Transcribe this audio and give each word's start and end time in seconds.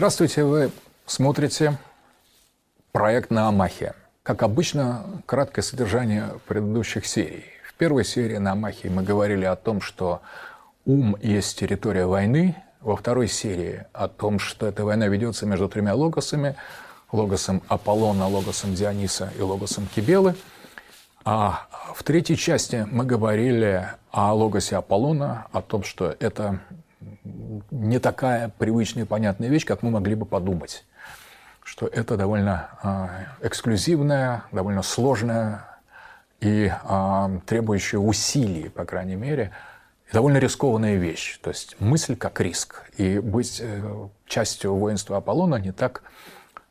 Здравствуйте, 0.00 0.44
вы 0.44 0.70
смотрите 1.04 1.76
проект 2.90 3.30
на 3.30 3.48
Амахе. 3.48 3.92
Как 4.22 4.42
обычно, 4.42 5.04
краткое 5.26 5.60
содержание 5.60 6.40
предыдущих 6.48 7.04
серий. 7.04 7.44
В 7.68 7.74
первой 7.74 8.06
серии 8.06 8.38
на 8.38 8.52
Амахе 8.52 8.88
мы 8.88 9.02
говорили 9.02 9.44
о 9.44 9.56
том, 9.56 9.82
что 9.82 10.22
ум 10.86 11.18
есть 11.20 11.58
территория 11.58 12.06
войны. 12.06 12.56
Во 12.80 12.96
второй 12.96 13.28
серии 13.28 13.84
о 13.92 14.08
том, 14.08 14.38
что 14.38 14.66
эта 14.66 14.86
война 14.86 15.06
ведется 15.06 15.44
между 15.44 15.68
тремя 15.68 15.94
логосами. 15.94 16.56
Логосом 17.12 17.62
Аполлона, 17.68 18.26
логосом 18.26 18.74
Диониса 18.74 19.30
и 19.38 19.42
логосом 19.42 19.86
Кибелы. 19.94 20.34
А 21.26 21.66
в 21.94 22.02
третьей 22.04 22.38
части 22.38 22.88
мы 22.90 23.04
говорили 23.04 23.86
о 24.10 24.32
логосе 24.32 24.76
Аполлона, 24.76 25.46
о 25.52 25.60
том, 25.60 25.84
что 25.84 26.16
это 26.20 26.58
не 27.70 27.98
такая 27.98 28.50
привычная 28.58 29.04
и 29.04 29.06
понятная 29.06 29.48
вещь, 29.48 29.64
как 29.64 29.82
мы 29.82 29.90
могли 29.90 30.14
бы 30.14 30.26
подумать. 30.26 30.84
Что 31.62 31.86
это 31.86 32.16
довольно 32.16 32.68
э, 32.82 33.46
эксклюзивная, 33.46 34.44
довольно 34.50 34.82
сложная 34.82 35.64
и 36.40 36.72
э, 36.72 37.38
требующая 37.46 38.00
усилий, 38.00 38.68
по 38.68 38.84
крайней 38.84 39.16
мере, 39.16 39.52
довольно 40.12 40.38
рискованная 40.38 40.96
вещь. 40.96 41.38
То 41.42 41.50
есть 41.50 41.76
мысль 41.80 42.16
как 42.16 42.40
риск. 42.40 42.84
И 42.96 43.18
быть 43.18 43.60
э, 43.62 44.08
частью 44.26 44.74
воинства 44.74 45.18
Аполлона 45.18 45.56
не 45.56 45.72
так 45.72 46.02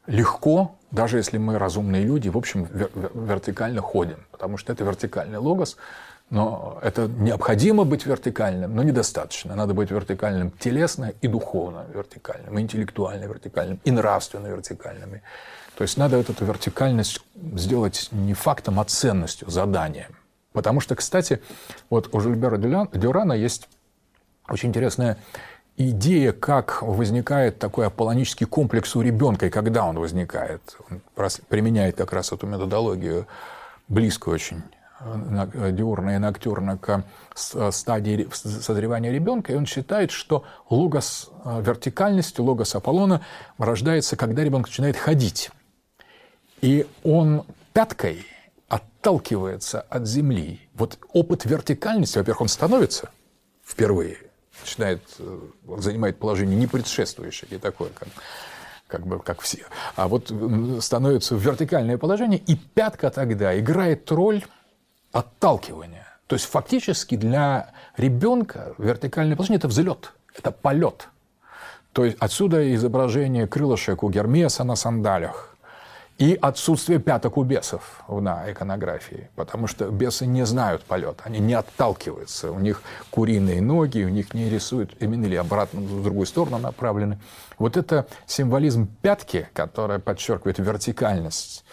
легко, 0.08 0.76
даже 0.92 1.18
если 1.18 1.38
мы 1.38 1.60
разумные 1.60 2.04
люди, 2.04 2.30
в 2.30 2.38
общем, 2.38 2.68
вертикально 3.14 3.82
ходим. 3.82 4.26
Потому 4.32 4.58
что 4.58 4.74
это 4.74 4.84
вертикальный 4.84 5.38
логос, 5.38 5.78
но 6.30 6.78
это 6.82 7.08
необходимо 7.08 7.86
быть 7.86 8.06
вертикальным, 8.06 8.76
но 8.76 8.84
недостаточно. 8.84 9.56
Надо 9.56 9.74
быть 9.74 9.90
вертикальным 9.90 10.52
телесно 10.52 11.14
и 11.22 11.28
духовно 11.28 11.86
вертикальным, 11.94 12.58
и 12.58 12.62
интеллектуально 12.62 13.26
вертикальным, 13.26 13.80
и 13.84 13.92
нравственно 13.92 14.48
вертикальным. 14.48 15.22
То 15.76 15.84
есть 15.84 15.98
надо 15.98 16.18
эту 16.18 16.34
вертикальность 16.46 17.22
сделать 17.56 18.10
не 18.12 18.34
фактом, 18.34 18.80
а 18.80 18.86
ценностью, 18.86 19.50
заданием. 19.50 20.16
Потому 20.54 20.82
что, 20.82 20.96
кстати, 20.96 21.42
вот 21.90 22.14
у 22.14 22.20
Жильбера 22.20 22.58
Дюрана 22.58 23.34
есть 23.34 23.68
очень 24.48 24.70
интересная 24.70 25.18
идея, 25.78 26.34
как 26.34 26.82
возникает 26.82 27.58
такой 27.58 27.88
аполлонический 27.88 28.46
комплекс 28.46 28.96
у 28.96 29.02
ребенка, 29.02 29.48
и 29.48 29.50
когда 29.50 29.86
он 29.86 29.98
возникает. 29.98 30.62
Он 30.90 31.02
применяет 31.48 31.96
как 31.96 32.14
раз 32.14 32.32
эту 32.32 32.46
методологию, 32.46 33.28
близкую 33.88 34.36
очень 34.36 34.62
диурна 35.02 36.16
и 36.16 36.18
ноктюрна 36.18 36.78
к 36.78 37.04
стадии 37.36 38.28
созревания 38.32 39.12
ребенка, 39.12 39.54
и 39.54 39.56
он 39.56 39.66
считает, 39.66 40.12
что 40.12 40.44
логос 40.70 41.30
э, 41.46 41.62
вертикальности, 41.62 42.42
логос 42.42 42.76
Аполлона 42.76 43.22
рождается, 43.58 44.18
когда 44.18 44.44
ребенок 44.44 44.68
начинает 44.68 44.98
ходить. 44.98 45.52
И 46.62 46.86
он 47.04 47.44
пяткой 47.72 48.26
отталкивается 48.68 49.82
от 49.82 50.06
земли. 50.06 50.60
Вот 50.74 51.00
опыт 51.14 51.46
вертикальности, 51.46 52.18
во-первых, 52.18 52.42
он 52.42 52.48
становится 52.50 53.10
впервые, 53.66 54.18
начинает, 54.62 55.02
э, 55.20 55.40
занимает 55.78 56.20
положение 56.20 56.58
не 56.58 56.68
предшествующее, 56.68 57.48
не 57.52 57.58
такое, 57.58 57.90
как 57.90 58.10
как 58.88 59.06
бы 59.06 59.20
как 59.20 59.42
все, 59.42 59.68
а 59.96 60.08
вот 60.08 60.34
становится 60.82 61.36
в 61.36 61.40
вертикальное 61.40 62.00
положение, 62.00 62.40
и 62.40 62.56
пятка 62.56 63.12
тогда 63.12 63.58
играет 63.60 64.12
роль 64.12 64.44
отталкивания. 65.12 66.08
То 66.28 66.36
есть 66.36 66.46
фактически 66.46 67.16
для 67.16 67.72
ребенка 67.98 68.74
вертикальное 68.78 69.36
положение– 69.36 69.58
это 69.60 69.68
взлет, 69.68 70.14
это 70.38 70.52
полет. 70.52 71.10
То 71.92 72.06
есть 72.06 72.18
отсюда 72.20 72.76
изображение 72.76 73.48
крылышек 73.48 74.04
у 74.04 74.10
Гермеса 74.10 74.64
на 74.64 74.76
сандалях 74.76 75.56
и 76.20 76.38
отсутствие 76.40 77.00
пяток 77.00 77.38
у 77.38 77.44
бесов 77.44 78.04
на 78.10 78.52
иконографии, 78.52 79.30
потому 79.36 79.68
что 79.68 79.90
бесы 79.90 80.26
не 80.26 80.46
знают 80.46 80.84
полет, 80.84 81.22
они 81.24 81.40
не 81.40 81.54
отталкиваются, 81.54 82.52
у 82.52 82.60
них 82.60 82.84
куриные 83.10 83.62
ноги, 83.62 84.04
у 84.04 84.10
них 84.10 84.34
не 84.34 84.50
рисуют 84.50 84.92
именно 85.00 85.26
или 85.26 85.36
обратно 85.36 85.80
в 85.80 86.04
другую 86.04 86.28
сторону 86.28 86.60
направлены. 86.60 87.20
Вот 87.58 87.78
это 87.78 88.06
символизм 88.28 88.88
пятки, 89.02 89.48
которая 89.54 90.00
подчеркивает 90.00 90.60
вертикальность 90.60 91.64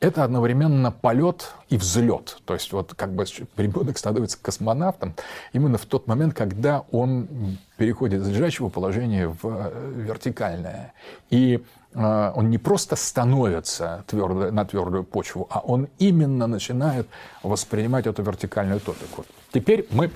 это 0.00 0.24
одновременно 0.24 0.90
полет 0.90 1.52
и 1.68 1.76
взлет. 1.76 2.38
То 2.44 2.54
есть 2.54 2.72
вот 2.72 2.94
как 2.94 3.12
бы 3.12 3.24
ребенок 3.56 3.98
становится 3.98 4.38
космонавтом 4.40 5.14
именно 5.52 5.78
в 5.78 5.86
тот 5.86 6.06
момент, 6.06 6.34
когда 6.34 6.84
он 6.90 7.28
переходит 7.76 8.22
из 8.22 8.28
лежачего 8.28 8.68
положения 8.68 9.28
в 9.28 9.40
э, 9.44 9.92
вертикальное. 9.96 10.92
И 11.30 11.64
э, 11.94 12.32
он 12.34 12.50
не 12.50 12.58
просто 12.58 12.96
становится 12.96 14.04
твердо, 14.06 14.50
на 14.50 14.64
твердую 14.64 15.04
почву, 15.04 15.46
а 15.50 15.60
он 15.60 15.88
именно 15.98 16.46
начинает 16.46 17.08
воспринимать 17.42 18.06
эту 18.06 18.22
вертикальную 18.22 18.80
топику. 18.80 19.24
Теперь 19.52 19.86
мы 19.90 20.10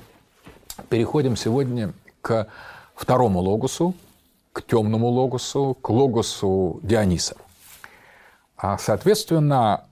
переходим 0.90 1.36
сегодня 1.36 1.92
к 2.20 2.46
второму 2.94 3.40
логосу, 3.40 3.94
к 4.52 4.62
темному 4.62 5.08
логосу, 5.08 5.76
к 5.80 5.88
логосу 5.88 6.80
Диониса– 6.82 7.36
а, 8.58 8.76
соответственно, 8.76 9.84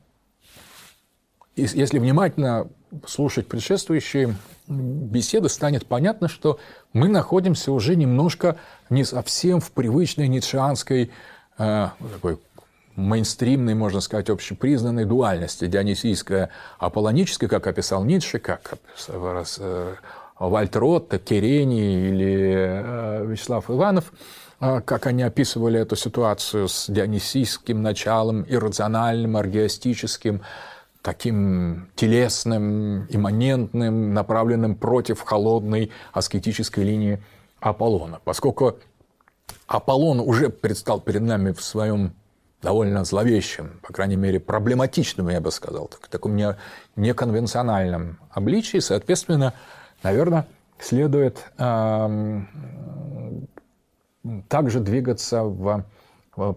если 1.54 2.00
внимательно 2.00 2.69
слушать 3.06 3.47
предшествующие 3.47 4.34
беседы, 4.66 5.49
станет 5.49 5.87
понятно, 5.87 6.28
что 6.28 6.59
мы 6.93 7.09
находимся 7.09 7.71
уже 7.71 7.94
немножко 7.94 8.56
не 8.91 9.05
совсем 9.05 9.60
в 9.60 9.71
привычной 9.71 10.26
ницшеанской 10.26 11.12
э, 11.59 11.88
такой 12.12 12.41
мейнстримной, 12.97 13.75
можно 13.75 14.00
сказать, 14.00 14.31
общепризнанной 14.31 15.05
дуальности. 15.05 15.66
Дионисийская, 15.66 16.50
аполлоническая, 16.78 17.49
как 17.49 17.69
описал 17.69 18.05
Ницше, 18.05 18.41
как 18.41 18.72
описал 18.72 19.44
э, 19.60 19.94
Вальтер 20.41 20.82
Отто, 20.82 21.21
Керени 21.21 22.09
или 22.09 22.55
э, 22.56 23.26
Вячеслав 23.26 23.71
Иванов– 23.71 24.12
как 24.59 25.06
они 25.06 25.22
описывали 25.22 25.81
эту 25.81 25.97
ситуацию 25.97 26.69
с 26.69 26.89
дионисийским 26.89 27.83
началом, 27.83 28.44
иррациональным, 28.49 29.37
аргиастическим, 29.37 30.43
таким 31.03 31.89
телесным, 31.94 33.06
имманентным, 33.09 34.12
направленным 34.12 34.75
против 34.75 35.21
холодной 35.21 35.93
аскетической 36.12 36.84
линии 36.84 37.22
Аполлона. 37.61 38.21
Поскольку 38.25 38.78
Аполлон 39.67 40.21
уже 40.21 40.49
предстал 40.50 41.00
перед 41.00 41.23
нами 41.23 41.53
в 41.53 41.62
своем 41.62 42.15
довольно 42.62 43.05
зловещем, 43.05 43.81
по 43.83 43.93
крайней 43.93 44.17
мере, 44.17 44.41
проблематичном, 44.41 45.28
я 45.28 45.41
бы 45.41 45.53
сказал, 45.53 45.87
так, 45.87 46.09
таком 46.09 46.34
не, 46.34 46.56
неконвенциональном 46.97 48.19
обличии, 48.31 48.78
соответственно, 48.78 49.53
наверное, 50.03 50.49
следует 50.81 51.44
эм, 51.59 52.49
также 54.48 54.81
двигаться 54.81 55.42
в, 55.42 55.84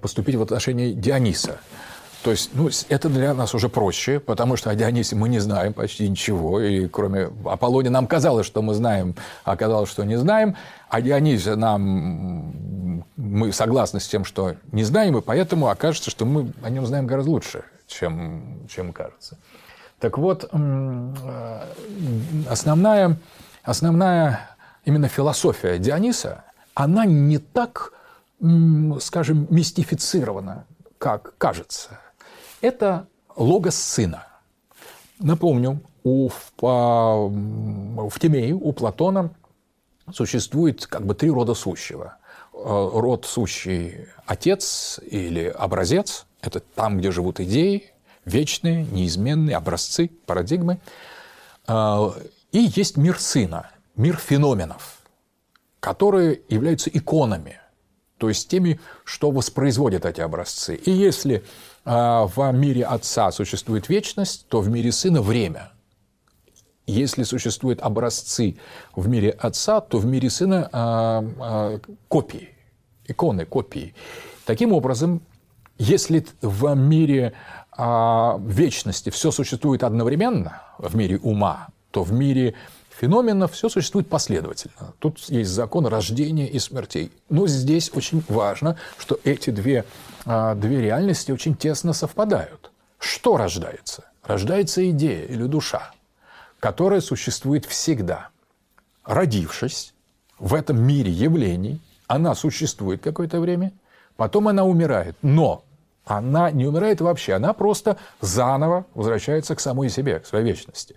поступить 0.02 0.35
в 0.35 0.41
отношении 0.41 0.94
Диониса. 0.94 1.59
То 2.24 2.31
есть, 2.31 2.50
ну, 2.53 2.69
это 2.90 3.07
для 3.07 3.34
нас 3.34 3.56
уже 3.56 3.69
проще, 3.69 4.19
потому 4.19 4.57
что 4.57 4.69
о 4.69 4.75
Дионисе 4.75 5.16
мы 5.16 5.30
не 5.30 5.40
знаем 5.40 5.74
почти 5.74 6.09
ничего, 6.09 6.59
и 6.59 6.88
кроме 6.88 7.30
Аполлоне 7.46 7.90
нам 7.90 8.07
казалось, 8.07 8.46
что 8.46 8.62
мы 8.62 8.74
знаем, 8.74 9.16
а 9.46 9.53
оказалось, 9.53 9.90
что 9.90 10.03
не 10.03 10.18
знаем, 10.18 10.57
а 10.90 11.02
Дионисе 11.02 11.56
нам 11.56 13.06
мы 13.16 13.53
согласны 13.53 14.01
с 14.01 14.07
тем, 14.07 14.25
что 14.25 14.56
не 14.74 14.83
знаем, 14.83 15.18
и 15.18 15.22
поэтому 15.22 15.69
окажется, 15.69 16.12
что 16.12 16.25
мы 16.25 16.51
о 16.62 16.69
нем 16.69 16.86
знаем 16.86 17.07
гораздо 17.07 17.31
лучше, 17.31 17.63
чем, 17.88 18.68
чем 18.68 18.92
кажется. 18.92 19.38
Так 20.00 20.18
вот, 20.18 20.50
э, 20.51 21.63
основная, 22.50 23.18
основная 23.63 24.50
именно 24.83 25.07
философия 25.07 25.77
Диониса– 25.77 26.44
она 26.80 27.06
не 27.06 27.40
так, 27.40 27.92
скажем, 29.02 29.48
мистифицирована, 29.50 30.66
как 30.98 31.38
кажется. 31.38 32.00
Это 32.62 33.08
логос 33.36 33.76
сына. 33.76 34.26
Напомню, 35.20 35.81
у, 36.06 36.30
по, 36.56 37.28
в 37.28 38.18
Тимее, 38.18 38.54
у 38.54 38.72
Платона 38.72 39.31
существует 40.14 40.88
как 40.88 41.06
бы 41.06 41.16
три 41.16 41.30
рода 41.30 41.54
сущего. 41.54 42.16
Э, 42.54 42.90
род 42.94 43.25
сущий 43.25 44.08
отец 44.25 45.02
или 45.06 45.48
образец– 45.48 46.28
это 46.42 46.62
там, 46.62 47.00
где 47.00 47.12
живут 47.12 47.42
идеи, 47.42 47.92
вечные, 48.24 48.86
неизменные, 48.86 49.58
образцы, 49.58 50.12
парадигмы. 50.25 50.80
Э, 51.68 52.12
и 52.54 52.72
есть 52.74 52.96
мир 52.96 53.20
сына, 53.20 53.70
мир 53.98 54.16
феноменов– 54.16 54.96
которые 55.80 56.42
являются 56.50 56.90
иконами, 56.90 57.60
то 58.18 58.28
есть 58.28 58.50
теми, 58.50 58.80
что 59.06 59.31
воспроизводят 59.31 60.06
эти 60.06 60.22
образцы. 60.22 60.76
И 60.76 60.92
если 60.92 61.36
э, 61.36 61.42
в 61.86 62.52
мире 62.52 62.86
Отца 62.86 63.31
существует 63.31 63.90
вечность, 63.90 64.48
то 64.50 64.60
в 64.60 64.70
мире 64.70 64.92
Сына 64.92 65.22
время. 65.22 65.72
Если 66.86 67.24
существуют 67.24 67.81
образцы 67.81 68.58
в 68.96 69.08
мире 69.08 69.30
Отца, 69.31 69.80
то 69.80 70.00
в 70.00 70.06
мире 70.06 70.30
Сына 70.30 70.70
э, 70.72 71.30
э, 71.42 71.80
копии. 72.10 72.50
иконы, 73.08 73.46
копии. 73.46 73.94
Таким 74.46 74.74
образом, 74.74 75.22
если 75.78 76.25
в 76.42 76.75
мире 76.75 77.34
а, 77.82 78.38
вечности 78.44 79.10
все 79.10 79.32
существует 79.32 79.84
одновременно, 79.84 80.62
в 80.78 80.98
мире 80.98 81.18
ума, 81.20 81.70
то 81.92 82.04
в 82.04 82.12
мире 82.12 82.56
феноменов 83.00 83.54
все 83.54 83.69
существует 83.69 84.10
последовательно. 84.10 84.94
Тут 85.00 85.19
есть 85.30 85.50
закон 85.50 85.86
рождения 85.88 86.48
и 86.48 86.60
смертей. 86.60 87.12
Но 87.30 87.48
здесь 87.48 87.92
очень 87.94 88.24
важно, 88.28 88.78
что 88.98 89.19
эти 89.24 89.50
две, 89.51 89.86
а, 90.25 90.56
две 90.56 90.81
реальности 90.81 91.31
очень 91.31 91.56
тесно 91.56 91.94
совпадают. 91.94 92.72
Что 93.00 93.38
рождается? 93.38 94.04
Рождается 94.24 94.88
идея 94.90 95.25
или 95.25 95.44
душа, 95.44 95.92
которая 96.60 97.01
существует 97.01 97.66
всегда. 97.66 98.30
Родившись 99.06 99.94
в 100.38 100.54
этом 100.54 100.81
мире 100.81 101.12
явлений, 101.12 101.81
она 102.07 102.36
существует 102.36 103.01
какое-то 103.01 103.40
время, 103.40 103.72
потом 104.18 104.50
она 104.50 104.66
умирает. 104.66 105.16
Но 105.22 105.63
она 106.06 106.51
не 106.51 106.66
умирает 106.66 107.01
вообще, 107.01 107.34
она 107.34 107.54
просто 107.54 107.98
заново 108.19 108.86
возвращается 108.94 109.56
к 109.56 109.60
самой 109.60 109.90
себе, 109.90 110.19
к 110.19 110.25
своей 110.25 110.46
вечности. 110.46 110.96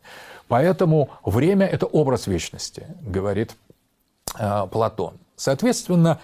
Поэтому 0.53 1.09
время– 1.25 1.65
это 1.73 1.87
образ 1.87 2.27
вечности, 2.27 2.87
говорит 3.01 3.53
э, 4.39 4.67
Платон. 4.71 5.15
Соответственно, 5.35 6.21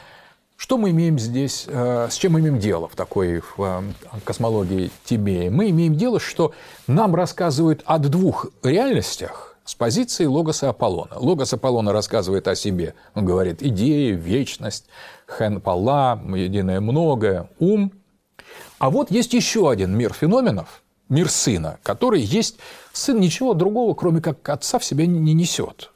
что 0.58 0.76
мы 0.76 0.90
имеем 0.90 1.18
здесь, 1.18 1.64
э, 1.66 2.08
с 2.10 2.14
чем 2.14 2.32
мы 2.32 2.40
имеем 2.40 2.58
дело 2.58 2.88
в 2.88 2.94
такой 2.94 3.40
э, 3.56 3.82
космологии 4.26 4.90
Тибея? 5.06 5.50
Мы 5.50 5.70
имеем 5.70 5.94
дело, 5.96 6.20
что 6.20 6.52
нам 6.86 7.14
рассказывают 7.14 7.82
о 7.86 7.96
двух 7.96 8.48
реальностях 8.62 9.56
с 9.64 9.74
позиции 9.74 10.26
Логоса 10.26 10.68
Аполлона. 10.68 11.18
Логос 11.18 11.54
Аполлона 11.54 11.94
рассказывает 11.94 12.48
о 12.48 12.54
себе. 12.54 12.92
Он 13.14 13.24
говорит 13.24 13.62
идеи, 13.62 14.12
вечность, 14.12 14.88
хен 15.38 15.58
пала, 15.62 16.20
единое 16.34 16.82
многое, 16.82 17.48
ум. 17.58 17.94
А 18.78 18.90
вот 18.90 19.10
есть 19.10 19.32
еще 19.32 19.70
один 19.70 19.96
мир 19.96 20.12
феноменов, 20.12 20.82
мир 21.08 21.30
сына, 21.30 21.78
который 21.82 22.20
есть 22.20 22.58
сын 22.98 23.20
ничего 23.20 23.54
другого, 23.54 23.94
кроме 23.94 24.20
как 24.20 24.48
отца, 24.48 24.78
в 24.78 24.84
себе 24.84 25.06
не 25.06 25.34
несет. 25.34 25.90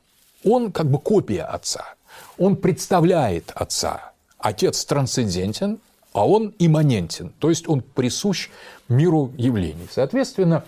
Он 0.45 0.73
как 0.73 0.87
бы 0.91 0.99
копия 0.99 1.43
отца. 1.43 1.95
Он 2.39 2.57
представляет 2.57 3.53
отца. 3.55 4.13
Отец 4.39 4.85
трансцендентен, 4.85 5.79
а 6.13 6.27
он 6.27 6.55
имманентен, 6.59 7.33
то 7.39 7.49
есть 7.49 7.69
он 7.69 7.81
присущ 7.81 8.51
миру 8.89 9.33
явлений. 9.37 9.87
Соответственно, 9.91 10.65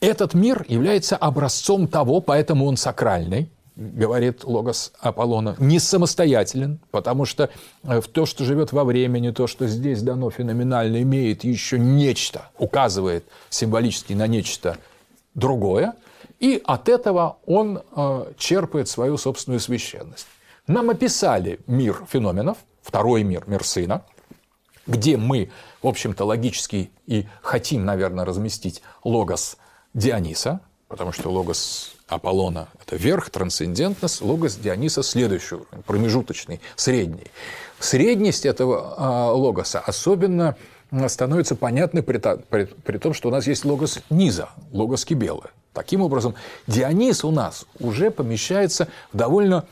этот 0.00 0.34
мир 0.34 0.64
является 0.68 1.16
образцом 1.16 1.88
того, 1.88 2.20
поэтому 2.20 2.66
он 2.66 2.76
сакральный, 2.76 3.50
говорит 3.76 4.44
Логос 4.44 4.92
Аполлона, 5.00 5.56
не 5.58 5.78
самостоятелен, 5.78 6.78
потому 6.90 7.24
что 7.24 7.50
э, 7.82 8.00
в 8.00 8.08
то, 8.08 8.26
что 8.26 8.44
живет 8.44 8.72
во 8.72 8.84
времени, 8.84 9.30
то, 9.30 9.46
что 9.46 9.66
здесь 9.66 10.02
дано 10.02 10.30
феноменально, 10.30 11.02
имеет 11.02 11.44
еще 11.44 11.78
нечто, 11.78 12.50
указывает 12.58 13.24
символически 13.48 14.12
на 14.12 14.26
нечто 14.26 14.76
другое, 15.34 15.94
и 16.38 16.60
от 16.64 16.88
этого 16.88 17.38
он 17.46 17.82
э, 17.94 18.32
черпает 18.36 18.88
свою 18.88 19.16
собственную 19.16 19.60
священность. 19.60 20.26
Нам 20.66 20.90
описали 20.90 21.60
мир 21.66 22.04
феноменов, 22.08 22.58
второй 22.82 23.22
мир, 23.22 23.44
мир 23.46 23.64
сына, 23.64 24.04
где 24.86 25.16
мы, 25.16 25.50
в 25.82 25.86
общем-то, 25.86 26.24
логически 26.24 26.90
и 27.06 27.26
хотим, 27.42 27.84
наверное, 27.84 28.24
разместить 28.24 28.82
логос 29.04 29.56
Диониса, 29.94 30.60
потому 30.88 31.12
что 31.12 31.30
логос 31.30 31.94
Аполлона– 32.08 32.68
это 32.84 32.96
верх, 32.96 33.30
трансцендентность, 33.30 34.20
логос 34.20 34.56
Диониса– 34.56 35.02
следующий 35.04 35.56
уровень, 35.56 35.82
промежуточный, 35.86 36.60
средний. 36.76 37.30
Средность 37.78 38.44
этого 38.44 38.94
а, 38.96 39.32
логоса 39.32 39.80
особенно 39.80 40.56
становится 41.08 41.56
понятной 41.56 42.02
при, 42.02 42.18
при, 42.18 42.64
при 42.64 42.98
том, 42.98 43.14
что 43.14 43.28
у 43.28 43.32
нас 43.32 43.46
есть 43.46 43.64
логос 43.64 44.00
низа, 44.10 44.48
логос 44.72 45.04
Кибелы. 45.04 45.44
Таким 45.72 46.02
образом, 46.02 46.34
Дионис 46.66 47.24
у 47.24 47.30
нас 47.30 47.64
уже 47.78 48.10
помещается 48.10 48.88
в 49.12 49.16
довольно 49.16 49.64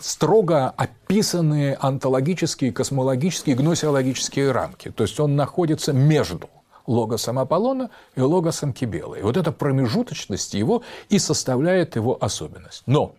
строго 0.00 0.70
описанные 0.70 1.76
онтологические, 1.80 2.72
космологические, 2.72 3.54
гносеологические 3.54 4.50
рамки. 4.50 4.90
То 4.90 5.04
есть 5.04 5.18
он 5.20 5.36
находится 5.36 5.92
между 5.92 6.48
логосом 6.86 7.38
Аполлона 7.38 7.90
и 8.16 8.20
логосом 8.20 8.72
Кибелы. 8.72 9.18
И 9.20 9.22
вот 9.22 9.36
эта 9.36 9.52
промежуточность 9.52 10.54
его 10.54 10.82
и 11.08 11.18
составляет 11.18 11.96
его 11.96 12.16
особенность. 12.20 12.82
Но 12.86 13.14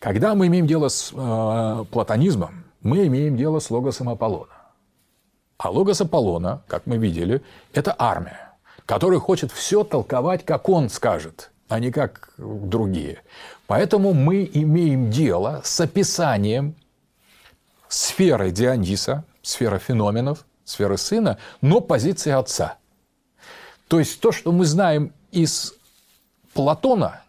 когда 0.00 0.34
мы 0.34 0.48
имеем 0.48 0.66
дело 0.66 0.88
с 0.88 1.12
э, 1.14 1.84
платонизмом, 1.90 2.64
мы 2.82 3.06
имеем 3.06 3.36
дело 3.36 3.60
с 3.60 3.70
логосом 3.70 4.08
Аполлона. 4.08 4.57
А 5.58 5.70
логос 5.70 6.00
Аполлона, 6.00 6.62
как 6.68 6.86
мы 6.86 6.98
видели, 6.98 7.42
это 7.72 7.94
армия, 7.98 8.52
которая 8.86 9.18
хочет 9.18 9.50
все 9.50 9.82
толковать, 9.82 10.44
как 10.44 10.68
он 10.68 10.88
скажет, 10.88 11.50
а 11.68 11.80
не 11.80 11.90
как 11.90 12.32
другие. 12.38 13.22
Поэтому 13.66 14.14
мы 14.14 14.48
имеем 14.52 15.10
дело 15.10 15.60
с 15.64 15.80
описанием 15.80 16.76
сферы 17.88 18.52
Диониса, 18.52 19.24
сферы 19.42 19.80
феноменов, 19.80 20.46
сферы 20.64 20.96
сына, 20.96 21.38
но 21.60 21.80
позиции 21.80 22.30
отца. 22.30 22.76
То 23.88 23.98
есть 23.98 24.20
то, 24.20 24.30
что 24.30 24.52
мы 24.52 24.64
знаем 24.64 25.12
из 25.32 25.74
Платона, 26.54 27.22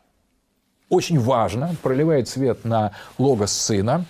очень 0.88 1.20
важно, 1.20 1.76
проливает 1.82 2.30
свет 2.30 2.64
на 2.64 2.92
логос 3.18 3.54
сына, 3.54 4.06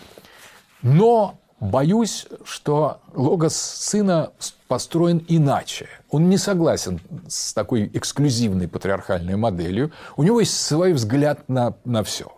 но 0.81 1.38
боюсь, 1.59 2.27
что 2.44 3.01
логос 3.13 3.56
сына 3.56 4.31
построен 4.67 5.23
иначе. 5.27 5.88
Он 6.09 6.29
не 6.29 6.38
согласен 6.38 7.00
с 7.27 7.53
такой 7.53 7.89
эксклюзивной 7.94 8.67
патриархальной 8.67 9.35
моделью. 9.35 9.91
У 10.15 10.23
него 10.23 10.39
есть 10.39 10.59
свой 10.59 10.94
взгляд 10.94 11.47
на, 11.50 11.73
на 11.85 12.03
все. 12.03 12.31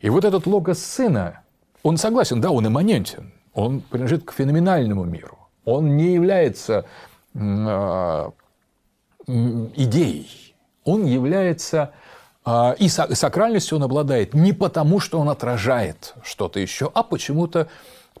И 0.00 0.10
вот 0.10 0.24
этот 0.24 0.46
логос 0.46 0.80
сына, 0.80 1.40
он 1.82 1.96
согласен, 1.96 2.40
да, 2.40 2.50
он 2.50 2.66
имманентен, 2.66 3.32
он 3.54 3.80
принадлежит 3.80 4.24
к 4.24 4.32
феноменальному 4.32 5.04
миру. 5.04 5.38
Он 5.64 5.96
не 5.96 6.12
является 6.14 6.84
э, 7.34 8.30
идеей. 9.26 10.54
Он 10.84 11.06
является 11.06 11.92
э, 12.44 12.74
и 12.78 12.88
сакральностью 12.88 13.78
он 13.78 13.84
обладает 13.84 14.34
не 14.34 14.52
потому, 14.52 15.00
что 15.00 15.18
он 15.20 15.30
отражает 15.30 16.14
что-то 16.22 16.60
еще, 16.60 16.90
а 16.92 17.02
почему-то 17.02 17.68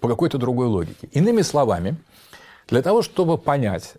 по 0.04 0.08
какой-то 0.08 0.36
другой 0.36 0.66
логике. 0.66 1.08
Иными 1.12 1.40
словами, 1.40 1.96
для 2.68 2.82
того, 2.82 3.00
чтобы 3.00 3.38
понять, 3.38 3.94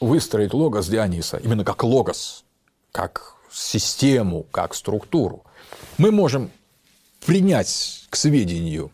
выстроить 0.00 0.54
логос 0.54 0.88
Диониса, 0.88 1.36
именно 1.36 1.64
как 1.66 1.84
логос, 1.84 2.44
как 2.92 3.34
систему, 3.52 4.44
как 4.52 4.74
структуру, 4.74 5.44
мы 5.98 6.12
можем 6.12 6.50
принять 7.26 8.06
к 8.08 8.16
сведению 8.16 8.90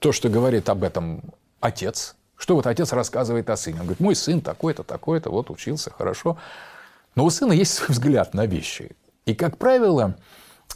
то, 0.00 0.10
что 0.10 0.28
говорит 0.28 0.68
об 0.68 0.82
этом 0.82 1.22
отец, 1.60 2.16
что 2.36 2.56
вот 2.56 2.66
отец 2.66 2.92
рассказывает 2.92 3.48
о 3.48 3.56
сыне. 3.56 3.78
Он 3.78 3.86
говорит, 3.86 4.00
мой 4.00 4.16
сын 4.16 4.40
такой-то, 4.40 4.82
такой-то, 4.82 5.30
вот 5.30 5.48
учился 5.48 5.92
хорошо. 5.92 6.38
Но 7.14 7.24
у 7.24 7.30
сына 7.30 7.52
есть 7.52 7.72
свой 7.72 7.90
взгляд 7.90 8.34
на 8.34 8.46
вещи. 8.46 8.96
И, 9.26 9.34
как 9.36 9.58
правило, 9.58 10.16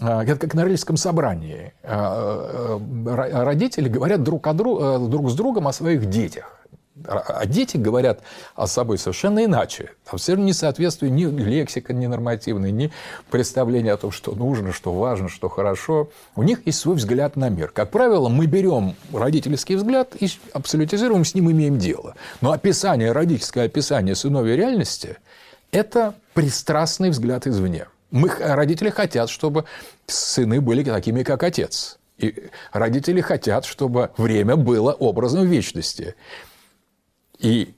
это 0.01 0.37
как 0.37 0.55
на 0.55 0.63
Норильском 0.63 0.97
собрании. 0.97 1.73
А, 1.83 2.79
а, 2.79 3.45
родители 3.45 3.89
говорят 3.89 4.23
друг, 4.23 4.47
о 4.47 4.53
друг, 4.53 4.81
э, 4.81 4.99
друг 5.09 5.31
с 5.31 5.35
другом 5.35 5.69
о 5.69 5.73
своих 5.73 6.07
детях. 6.07 6.55
А 7.07 7.47
дети 7.47 7.77
говорят 7.77 8.23
о 8.57 8.67
собой 8.67 8.99
совершенно 8.99 9.45
иначе. 9.45 9.93
Там 10.05 10.19
все 10.19 10.33
равно 10.33 10.47
не 10.47 10.53
соответствует 10.53 11.13
ни 11.13 11.25
лексика 11.27 11.93
ни 11.93 12.07
нормативная, 12.07 12.73
ни 12.73 12.91
представление 13.31 13.93
о 13.93 13.97
том, 13.97 14.11
что 14.11 14.33
нужно, 14.33 14.73
что 14.73 14.93
важно, 14.93 15.29
что 15.29 15.49
хорошо. 15.49 16.11
У 16.35 16.43
них 16.43 16.67
есть 16.67 16.79
свой 16.79 16.97
взгляд 16.97 17.37
на 17.37 17.51
мир. 17.51 17.69
Как 17.69 17.91
правило, 17.91 18.29
мы 18.29 18.47
берем 18.47 18.97
родительский 19.13 19.77
взгляд 19.77 20.17
и 20.19 20.29
абсолютизируем, 20.53 21.25
с 21.25 21.35
ним 21.35 21.51
имеем 21.53 21.79
дело. 21.79 22.15
Но 22.41 22.51
описание, 22.51 23.13
родительское 23.13 23.67
описание 23.67 24.15
сыновьей 24.15 24.57
реальности– 24.57 25.19
это 25.71 26.15
пристрастный 26.35 27.11
взгляд 27.11 27.47
извне. 27.47 27.87
Мы, 28.11 28.29
родители 28.29 28.91
хотят, 28.91 29.29
чтобы 29.29 29.65
сыны 30.07 30.61
были 30.61 30.83
такими, 30.83 31.23
как 31.23 31.43
отец. 31.43 31.99
И 32.17 32.49
родители 32.73 33.21
хотят, 33.21 33.65
чтобы 33.65 34.11
время 34.17 34.57
было 34.57 34.93
образом 34.93 35.47
вечности. 35.47 36.15
И 37.39 37.75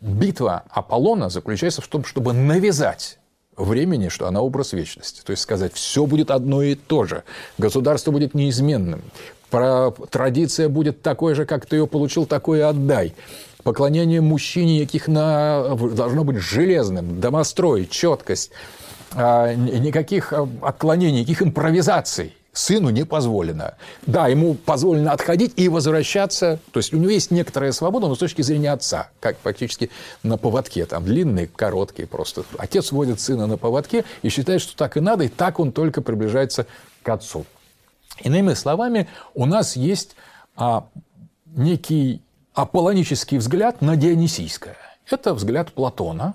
битва 0.00 0.64
Аполлона 0.70 1.30
заключается 1.30 1.80
в 1.80 1.88
том, 1.88 2.04
чтобы 2.04 2.32
навязать 2.32 3.18
времени, 3.56 4.08
что 4.08 4.26
она 4.26 4.42
образ 4.42 4.72
вечности. 4.72 5.22
То 5.24 5.30
есть 5.30 5.42
сказать, 5.42 5.72
все 5.72 6.04
будет 6.04 6.30
одно 6.30 6.62
и 6.62 6.74
то 6.74 7.04
же, 7.04 7.22
государство 7.56 8.10
будет 8.10 8.34
неизменным, 8.34 9.02
традиция 10.10 10.68
будет 10.68 11.00
такой 11.00 11.34
же, 11.34 11.46
как 11.46 11.64
ты 11.64 11.76
ее 11.76 11.86
получил, 11.86 12.26
такое 12.26 12.68
отдай. 12.68 13.14
Поклонение 13.62 14.20
мужчине, 14.20 14.78
яких 14.80 15.08
на... 15.08 15.76
должно 15.76 16.24
быть 16.24 16.36
железным, 16.36 17.20
домострой, 17.20 17.86
четкость– 17.86 18.50
никаких 19.14 20.32
а, 20.32 20.48
отклонений, 20.62 21.20
никаких 21.20 21.42
импровизаций. 21.42 22.36
Сыну 22.52 22.90
не 22.90 23.04
позволено. 23.04 23.74
Да, 24.06 24.28
ему 24.28 24.54
позволено 24.54 25.10
отходить 25.10 25.54
и 25.56 25.68
возвращаться. 25.68 26.60
То 26.70 26.78
есть 26.78 26.94
у 26.94 26.96
него 26.96 27.10
есть 27.10 27.32
некоторая 27.32 27.72
свобода, 27.72 28.06
но 28.06 28.14
с 28.14 28.18
точки 28.18 28.42
зрения 28.42 28.70
отца, 28.70 29.08
как 29.18 29.36
фактически 29.42 29.90
на 30.22 30.36
поводке, 30.36 30.86
там 30.86 31.04
длинный, 31.04 31.48
короткий 31.48 32.04
просто. 32.04 32.44
Отец 32.56 32.92
водит 32.92 33.18
сына 33.18 33.48
на 33.48 33.56
поводке 33.56 34.04
и 34.22 34.28
считает, 34.28 34.60
что 34.60 34.76
так 34.76 34.96
и 34.96 35.00
надо, 35.00 35.24
и 35.24 35.28
так 35.28 35.58
он 35.58 35.72
только 35.72 36.00
приближается 36.00 36.66
к 37.02 37.08
отцу. 37.08 37.44
Иными 38.22 38.54
словами, 38.54 39.08
у 39.34 39.46
нас 39.46 39.74
есть 39.74 40.14
а, 40.54 40.86
некий 41.46 42.22
аполлонический 42.52 43.38
взгляд 43.38 43.82
на 43.82 43.96
дионисийское. 43.96 44.76
Это 45.10 45.34
взгляд 45.34 45.72
Платона. 45.72 46.34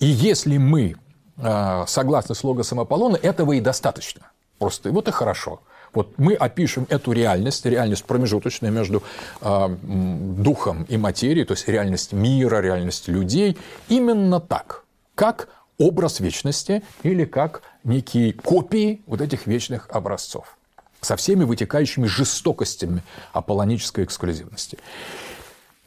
И 0.00 0.06
если 0.06 0.58
мы 0.58 0.96
а, 1.40 1.86
согласны 1.86 2.34
с 2.34 2.44
логосом 2.44 2.80
Аполлона, 2.80 3.16
этого 3.16 3.52
и 3.52 3.60
достаточно. 3.60 4.30
Просто 4.58 4.90
вот 4.90 5.08
и 5.08 5.12
хорошо. 5.12 5.60
Вот 5.94 6.18
мы 6.18 6.34
опишем 6.34 6.86
эту 6.90 7.12
реальность, 7.12 7.64
реальность 7.64 8.04
промежуточная 8.04 8.70
между 8.70 9.02
э, 9.40 9.68
духом 9.82 10.84
и 10.84 10.98
материей, 10.98 11.46
то 11.46 11.52
есть 11.52 11.66
реальность 11.66 12.12
мира, 12.12 12.60
реальность 12.60 13.08
людей, 13.08 13.56
именно 13.88 14.38
так, 14.38 14.84
как 15.14 15.48
образ 15.78 16.20
вечности 16.20 16.82
или 17.02 17.24
как 17.24 17.62
некие 17.84 18.32
копии 18.32 19.00
вот 19.06 19.20
этих 19.20 19.46
вечных 19.46 19.88
образцов 19.90 20.58
со 21.00 21.16
всеми 21.16 21.44
вытекающими 21.44 22.06
жестокостями 22.06 23.02
аполлонической 23.32 24.04
эксклюзивности. 24.04 24.78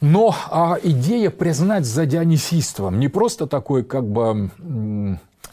Но 0.00 0.34
а, 0.50 0.78
идея 0.82 1.30
признать 1.30 1.84
за 1.84 2.06
дионисийством 2.06 2.98
не 2.98 3.08
просто 3.08 3.46
такое 3.46 3.84
как 3.84 4.04
бы 4.04 4.50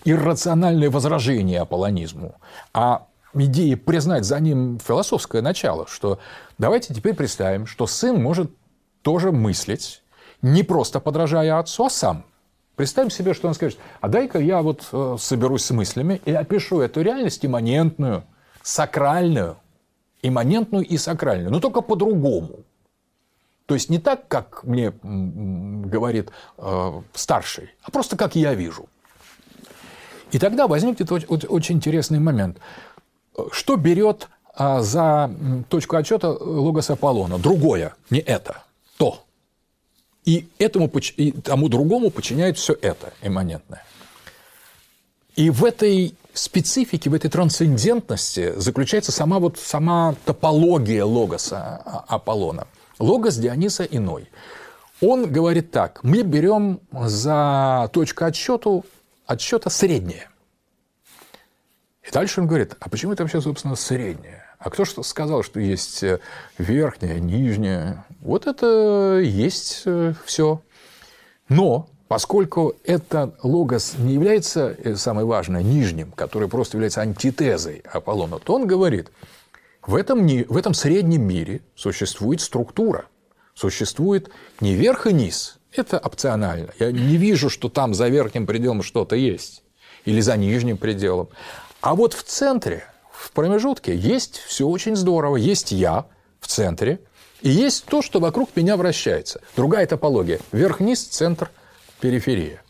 иррациональное 0.05 0.89
возражение 0.89 1.62
аполлонизму, 1.62 2.36
а 2.74 3.08
идея 3.34 3.77
признать 3.77 4.25
за 4.25 4.39
ним 4.39 4.79
философское 4.79 5.41
начало, 5.41 5.88
что 5.88 6.19
давайте 6.58 6.93
теперь 6.93 7.15
представим, 7.15 7.65
что 7.65 7.88
сын 7.88 8.22
может 8.22 8.51
тоже 9.01 9.31
мыслить, 9.31 10.01
не 10.41 10.63
просто 10.63 11.00
подражая 11.00 11.60
отцу, 11.60 11.86
а 11.86 11.89
сам. 11.89 12.25
Представим 12.75 13.10
себе, 13.10 13.34
что 13.34 13.50
он 13.50 13.53
скажет, 13.55 13.77
а 14.00 14.08
дай-ка 14.08 14.39
я 14.39 14.62
вот 14.62 14.88
э, 14.93 15.17
соберусь 15.19 15.65
с 15.65 15.72
мыслями 15.72 16.22
и 16.24 16.31
опишу 16.31 16.79
эту 16.79 17.01
реальность 17.01 17.46
имманентную, 17.46 18.24
сакральную, 18.63 19.58
имманентную 20.22 20.86
и 20.86 20.98
сакральную, 20.98 21.51
но 21.51 21.60
только 21.60 21.81
по-другому. 21.81 22.60
То 23.65 23.74
есть 23.74 23.89
не 23.89 24.00
так, 24.00 24.27
как 24.29 24.63
мне 24.63 24.93
говорит 25.03 26.31
э, 26.58 27.01
старший, 27.13 27.69
а 27.84 27.91
просто 27.91 28.15
как 28.15 28.36
я 28.36 28.53
вижу. 28.53 28.88
И 30.31 30.39
тогда 30.39 30.67
возникнет 30.67 31.12
очень 31.12 31.75
интересный 31.75 32.19
момент. 32.19 32.57
Что 33.51 33.77
берет 33.77 34.27
а, 34.53 34.81
за 34.81 35.31
точку 35.69 35.95
отчета 35.95 36.29
логос 36.29 36.89
Аполлона? 36.89 37.39
Другое, 37.39 37.93
не 38.09 38.19
это, 38.19 38.63
то. 38.98 39.24
И, 40.25 40.48
этому, 40.59 40.91
и 41.17 41.31
тому 41.31 41.69
другому 41.69 42.12
подчиняет 42.12 42.57
все 42.57 42.77
это 42.81 43.13
имманентное. 43.21 43.83
И 45.36 45.50
в 45.50 45.63
этой 45.63 46.15
специфике, 46.33 47.09
в 47.09 47.13
этой 47.13 47.29
трансцендентности 47.29 48.53
заключается 48.57 49.12
сама, 49.12 49.39
вот, 49.39 49.57
сама 49.57 50.15
топология 50.25 51.05
логоса 51.05 51.81
а, 51.86 52.05
Аполлона. 52.07 52.67
Логос 53.00 53.38
Диониса 53.38 53.83
иной. 53.83 54.27
Он 55.01 55.31
говорит 55.31 55.71
так, 55.71 56.01
мы 56.03 56.24
берем 56.24 56.81
за 56.91 57.89
точку 57.93 58.25
отсчета, 58.25 58.81
отсчета 59.29 59.69
среднее. 59.69 60.27
И 62.01 62.12
дальше 62.12 62.41
он 62.41 62.48
говорит, 62.48 62.75
а 62.79 62.89
почему 62.89 63.13
это 63.13 63.24
вообще, 63.24 63.39
собственно, 63.39 63.75
среднее? 63.75 64.43
А 64.57 64.71
кто 64.71 64.86
что 64.86 65.03
сказал, 65.03 65.43
что 65.43 65.59
есть 65.59 66.01
э, 66.01 66.19
верхнее, 66.57 67.21
нижнее? 67.21 68.03
Вот 68.21 68.48
это 68.48 69.19
есть 69.24 69.83
э, 69.86 70.13
все. 70.25 70.62
Но 71.48 71.88
поскольку 72.07 72.75
это 72.83 73.36
логос 73.43 73.93
не 74.00 74.15
является, 74.15 74.75
э, 74.83 74.95
самое 74.95 75.27
важное, 75.27 75.62
нижним, 75.62 76.12
который 76.12 76.50
просто 76.50 76.77
является 76.77 77.01
антитезой 77.01 77.83
Аполлона, 77.86 78.39
то 78.39 78.55
он 78.55 78.65
говорит, 78.65 79.12
в 79.86 79.93
этом, 79.93 80.27
в 80.27 80.57
этом 80.57 80.74
среднем 80.74 81.21
мире 81.21 81.62
существует 81.75 82.41
структура, 82.41 83.05
существует 83.53 84.31
не 84.59 84.74
верх 84.74 85.05
и 85.05 85.13
низ, 85.13 85.58
это 85.73 85.97
опционально. 85.97 86.69
Я 86.79 86.91
не 86.91 87.17
вижу, 87.17 87.49
что 87.49 87.69
там 87.69 87.93
за 87.93 88.07
верхним 88.07 88.45
пределом 88.45 88.83
что-то 88.83 89.15
есть 89.15 89.63
или 90.05 90.21
за 90.21 90.38
нижним 90.38 90.77
пределом. 90.77 91.29
А 91.81 91.95
вот 91.95 92.13
в 92.13 92.23
центре, 92.23 92.85
в 93.11 93.31
промежутке, 93.31 93.95
есть 93.95 94.38
все 94.38 94.67
очень 94.67 94.95
здорово. 94.95 95.35
Есть 95.35 95.71
я 95.71 96.05
в 96.39 96.47
центре, 96.47 96.99
и 97.41 97.49
есть 97.49 97.85
то, 97.85 98.01
что 98.01 98.19
вокруг 98.19 98.49
меня 98.55 98.75
вращается. 98.75 99.41
Другая 99.55 99.85
топология. 99.88 100.39
Верх-низ, 100.51 101.03
центр, 101.03 101.49
периферия. 102.01 102.61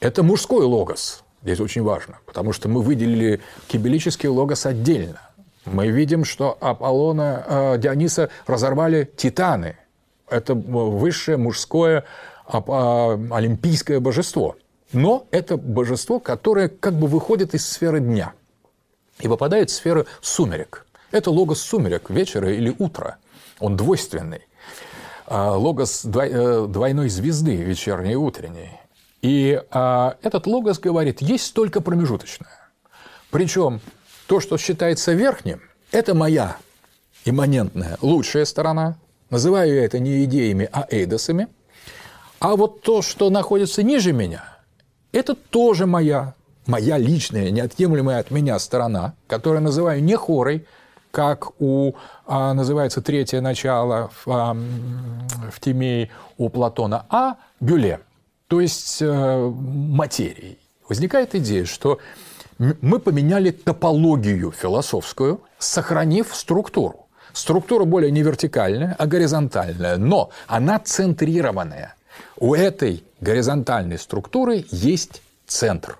Это 0.00 0.22
мужской 0.22 0.64
логос. 0.64 1.22
Здесь 1.42 1.60
очень 1.60 1.82
важно, 1.82 2.18
потому 2.26 2.52
что 2.52 2.68
мы 2.68 2.82
выделили 2.82 3.40
кибелический 3.68 4.28
логос 4.28 4.66
отдельно. 4.66 5.20
Мы 5.64 5.88
видим, 5.88 6.24
что 6.24 6.56
Аполлона, 6.60 7.44
э, 7.46 7.78
Диониса 7.78 8.30
разорвали 8.46 9.10
титаны. 9.16 9.76
Это 10.28 10.54
высшее 10.54 11.36
мужское 11.36 12.04
а, 12.46 13.18
олимпийское 13.30 14.00
божество– 14.00 14.56
но 14.92 15.26
это 15.30 15.56
божество, 15.56 16.20
которое 16.20 16.68
как 16.68 16.94
бы 16.94 17.06
выходит 17.06 17.54
из 17.54 17.68
сферы 17.68 18.00
дня 18.00 18.34
и 19.18 19.28
попадает 19.28 19.70
в 19.70 19.74
сферу 19.74 20.06
сумерек. 20.20 20.86
Это 21.10 21.30
логос 21.30 21.60
сумерек, 21.60 22.10
вечера 22.10 22.52
или 22.52 22.74
утра. 22.78 23.16
Он 23.58 23.76
двойственный. 23.76 24.42
А, 25.26 25.56
логос 25.56 26.04
э, 26.04 26.66
двойной 26.68 27.08
звезды, 27.08 27.56
вечерней 27.56 28.12
и 28.12 28.16
утренней. 28.16 28.70
И 29.22 29.60
а, 29.70 30.16
этот 30.22 30.46
логос 30.46 30.78
говорит, 30.78 31.20
есть 31.20 31.54
только 31.54 31.80
промежуточное. 31.80 32.70
Причем 33.30 33.80
то, 34.26 34.40
что 34.40 34.56
считается 34.56 35.12
верхним, 35.12 35.62
это 35.90 36.14
моя 36.14 36.58
имманентная 37.24 37.98
лучшая 38.02 38.44
сторона. 38.44 38.96
Называю 39.30 39.74
я 39.74 39.84
это 39.84 39.98
не 39.98 40.24
идеями, 40.24 40.68
а 40.72 40.86
эйдосами. 40.90 41.48
А 42.38 42.56
вот 42.56 42.82
то, 42.82 43.02
что 43.02 43.30
находится 43.30 43.82
ниже 43.82 44.12
меня– 44.12 44.44
это 45.16 45.34
тоже 45.34 45.86
моя, 45.86 46.34
моя 46.66 46.98
личная, 46.98 47.50
неотъемлемая 47.50 48.18
от 48.18 48.30
меня 48.30 48.58
сторона, 48.58 49.14
которую 49.26 49.62
называю 49.62 50.02
не 50.02 50.14
хорой, 50.14 50.66
как 51.10 51.58
у, 51.58 51.94
а, 52.26 52.52
называется 52.52 53.00
третье 53.00 53.40
начало 53.40 54.10
в, 54.12 54.30
а, 54.30 54.54
в 55.50 55.60
Тимее 55.60 56.10
у 56.36 56.50
Платона, 56.50 57.06
а 57.08 57.36
бюле, 57.60 58.00
то 58.48 58.60
есть 58.60 58.98
а, 59.00 59.50
материей. 59.50 60.58
Возникает 60.86 61.34
идея, 61.34 61.64
что 61.64 61.98
мы 62.58 62.98
поменяли 62.98 63.52
топологию 63.52 64.52
философскую, 64.52 65.40
сохранив 65.58 66.34
структуру. 66.34 67.05
Структура 67.36 67.84
более 67.84 68.10
не 68.10 68.22
вертикальная, 68.22 68.96
а 68.98 69.06
горизонтальная, 69.06 69.98
но 69.98 70.30
она 70.46 70.78
центрированная. 70.78 71.94
У 72.38 72.54
этой 72.54 73.04
горизонтальной 73.20 73.98
структуры 73.98 74.64
есть 74.70 75.20
центр. 75.46 75.98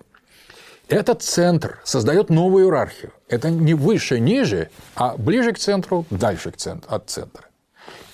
Этот 0.88 1.22
центр 1.22 1.78
создает 1.84 2.30
новую 2.30 2.64
иерархию. 2.64 3.12
Это 3.28 3.50
не 3.50 3.74
выше, 3.74 4.18
ниже, 4.18 4.70
а 4.94 5.14
ближе 5.18 5.52
к 5.52 5.58
центру, 5.58 6.06
дальше 6.08 6.52
к 6.52 6.56
центру, 6.56 6.90
от 6.90 7.10
центра. 7.10 7.44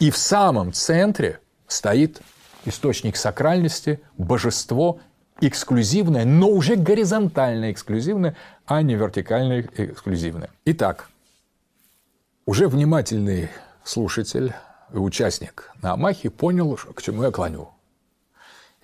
И 0.00 0.10
в 0.10 0.16
самом 0.16 0.72
центре 0.72 1.38
стоит 1.68 2.20
источник 2.64 3.16
сакральности, 3.16 4.00
божество, 4.18 4.98
эксклюзивное, 5.40 6.24
но 6.24 6.48
уже 6.48 6.74
горизонтально 6.74 7.70
эксклюзивное, 7.70 8.34
а 8.66 8.82
не 8.82 8.96
вертикально 8.96 9.60
эксклюзивное. 9.60 10.50
Итак, 10.64 11.08
уже 12.46 12.68
внимательный 12.68 13.48
слушатель 13.84 14.54
и 14.92 14.96
участник 14.96 15.70
на 15.80 15.92
Амахе 15.92 16.30
понял, 16.30 16.76
к 16.76 17.02
чему 17.02 17.22
я 17.22 17.30
клоню. 17.30 17.70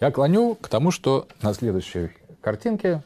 Я 0.01 0.11
клоню 0.11 0.55
к 0.55 0.69
тому, 0.69 0.91
что 0.91 1.27
на 1.43 1.53
следующей 1.53 2.11
картинке 2.41 3.03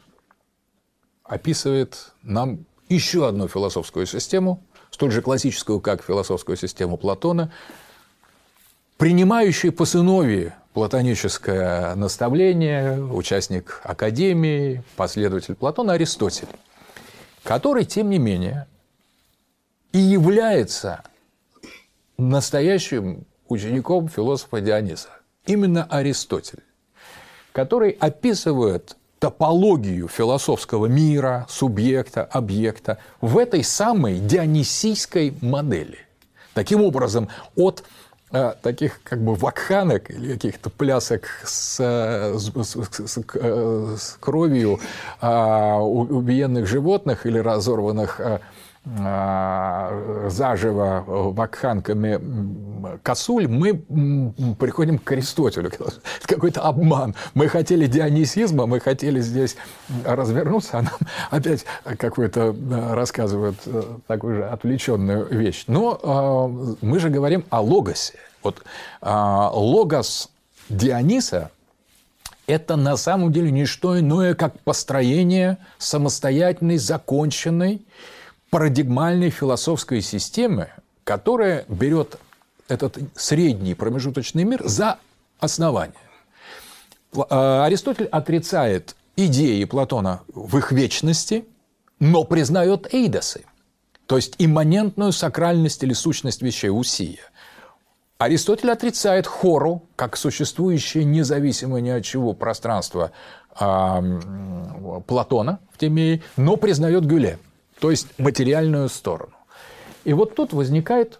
описывает 1.25 2.13
нам 2.23 2.67
еще 2.89 3.27
одну 3.27 3.49
философскую 3.49 4.07
систему, 4.07 4.63
столь 4.91 5.11
же 5.11 5.23
классическую, 5.23 5.81
как 5.81 6.05
философскую 6.05 6.57
систему 6.57 6.99
Платона, 6.99 7.51
принимающую 8.99 9.73
по 9.73 9.87
сыновии 9.87 10.53
платоническое 10.75 11.95
наставление, 11.95 13.03
участник 13.03 13.81
Академии, 13.85 14.85
последователь 14.97 15.55
Платона 15.55 15.95
Аристотель, 15.95 16.49
который, 17.43 17.85
тем 17.85 18.11
не 18.11 18.19
менее, 18.19 18.67
и 19.93 19.99
является 19.99 21.03
настоящим 22.19 23.25
учеником 23.49 24.09
философа 24.09 24.61
Диониса. 24.61 25.11
Именно 25.47 25.85
Аристотель 25.85 26.63
который 27.53 27.91
описывает 28.01 28.97
топологию 29.19 30.09
философского 30.09 30.87
мира, 30.87 31.47
субъекта, 31.49 32.25
объекта 32.25 32.99
в 33.21 33.39
этой 33.39 33.63
самой 33.63 34.19
дионисийской 34.19 35.37
модели. 35.41 35.99
Таким 36.55 36.83
образом, 36.83 37.29
от 37.55 37.85
э, 38.33 38.55
таких 38.63 39.01
как 39.05 39.23
бы 39.23 39.35
вакханок 39.35 40.11
или 40.11 40.33
каких-то 40.33 40.71
плясок 40.71 41.29
с, 41.45 41.79
с, 41.79 42.53
с, 42.53 43.07
с, 43.07 43.19
с 43.97 44.17
кровью 44.19 44.81
э, 45.21 45.77
убиенных 45.77 46.67
животных 46.67 47.25
или 47.25 47.39
разорванных 47.39 48.21
э, 48.21 48.41
заживо 48.85 51.05
вакханками 51.07 52.19
косуль, 53.03 53.47
мы 53.47 53.75
приходим 54.59 54.99
к 54.99 55.13
Аристотелю. 55.13 55.71
Какой-то 56.23 56.63
обман. 56.63 57.15
Мы 57.35 57.47
хотели 57.47 57.87
дионисизма, 57.87 58.67
мы 58.67 58.81
хотели 58.81 59.21
здесь 59.21 59.57
развернуться, 60.05 60.79
а 60.79 60.83
нам 60.83 60.99
опять 61.31 61.65
какой-то 61.85 62.57
рассказывают 62.93 63.57
э, 63.67 63.83
такую 64.09 64.37
же 64.37 64.49
отвлеченную 64.49 65.29
вещь. 65.29 65.65
Но 65.69 66.01
а, 66.03 66.49
мы 66.85 66.99
же 66.99 67.09
говорим 67.09 67.45
о 67.51 67.61
логосе. 67.61 68.19
Вот 68.43 68.65
а, 69.01 69.51
логос 69.55 70.29
Диониса– 70.69 71.53
это 72.47 72.77
на 72.77 72.97
самом 72.97 73.33
деле 73.33 73.51
не 73.51 73.67
что 73.67 73.99
иное, 73.99 74.35
как 74.35 74.59
построение 74.61 75.59
самостоятельной, 75.79 76.79
законченной, 76.79 77.83
парадигмальной 78.53 79.31
философской 79.31 80.03
системы, 80.03 80.69
которая 81.05 81.65
берет 81.69 82.19
этот 82.69 82.99
средний 83.15 83.75
промежуточный 83.75 84.45
мир 84.45 84.61
за 84.63 84.99
основание. 85.41 85.97
Э, 87.15 87.63
Аристотель 87.65 88.09
отрицает 88.09 88.95
идеи 89.17 89.65
Платона 89.65 90.21
в 90.35 90.59
их 90.59 90.71
вечности, 90.71 91.47
но 91.99 92.25
признает 92.25 92.93
эйдосы, 92.93 93.47
то 94.07 94.17
есть 94.17 94.35
имманентную 94.37 95.13
сакральность 95.13 95.83
или 95.83 95.95
сущность 95.95 96.43
вещей 96.43 96.69
усия. 96.69 97.21
Аристотель 98.19 98.71
отрицает 98.71 99.27
хору 99.27 99.83
как 99.97 100.15
существующее 100.15 101.05
независимое 101.05 101.81
ни 101.81 101.89
от 101.89 102.05
чего 102.05 102.35
пространство 102.35 103.13
э, 103.59 104.21
Платона 105.07 105.59
в 105.73 105.79
Тимее, 105.79 106.23
но 106.37 106.59
признает 106.59 107.07
Гюле– 107.07 107.39
то 107.83 107.91
есть 107.91 108.17
материальную 108.17 108.89
сторону. 108.89 109.33
И 110.05 110.13
вот 110.13 110.37
тут 110.37 110.53
возникает 110.53 111.19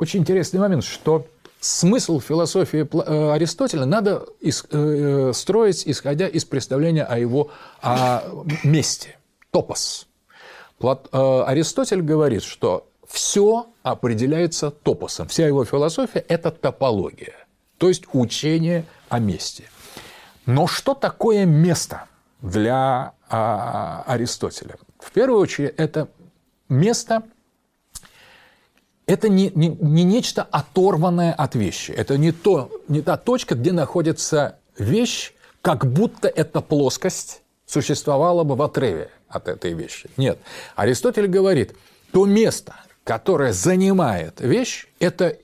очень 0.00 0.18
интересный 0.20 0.58
момент, 0.58 0.82
что 0.82 1.28
смысл 1.60 2.18
философии 2.18 2.80
э, 2.80 3.32
Аристотеля 3.32 3.84
надо 3.84 4.26
э, 4.42 5.30
строить, 5.32 5.84
исходя 5.86 6.26
из 6.26 6.44
представления 6.44 7.04
о 7.04 7.16
его 7.20 7.50
о 7.82 8.24
месте, 8.64 9.16
топос. 9.52 10.08
Э, 10.82 11.44
Аристотель 11.46 12.02
говорит, 12.02 12.42
что 12.42 12.88
все 13.06 13.68
определяется 13.84 14.72
топосом. 14.72 15.28
Вся 15.28 15.46
его 15.46 15.64
философия– 15.64 16.18
это 16.28 16.50
топология, 16.50 17.46
то 17.78 17.86
есть 17.86 18.06
учение 18.12 18.84
о 19.08 19.20
месте. 19.20 19.70
Но 20.46 20.66
что 20.66 20.94
такое 20.94 21.44
место 21.44 22.06
для 22.42 23.12
а, 23.28 24.02
Аристотеля? 24.08 24.74
В 24.98 25.12
первую 25.12 25.40
очередь, 25.40 25.74
это 25.76 26.08
место 26.68 27.22
это 29.06 29.28
не, 29.28 29.52
не, 29.54 29.68
не 29.68 30.02
нечто 30.02 30.42
оторванное 30.42 31.32
от 31.32 31.54
вещи. 31.54 31.92
Это 31.92 32.18
не, 32.18 32.32
то, 32.32 32.70
не 32.88 33.02
та 33.02 33.16
точка, 33.16 33.54
где 33.54 33.72
находится 33.72 34.58
вещь, 34.76 35.32
как 35.62 35.86
будто 35.86 36.28
эта 36.28 36.60
плоскость 36.60 37.42
существовала 37.66 38.42
бы 38.44 38.56
в 38.56 38.62
отрыве 38.62 39.10
от 39.28 39.48
этой 39.48 39.72
вещи. 39.74 40.10
Нет. 40.16 40.38
Аристотель 40.74 41.28
говорит, 41.28 41.74
то 42.12 42.26
место, 42.26 42.74
которое 43.04 43.52
занимает 43.52 44.40
вещь, 44.40 44.88
это 44.98 45.36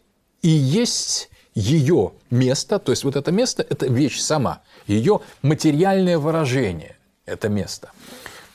и 0.42 0.48
есть 0.48 1.30
ее 1.54 2.12
место, 2.30 2.78
то 2.78 2.90
есть 2.90 3.04
вот 3.04 3.14
это 3.14 3.30
место– 3.30 3.64
это 3.68 3.86
вещь 3.86 4.20
сама, 4.20 4.62
ее 4.86 5.20
материальное 5.42 6.18
выражение– 6.18 6.96
это 7.26 7.48
место. 7.48 7.90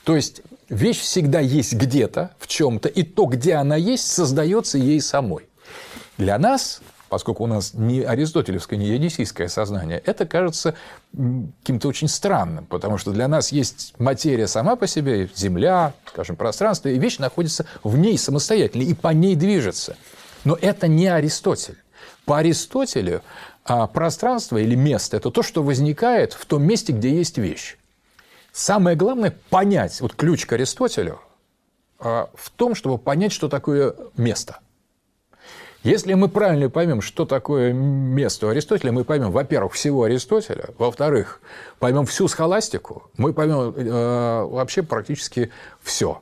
То 0.04 0.16
есть 0.16 0.42
вещь 0.68 1.00
всегда 1.00 1.40
есть 1.40 1.74
где-то, 1.74 2.32
в 2.38 2.46
чем-то, 2.46 2.88
и 2.88 3.02
то, 3.02 3.26
где 3.26 3.54
она 3.54 3.76
есть, 3.76 4.06
создается 4.06 4.78
ей 4.78 5.00
самой. 5.00 5.48
Для 6.16 6.38
нас, 6.38 6.80
поскольку 7.08 7.44
у 7.44 7.46
нас 7.46 7.74
не 7.74 8.02
аристотелевское, 8.02 8.78
не 8.78 8.88
ядисийское 8.88 9.48
сознание, 9.48 10.02
это 10.04 10.26
кажется 10.26 10.74
каким-то 11.12 11.88
очень 11.88 12.08
странным, 12.08 12.66
потому 12.66 12.98
что 12.98 13.12
для 13.12 13.28
нас 13.28 13.52
есть 13.52 13.94
материя 13.98 14.46
сама 14.46 14.76
по 14.76 14.86
себе, 14.86 15.28
земля, 15.34 15.94
скажем, 16.06 16.36
пространство, 16.36 16.88
и 16.88 16.98
вещь 16.98 17.18
находится 17.18 17.66
в 17.82 17.96
ней 17.96 18.18
самостоятельно, 18.18 18.82
и 18.82 18.94
по 18.94 19.08
ней 19.08 19.36
движется. 19.36 19.96
Но 20.44 20.56
это 20.60 20.88
не 20.88 21.06
Аристотель. 21.06 21.76
По 22.24 22.38
Аристотелю 22.38 23.22
а 23.68 23.86
пространство 23.86 24.56
или 24.56 24.74
место– 24.74 25.16
это 25.18 25.30
то, 25.30 25.42
что 25.42 25.62
возникает 25.62 26.32
в 26.32 26.46
том 26.46 26.62
месте, 26.62 26.94
где 26.94 27.14
есть 27.14 27.36
вещь. 27.36 27.76
Самое 28.58 28.96
главное– 28.96 29.36
понять, 29.50 30.00
вот 30.00 30.16
ключ 30.16 30.44
к 30.44 30.52
Аристотелю 30.52 31.20
а, 32.00 32.28
в 32.34 32.50
том, 32.50 32.74
чтобы 32.74 32.98
понять, 32.98 33.30
что 33.30 33.48
такое 33.48 33.94
место. 34.16 34.58
Если 35.84 36.14
мы 36.14 36.28
правильно 36.28 36.68
поймем, 36.68 37.00
что 37.00 37.24
такое 37.24 37.72
место 37.72 38.46
у 38.46 38.48
Аристотеля, 38.48 38.90
мы 38.90 39.04
поймем, 39.04 39.30
во-первых, 39.30 39.74
всего 39.74 40.02
Аристотеля, 40.02 40.70
во-вторых, 40.76 41.40
поймем 41.78 42.04
всю 42.04 42.26
схоластику, 42.26 43.08
мы 43.16 43.32
поймем 43.32 43.72
э, 43.76 44.42
вообще 44.50 44.82
практически 44.82 45.52
все. 45.80 46.20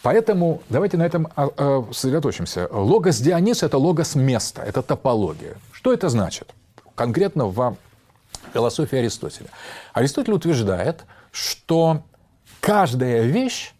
Поэтому 0.00 0.62
давайте 0.70 0.96
на 0.96 1.04
этом 1.04 1.28
а, 1.36 1.50
а, 1.58 1.84
сосредоточимся. 1.92 2.68
Логос 2.72 3.18
Дионис– 3.18 3.62
это 3.62 3.76
логос 3.76 4.14
места, 4.14 4.62
это 4.62 4.80
топология. 4.80 5.58
Что 5.72 5.92
это 5.92 6.08
значит? 6.08 6.54
Конкретно 6.94 7.48
в 7.48 7.76
философии 8.56 8.96
Аристотеля. 8.96 9.50
Аристотель 9.92 10.32
утверждает, 10.32 11.04
что 11.30 12.04
каждая 12.60 13.22
вещь 13.22 13.74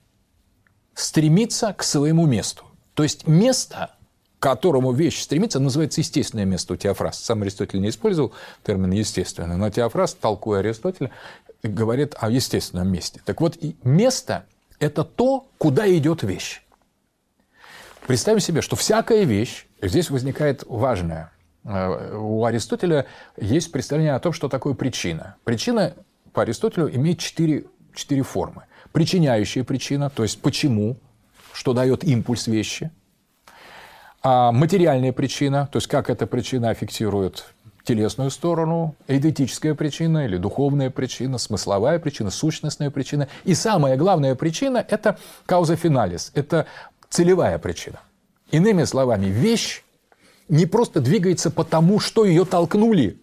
стремится 0.95 1.73
к 1.73 1.83
своему 1.83 2.27
месту. 2.27 2.65
То 2.95 3.03
есть 3.03 3.27
место, 3.27 3.95
к 4.39 4.43
которому 4.43 4.93
вещь 4.93 5.23
стремится, 5.23 5.61
называется 5.61 6.03
естественное 6.03 6.45
место 6.45 6.75
у 6.75 6.77
Теофраста. 6.77 7.25
Сам 7.25 7.43
Аристотель 7.43 7.81
не 7.81 7.89
использовал 7.89 8.33
термин 8.65 8.91
естественное, 8.91 9.57
но 9.57 9.71
Теофраст, 9.71 10.19
толкуя 10.21 10.61
Аристотеля, 10.61 11.11
говорит 11.63 12.15
о 12.19 12.31
естественном 12.31 12.93
месте. 12.93 13.21
Так 13.25 13.41
вот, 13.41 13.57
место– 13.83 14.45
это 14.79 15.05
то, 15.05 15.47
куда 15.57 15.89
идет 15.91 16.23
вещь. 16.23 16.63
Представим 18.07 18.41
себе, 18.41 18.61
что 18.61 18.77
всякая 18.77 19.25
вещь, 19.25 19.67
здесь 19.81 20.11
возникает 20.11 20.65
важное– 20.67 21.33
у 21.67 22.45
Аристотеля 22.45 23.07
есть 23.37 23.73
представление 23.73 24.15
о 24.15 24.21
том, 24.21 24.33
что 24.33 24.49
такое 24.49 24.75
причина. 24.75 25.37
Причина 25.45 25.95
по 26.33 26.43
Аристотелю 26.43 26.95
имеет 26.95 27.19
четыре, 27.19 27.65
четыре 27.95 28.23
формы. 28.23 28.65
Причиняющая 28.93 29.65
причина, 29.65 30.09
то 30.09 30.23
есть 30.23 30.41
почему, 30.41 30.97
что 31.53 31.73
дает 31.73 32.05
импульс 32.05 32.47
вещи. 32.47 32.91
А 34.23 34.53
материальная 34.53 35.13
причина, 35.13 35.69
то 35.71 35.79
есть 35.79 35.89
как 35.89 36.09
эта 36.09 36.27
причина 36.27 36.71
аффектирует 36.71 37.47
телесную 37.85 38.31
сторону, 38.31 38.95
эдетическая 39.07 39.75
причина 39.75 40.25
или 40.27 40.37
духовная 40.37 40.91
причина, 40.91 41.39
смысловая 41.39 41.99
причина, 41.99 42.31
сущностная 42.31 42.91
причина. 42.91 43.29
И 43.45 43.55
самая 43.55 43.97
главная 43.97 44.35
причина– 44.35 44.85
это 44.89 45.19
кауза 45.47 45.77
финалис, 45.77 46.33
это 46.35 46.67
целевая 47.09 47.59
причина. 47.59 48.01
Иными 48.51 48.85
словами, 48.85 49.27
вещь 49.27 49.85
не 50.49 50.67
просто 50.67 51.01
двигается 51.01 51.51
потому, 51.51 52.01
что 52.01 52.25
ее 52.25 52.45
толкнули, 52.45 53.19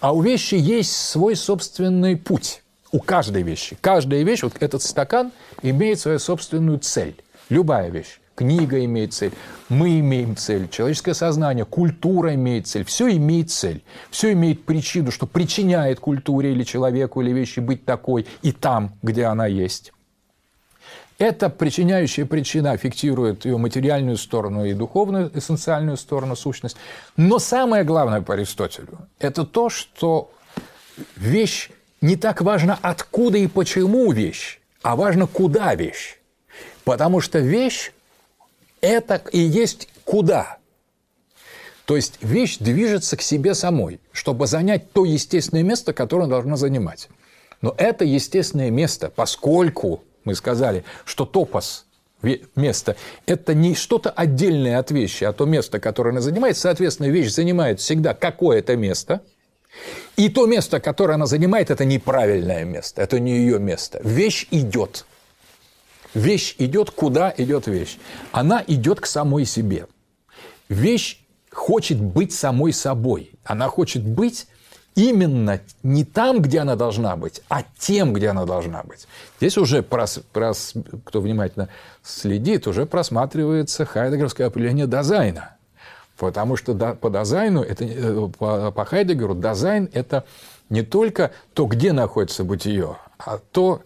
а 0.00 0.12
у 0.12 0.20
вещи 0.20 0.54
есть 0.54 0.92
свой 0.92 1.36
собственный 1.36 2.16
путь. 2.16 2.62
У 2.90 2.98
каждой 2.98 3.42
вещи. 3.42 3.78
Каждая 3.80 4.22
вещь, 4.22 4.42
вот 4.42 4.54
этот 4.60 4.82
стакан, 4.82 5.32
имеет 5.62 5.98
свою 5.98 6.18
собственную 6.18 6.78
цель. 6.78 7.16
Любая 7.48 7.88
вещь. 7.88 8.18
Книга 8.34 8.82
имеет 8.84 9.12
цель, 9.12 9.32
мы 9.68 10.00
имеем 10.00 10.36
цель, 10.36 10.68
человеческое 10.70 11.12
сознание, 11.12 11.66
культура 11.66 12.34
имеет 12.34 12.66
цель, 12.66 12.82
все 12.82 13.14
имеет 13.14 13.50
цель, 13.50 13.84
все 14.10 14.32
имеет 14.32 14.64
причину, 14.64 15.10
что 15.10 15.26
причиняет 15.26 16.00
культуре 16.00 16.52
или 16.52 16.64
человеку 16.64 17.20
или 17.20 17.30
вещи 17.30 17.60
быть 17.60 17.84
такой 17.84 18.26
и 18.40 18.52
там, 18.52 18.94
где 19.02 19.26
она 19.26 19.46
есть. 19.46 19.92
Эта 21.18 21.48
причиняющая 21.48 22.26
причина 22.26 22.76
фиктирует 22.76 23.44
ее 23.44 23.56
материальную 23.56 24.16
сторону 24.16 24.64
и 24.64 24.72
духовную 24.72 25.30
эссенциальную 25.36 25.96
сторону, 25.96 26.34
сущность. 26.34 26.76
Но 27.16 27.38
самое 27.38 27.84
главное 27.84 28.22
по 28.22 28.34
Аристотелю– 28.34 28.98
это 29.18 29.44
то, 29.44 29.68
что 29.68 30.32
вещь 31.16 31.70
не 32.00 32.16
так 32.16 32.40
важно, 32.42 32.78
откуда 32.82 33.38
и 33.38 33.46
почему 33.46 34.10
вещь, 34.10 34.60
а 34.82 34.96
важно, 34.96 35.26
куда 35.26 35.74
вещь. 35.74 36.18
Потому 36.84 37.20
что 37.20 37.38
вещь– 37.38 37.92
это 38.80 39.22
и 39.30 39.38
есть 39.38 39.88
куда. 40.04 40.58
То 41.84 41.96
есть 41.96 42.18
вещь 42.20 42.58
движется 42.58 43.16
к 43.16 43.22
себе 43.22 43.54
самой, 43.54 44.00
чтобы 44.12 44.46
занять 44.46 44.92
то 44.92 45.04
естественное 45.04 45.62
место, 45.62 45.92
которое 45.92 46.24
она 46.24 46.30
должна 46.30 46.56
занимать. 46.56 47.08
Но 47.60 47.74
это 47.76 48.04
естественное 48.04 48.70
место, 48.70 49.12
поскольку 49.14 50.02
мы 50.24 50.34
сказали, 50.34 50.84
что 51.04 51.24
топос 51.24 51.86
место– 52.54 52.96
это 53.26 53.54
не 53.54 53.74
что-то 53.74 54.10
отдельное 54.10 54.78
от 54.78 54.90
вещи, 54.90 55.24
а 55.24 55.32
то 55.32 55.44
место, 55.44 55.80
которое 55.80 56.10
она 56.10 56.20
занимает. 56.20 56.56
Соответственно, 56.56 57.08
вещь 57.08 57.30
занимает 57.32 57.80
всегда 57.80 58.14
какое-то 58.14 58.76
место. 58.76 59.22
И 60.16 60.28
то 60.28 60.46
место, 60.46 60.80
которое 60.80 61.14
она 61.14 61.26
занимает, 61.26 61.70
это 61.70 61.84
неправильное 61.84 62.64
место, 62.64 63.02
это 63.02 63.18
не 63.18 63.38
ее 63.38 63.58
место. 63.58 64.00
Вещь 64.04 64.46
идет. 64.50 65.06
Вещь 66.14 66.54
идет, 66.58 66.90
куда 66.90 67.32
идет 67.36 67.66
вещь? 67.66 67.98
Она 68.32 68.62
идет 68.66 69.00
к 69.00 69.06
самой 69.06 69.46
себе. 69.46 69.86
Вещь 70.68 71.20
хочет 71.50 71.98
быть 72.00 72.32
самой 72.32 72.72
собой. 72.72 73.32
Она 73.44 73.68
хочет 73.68 74.04
быть 74.04 74.46
именно 74.94 75.60
не 75.82 76.04
там, 76.04 76.42
где 76.42 76.60
она 76.60 76.76
должна 76.76 77.16
быть, 77.16 77.42
а 77.48 77.62
тем, 77.78 78.12
где 78.12 78.28
она 78.28 78.44
должна 78.44 78.82
быть. 78.82 79.06
Здесь 79.38 79.56
уже, 79.58 79.82
прос, 79.82 80.20
прос, 80.32 80.74
кто 81.04 81.20
внимательно 81.20 81.68
следит, 82.02 82.66
уже 82.66 82.86
просматривается 82.86 83.84
хайдегеровское 83.84 84.46
определение 84.46 84.86
Dasein 84.86 85.38
а. 85.38 85.56
Потому 86.16 86.56
что 86.56 86.74
по 86.74 87.10
Dasein 87.10 87.49
у, 87.49 87.62
это, 87.62 87.84
э, 87.84 88.28
по, 88.38 88.70
по 88.70 88.84
Хайдегеру, 88.84 89.34
Dasein – 89.34 89.92
это 89.92 90.24
не 90.68 90.82
только 90.82 91.32
то, 91.54 91.66
где 91.66 91.92
находится 91.92 92.44
бытие, 92.44 92.96
а 93.18 93.38
то, 93.50 93.82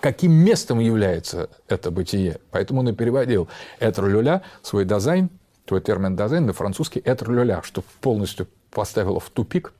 каким 0.00 0.32
местом 0.32 0.80
является 0.80 1.48
это 1.68 1.90
бытие. 1.90 2.38
Поэтому 2.50 2.80
он 2.80 2.90
и 2.90 2.92
переводил 2.92 3.48
«être 3.78 4.06
le 4.06 4.16
là», 4.16 4.42
свой 4.62 4.84
Dasein, 4.84 5.30
твой 5.64 5.80
термин 5.80 6.16
Dasein 6.16 6.44
на 6.44 6.52
французский 6.52 7.00
«être 7.00 7.30
le 7.30 7.39
là», 7.39 7.62
что 7.62 7.82
полностью 8.02 8.46
поставило 8.70 9.18
в 9.18 9.30
тупик 9.30 9.72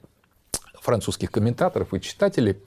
французских 0.85 1.31
комментаторов 1.31 1.95
и 1.95 2.01
читателей, 2.01 2.59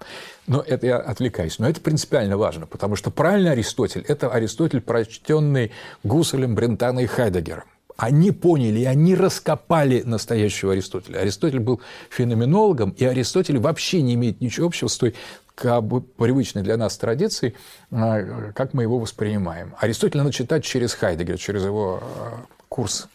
но 0.48 0.62
это 0.62 0.88
я 0.88 0.98
отвлекаюсь. 0.98 1.60
Но 1.60 1.70
это 1.70 1.80
принципиально 1.80 2.38
важно, 2.38 2.66
потому 2.66 2.96
что 2.96 3.12
правильный 3.12 3.52
Аристотель– 3.52 4.04
это 4.08 4.30
Аристотель, 4.30 4.82
прочтенный 4.82 5.72
Гусселем, 6.04 6.56
Брентаном 6.56 7.04
и 7.04 7.06
Хайдегером. 7.06 7.66
Они 7.96 8.32
поняли, 8.32 8.84
они 8.84 9.16
раскопали 9.16 10.04
настоящего 10.04 10.74
Аристотеля. 10.74 11.20
Аристотель 11.20 11.60
был 11.60 11.82
феноменологом, 12.10 12.92
и 12.92 13.06
Аристотель 13.06 13.58
вообще 13.58 14.02
не 14.02 14.14
имеет 14.14 14.42
ничего 14.42 14.68
общего 14.68 14.88
с 14.88 14.98
той 14.98 15.16
как 15.56 15.84
бы 15.84 16.02
привычной 16.02 16.62
для 16.62 16.78
нас 16.78 16.96
традицией, 16.98 17.56
а, 17.92 18.52
как 18.54 18.76
мы 18.76 18.84
его 18.84 19.00
воспринимаем. 19.00 19.74
Аристотеля 19.80 20.24
надо 20.24 20.34
читать 20.34 20.64
через 20.64 20.94
Хайдегера, 20.94 21.38
через 21.38 21.66
его 21.66 22.04
а, 22.04 22.46
курс 22.70 23.08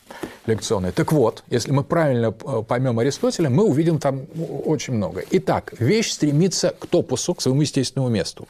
лекционный. 0.46 0.92
Так 0.92 1.12
вот, 1.12 1.44
если 1.48 1.72
мы 1.72 1.84
правильно 1.84 2.34
а, 2.44 2.62
поймем 2.62 2.98
Аристотеля, 2.98 3.50
мы 3.50 3.64
увидим 3.64 3.98
там 3.98 4.26
очень 4.64 4.94
много. 4.94 5.22
Итак, 5.30 5.74
вещь 5.78 6.10
стремится 6.10 6.70
к 6.70 6.86
топусу, 6.86 7.34
к 7.34 7.42
своему 7.42 7.62
естественному 7.62 8.12
месту. 8.12 8.48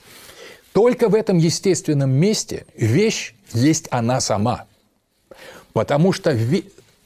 Только 0.72 1.09
в 1.09 1.14
этом 1.14 1.38
естественном 1.38 2.11
месте 2.11 2.66
вещь 2.74 3.35
есть 3.52 3.88
она 3.90 4.20
сама. 4.20 4.66
Потому 5.72 6.12
что 6.12 6.37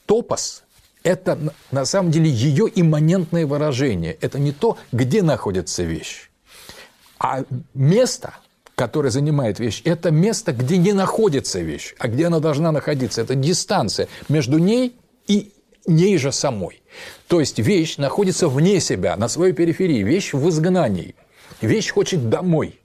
топос– 0.07 0.63
это 1.03 1.39
на 1.71 1.85
самом 1.85 2.11
деле 2.11 2.31
ее 2.31 2.71
имманентное 2.73 3.47
выражение. 3.47 4.17
Это 4.21 4.39
не 4.39 4.53
то, 4.53 4.79
где 4.93 5.23
находится 5.23 5.83
вещь. 5.83 6.31
А 7.19 7.45
место, 7.75 8.35
которое 8.77 9.11
занимает 9.11 9.59
вещь, 9.59 9.81
это 9.85 10.11
место, 10.11 10.53
где 10.53 10.77
не 10.77 10.93
находится 10.93 11.61
вещь, 11.61 11.95
а 11.99 12.09
где 12.09 12.27
она 12.27 12.39
должна 12.39 12.71
находиться. 12.71 13.23
Это 13.23 13.35
дистанция 13.35 14.07
между 14.29 14.59
ней 14.59 14.95
и 15.27 15.53
ней 15.87 16.19
же 16.19 16.31
самой. 16.31 16.83
То 17.27 17.41
есть 17.41 17.59
вещь 17.59 17.97
находится 17.97 18.49
вне 18.49 18.81
себя, 18.81 19.17
на 19.17 19.29
своей 19.29 19.55
периферии, 19.55 20.03
вещь 20.03 20.35
в 20.35 20.49
изгнании. 20.49 21.15
Вещь 21.61 21.91
хочет 21.91 22.29
домой. 22.29 22.79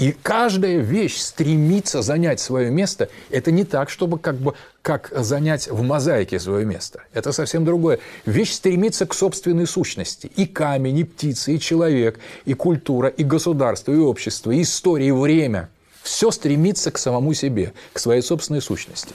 И 0.00 0.12
каждая 0.12 0.78
вещь 0.78 1.18
стремится 1.18 2.00
занять 2.00 2.40
свое 2.40 2.70
место. 2.70 3.10
Это 3.28 3.52
не 3.52 3.64
так, 3.64 3.90
чтобы 3.90 4.18
как 4.18 4.36
бы 4.36 4.54
как 4.80 5.12
занять 5.14 5.68
в 5.68 5.82
мозаике 5.82 6.40
свое 6.40 6.64
место. 6.64 7.02
Это 7.12 7.32
совсем 7.32 7.66
другое. 7.66 7.98
Вещь 8.24 8.52
стремится 8.52 9.04
к 9.04 9.12
собственной 9.12 9.66
сущности. 9.66 10.32
И 10.36 10.46
камень, 10.46 11.00
и 11.00 11.04
птица, 11.04 11.52
и 11.52 11.60
человек, 11.60 12.18
и 12.46 12.54
культура, 12.54 13.10
и 13.10 13.22
государство, 13.22 13.92
и 13.92 13.98
общество, 13.98 14.52
и 14.52 14.62
история, 14.62 15.08
и 15.08 15.12
время. 15.12 15.68
Все 16.02 16.30
стремится 16.30 16.90
к 16.90 16.96
самому 16.96 17.34
себе, 17.34 17.74
к 17.92 17.98
своей 17.98 18.22
собственной 18.22 18.62
сущности. 18.62 19.14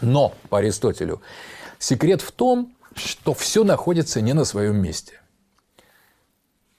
Но, 0.00 0.34
по 0.50 0.58
Аристотелю, 0.58 1.20
секрет 1.80 2.22
в 2.22 2.30
том, 2.30 2.72
что 2.94 3.34
все 3.34 3.64
находится 3.64 4.20
не 4.20 4.34
на 4.34 4.44
своем 4.44 4.76
месте 4.76 5.14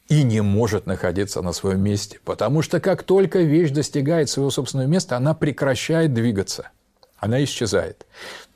и 0.09 0.23
не 0.23 0.41
может 0.41 0.85
находиться 0.85 1.41
на 1.41 1.51
своем 1.51 1.81
месте, 1.81 2.19
потому 2.23 2.61
что 2.61 2.79
как 2.79 3.03
только 3.03 3.39
вещь 3.39 3.71
достигает 3.71 4.29
своего 4.29 4.49
собственного 4.49 4.87
места, 4.87 5.17
она 5.17 5.33
прекращает 5.33 6.13
двигаться, 6.13 6.69
она 7.17 7.43
исчезает. 7.43 8.05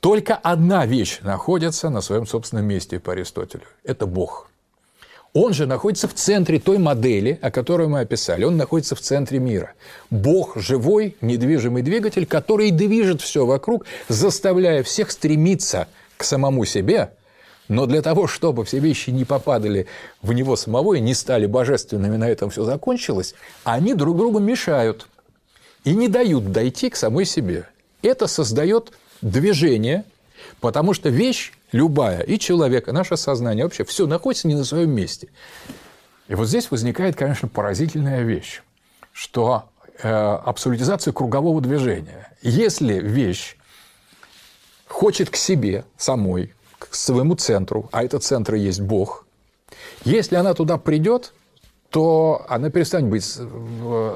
Только 0.00 0.34
одна 0.34 0.86
вещь 0.86 1.20
находится 1.20 1.90
на 1.90 2.00
своем 2.00 2.26
собственном 2.26 2.66
месте 2.66 2.98
по 2.98 3.12
Аристотелю– 3.12 3.64
это 3.84 4.06
Бог. 4.06 4.48
Он 5.34 5.54
же 5.54 5.66
находится 5.66 6.08
в 6.08 6.14
центре 6.14 6.58
той 6.58 6.76
модели, 6.76 7.38
о 7.40 7.50
которой 7.50 7.88
мы 7.88 8.00
описали. 8.00 8.44
Он 8.44 8.58
находится 8.58 8.94
в 8.94 9.00
центре 9.00 9.38
мира. 9.38 9.72
Бог– 10.10 10.56
живой, 10.56 11.16
недвижимый 11.22 11.82
двигатель, 11.82 12.26
который 12.26 12.70
движет 12.70 13.22
все 13.22 13.46
вокруг, 13.46 13.86
заставляя 14.08 14.82
всех 14.82 15.10
стремиться 15.10 15.88
к 16.18 16.24
самому 16.24 16.64
себе– 16.64 17.12
но 17.68 17.86
для 17.86 18.02
того, 18.02 18.26
чтобы 18.26 18.64
все 18.64 18.78
вещи 18.78 19.10
не 19.10 19.24
попадали 19.24 19.86
в 20.20 20.32
него 20.32 20.56
самого 20.56 20.94
и 20.94 21.00
не 21.00 21.14
стали 21.14 21.46
божественными, 21.46 22.16
на 22.16 22.28
этом 22.28 22.50
все 22.50 22.64
закончилось, 22.64 23.34
они 23.64 23.94
друг 23.94 24.16
другу 24.16 24.38
мешают 24.40 25.06
и 25.84 25.94
не 25.94 26.08
дают 26.08 26.52
дойти 26.52 26.90
к 26.90 26.96
самой 26.96 27.24
себе. 27.24 27.68
Это 28.02 28.26
создает 28.26 28.92
движение, 29.20 30.04
потому 30.60 30.92
что 30.92 31.08
вещь 31.08 31.52
любая, 31.70 32.20
и 32.20 32.38
человек, 32.38 32.88
и 32.88 32.92
наше 32.92 33.16
сознание, 33.16 33.64
вообще 33.64 33.84
все 33.84 34.06
находится 34.06 34.48
не 34.48 34.54
на 34.54 34.64
своем 34.64 34.90
месте. 34.90 35.28
И 36.28 36.34
вот 36.34 36.48
здесь 36.48 36.70
возникает, 36.70 37.16
конечно, 37.16 37.48
поразительная 37.48 38.22
вещь, 38.22 38.62
что 39.12 39.64
э, 40.02 40.08
абсолютизация 40.08 41.12
кругового 41.12 41.60
движения. 41.60 42.32
Если 42.42 42.94
вещь 42.94 43.56
хочет 44.86 45.30
к 45.30 45.36
себе 45.36 45.84
самой, 45.96 46.52
к 46.90 46.94
своему 46.94 47.34
центру, 47.34 47.88
а 47.92 48.04
этот 48.04 48.24
центр 48.24 48.54
есть 48.54 48.80
Бог, 48.80 49.26
если 50.04 50.36
она 50.36 50.54
туда 50.54 50.78
придет, 50.78 51.32
то 51.90 52.44
она 52.48 52.70
перестанет 52.70 53.10
быть, 53.10 53.38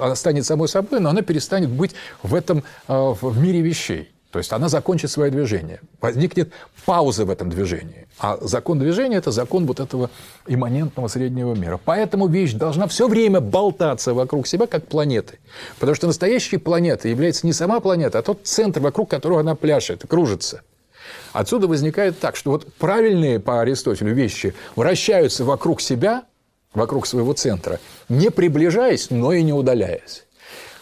она 0.01 0.15
станет 0.17 0.47
самой 0.47 0.69
собой, 0.69 1.01
но 1.01 1.11
она 1.11 1.23
перестанет 1.23 1.71
быть 1.71 1.95
в 2.23 2.35
этом 2.35 2.65
э, 2.89 3.15
в 3.21 3.39
мире 3.39 3.61
вещей. 3.61 4.11
То 4.33 4.39
есть 4.39 4.53
она 4.53 4.69
закончит 4.69 5.11
свое 5.11 5.31
движение. 5.31 5.81
Возникнет 6.01 6.53
пауза 6.85 7.25
в 7.25 7.31
этом 7.31 7.49
движении. 7.49 8.07
А 8.19 8.37
закон 8.41 8.79
движения– 8.79 9.17
это 9.19 9.31
закон 9.31 9.67
вот 9.67 9.81
этого 9.81 10.11
имманентного 10.47 11.09
среднего 11.09 11.55
мира. 11.55 11.81
Поэтому 11.83 12.27
вещь 12.27 12.53
должна 12.53 12.87
все 12.87 13.09
время 13.09 13.41
болтаться 13.41 14.13
вокруг 14.13 14.47
себя, 14.47 14.67
как 14.67 14.89
планеты. 14.89 15.39
Потому 15.79 15.95
что 15.95 16.07
настоящей 16.07 16.59
планетой 16.59 17.13
является 17.13 17.47
не 17.47 17.55
сама 17.55 17.81
планета, 17.81 18.19
а 18.19 18.23
тот 18.23 18.41
центр, 18.45 18.81
вокруг 18.81 19.09
которого 19.09 19.41
она 19.41 19.55
пляшет, 19.55 20.05
кружится. 20.07 20.63
Отсюда 21.33 21.66
возникает 21.66 22.19
так, 22.19 22.37
что 22.37 22.51
вот 22.53 22.73
правильные 22.75 23.40
по 23.40 23.61
Аристотелю 23.61 24.14
вещи 24.14 24.55
вращаются 24.75 25.45
вокруг 25.45 25.81
себя, 25.81 26.25
вокруг 26.75 27.07
своего 27.07 27.33
центра, 27.33 27.81
не 28.09 28.31
приближаясь, 28.31 29.11
но 29.11 29.33
и 29.33 29.42
не 29.42 29.53
удаляясь. 29.53 30.25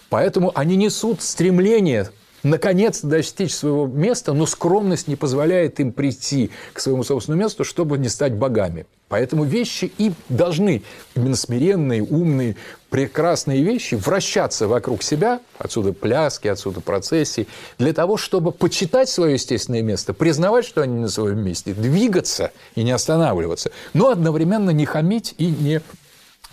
Поэтому 0.09 0.53
они 0.55 0.77
несут 0.77 1.23
стремление 1.23 2.11
наконец 2.45 3.01
достичь 3.01 3.53
своего 3.55 3.87
места, 3.87 4.33
но 4.33 4.47
скромность 4.47 5.09
не 5.09 5.17
позволяет 5.17 5.81
им 5.81 5.93
прийти 5.93 6.51
к 6.73 6.79
своему 6.79 7.03
собственному 7.03 7.43
месту, 7.43 7.65
чтобы 7.65 7.99
не 7.99 8.09
стать 8.09 8.35
богами. 8.35 8.87
Поэтому 9.09 9.45
вещи 9.45 9.91
и 9.99 10.13
должны, 10.29 10.83
именно 11.17 11.37
смиренные, 11.37 12.03
умные, 12.03 12.57
прекрасные 12.95 13.65
вещи, 13.65 13.97
вращаться 13.97 14.69
вокруг 14.69 15.03
себя, 15.03 15.41
отсюда 15.59 15.93
пляски, 15.93 16.47
отсюда 16.47 16.81
процессии, 16.81 17.49
для 17.77 17.93
того, 17.93 18.17
чтобы 18.17 18.53
почитать 18.53 19.09
свое 19.09 19.33
естественное 19.33 19.83
место, 19.83 20.15
признавать, 20.15 20.65
что 20.65 20.81
они 20.81 21.01
на 21.01 21.09
своем 21.09 21.41
месте, 21.41 21.75
двигаться 21.75 22.53
и 22.77 22.85
не 22.85 22.93
останавливаться, 22.93 23.73
но 23.95 24.11
одновременно 24.11 24.71
не 24.71 24.87
хамить 24.87 25.35
и 25.39 25.47
не 25.47 25.81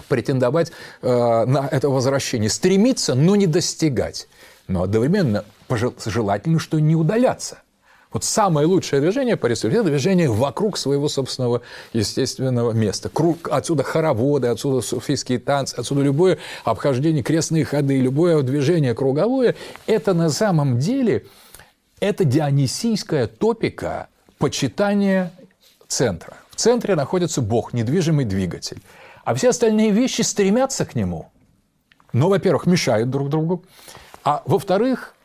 претендовать 0.07 0.71
э, 1.03 1.45
на 1.45 1.69
это 1.71 1.89
возвращение, 1.89 2.49
стремиться, 2.49 3.13
но 3.13 3.35
не 3.35 3.45
достигать. 3.45 4.27
Но 4.67 4.81
одновременно 4.81 5.45
желательно, 6.07 6.57
что 6.57 6.79
не 6.79 6.95
удаляться. 6.95 7.59
Вот 8.11 8.23
самое 8.23 8.67
лучшее 8.67 9.01
движение 9.01 9.37
по 9.37 9.47
Аристотелю– 9.47 9.79
это 9.81 9.89
движение 9.89 10.29
вокруг 10.29 10.77
своего 10.77 11.07
собственного 11.07 11.61
естественного 11.93 12.71
места. 12.71 13.09
Круг, 13.09 13.49
отсюда 13.49 13.83
хороводы, 13.83 14.47
отсюда 14.47 14.81
суфийские 14.81 15.39
танцы, 15.39 15.75
отсюда 15.75 16.01
любое 16.01 16.37
обхождение, 16.65 17.23
крестные 17.23 17.63
ходы, 17.63 17.99
любое 17.99 18.41
движение 18.41 18.93
круговое– 18.93 19.55
это 19.87 20.13
на 20.13 20.29
самом 20.29 20.77
деле 20.77 21.25
это 21.99 22.25
дионисийская 22.25 23.27
топика 23.27 24.07
почитания 24.37 25.31
центра. 25.87 26.37
В 26.49 26.57
центре 26.57 26.95
находится 26.95 27.41
Бог, 27.41 27.73
недвижимый 27.73 28.25
двигатель. 28.25 28.81
А 29.23 29.35
все 29.35 29.49
остальные 29.49 29.91
вещи 29.91 30.21
стремятся 30.21 30.85
к 30.85 30.95
нему– 30.95 31.29
но, 32.13 32.29
во-первых, 32.29 32.65
мешают 32.65 33.09
друг 33.09 33.29
другу, 33.29 33.63
а 34.23 34.43
во-вторых, 34.45 35.15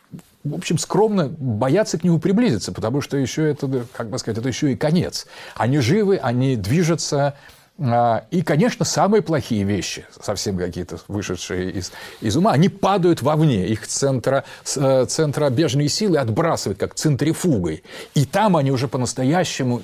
в 0.51 0.55
общем, 0.55 0.79
скромно 0.79 1.29
боятся 1.29 1.99
к 1.99 2.05
нему 2.05 2.19
приблизиться, 2.19 2.73
потому 2.73 3.01
что 3.01 3.17
еще 3.17 3.49
это, 3.49 3.87
как 3.93 4.11
бы 4.11 4.19
сказать, 4.19 4.39
это 4.39 4.49
еще 4.49 4.73
и 4.73 4.77
конец. 4.77 5.27
Они 5.55 5.79
живы, 5.79 6.17
они 6.17 6.57
движутся, 6.57 7.35
а, 7.79 8.25
и, 8.31 8.43
конечно, 8.43 8.85
самые 8.87 9.21
плохие 9.21 9.65
вещи, 9.65 10.07
совсем 10.21 10.57
какие-то 10.57 10.99
вышедшие 11.09 11.71
из, 11.73 11.93
из 12.23 12.37
ума, 12.37 12.53
они 12.53 12.69
падают 12.71 13.21
вовне. 13.21 13.67
Их 13.67 13.87
центра, 13.87 14.45
э, 14.77 15.05
центробежные 15.07 15.89
силы 15.89 16.19
отбрасывают 16.19 16.79
как 16.79 16.95
центрифугой. 16.95 17.83
И 18.15 18.25
там 18.25 18.57
они 18.57 18.71
уже 18.71 18.89
по-настоящему 18.89 19.83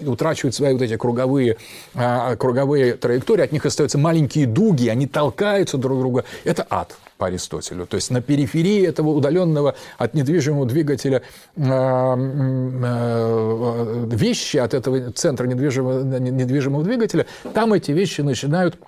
утрачивают 0.00 0.54
свои 0.56 0.72
вот 0.72 0.82
эти 0.82 0.96
круговые, 0.96 1.58
а, 1.94 2.34
круговые 2.34 2.94
траектории. 2.94 3.44
От 3.44 3.52
них 3.52 3.64
остаются 3.64 3.98
маленькие 3.98 4.46
дуги, 4.46 4.88
они 4.88 5.06
толкаются 5.06 5.78
друг 5.78 6.00
друга. 6.00 6.24
Это 6.44 6.66
ад 6.68 6.96
по 7.18 7.26
Аристотелю. 7.26 7.86
То 7.86 7.96
есть 7.96 8.10
на 8.10 8.22
периферии 8.22 8.86
этого 8.86 9.10
удаленного 9.10 9.74
от 9.98 10.14
недвижимого 10.14 10.64
двигателя 10.66 11.22
э, 11.56 11.60
э, 11.60 14.06
вещи, 14.10 14.56
от 14.56 14.72
этого 14.72 15.12
центра 15.12 15.46
недвижимого, 15.46 16.18
недвижимого 16.18 16.82
двигателя, 16.84 17.26
там 17.52 17.74
эти 17.74 17.90
вещи 17.90 18.22
начинают 18.22 18.78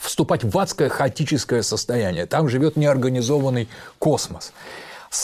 вступать 0.00 0.44
в 0.44 0.58
адское 0.58 0.88
хаотическое 0.88 1.62
состояние. 1.62 2.26
Там 2.26 2.48
живет 2.48 2.76
неорганизованный 2.76 3.68
космос. 3.98 4.52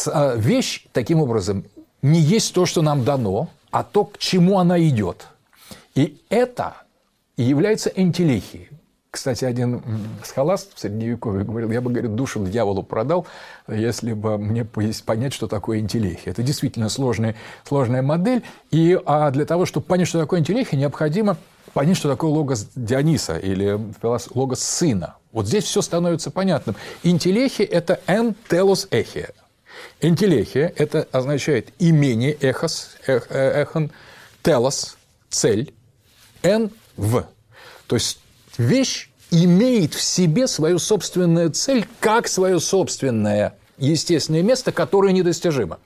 Э, 0.07 0.35
вещь, 0.37 0.87
таким 0.93 1.21
образом, 1.21 1.65
не 2.03 2.21
есть 2.21 2.55
то, 2.55 2.67
что 2.67 2.83
нам 2.83 3.05
дано, 3.05 3.49
а 3.71 3.83
то, 3.83 4.05
к 4.05 4.19
чему 4.19 4.59
она 4.59 4.79
идет. 4.79 5.27
И 5.95 6.21
это 6.29 6.75
является 7.37 7.91
энтелехией. 7.91 8.69
Кстати, 9.15 9.45
один 9.45 9.81
схоласт 10.25 10.75
в 10.75 10.81
Средневековье 10.81 11.45
говорил, 11.45 11.71
я 11.71 11.81
бы, 11.81 11.93
говорит, 11.93 12.17
душу 12.17 12.45
дьяволу 12.45 12.83
продал, 12.83 13.29
если 13.69 14.13
бы 14.13 14.39
мне 14.39 14.65
понять, 14.65 15.33
что 15.33 15.47
такое 15.47 15.79
интеллехия. 15.79 16.33
Это 16.33 16.43
действительно 16.43 16.89
сложная, 16.89 17.37
сложная 17.63 18.03
модель, 18.03 18.43
и 18.73 19.01
а 19.07 19.31
для 19.31 19.45
того, 19.45 19.67
чтобы 19.67 19.87
понять, 19.87 20.09
что 20.09 20.19
такое 20.19 20.41
интеллехия, 20.41 20.77
необходимо 20.77 21.37
понять, 21.75 21.97
что 21.97 22.09
такое 22.09 22.29
логос 22.29 22.67
Диониса 22.75 23.39
или 23.39 23.79
логос 24.35 24.59
сына. 24.59 25.15
Вот 25.31 25.47
здесь 25.47 25.63
все 25.63 25.81
становится 25.81 26.33
понятным. 26.33 26.75
Интеллехия– 27.05 27.65
это 27.67 28.01
«эн 28.09 28.35
телос 28.51 28.89
эхия». 28.91 29.31
Интеллехия– 30.01 30.73
это 30.77 31.07
означает 31.13 31.73
имение 31.79 32.33
эхос, 32.33 32.97
эх, 33.07 33.29
э, 33.31 33.63
эхон, 33.63 33.93
телос, 34.43 34.97
цель, 35.31 35.73
эн 36.43 36.73
в. 36.97 37.25
То 37.87 37.95
есть 37.95 38.19
вещь 38.59 39.11
имеет 39.31 39.95
в 39.95 40.03
себе 40.03 40.47
свою 40.47 40.79
собственную 40.79 41.51
цель, 41.51 41.87
как 42.01 42.29
свое 42.29 42.61
собственное 42.61 43.57
естественное 43.79 44.43
место, 44.43 44.73
которое 44.73 45.13
недостижимо. 45.13 45.79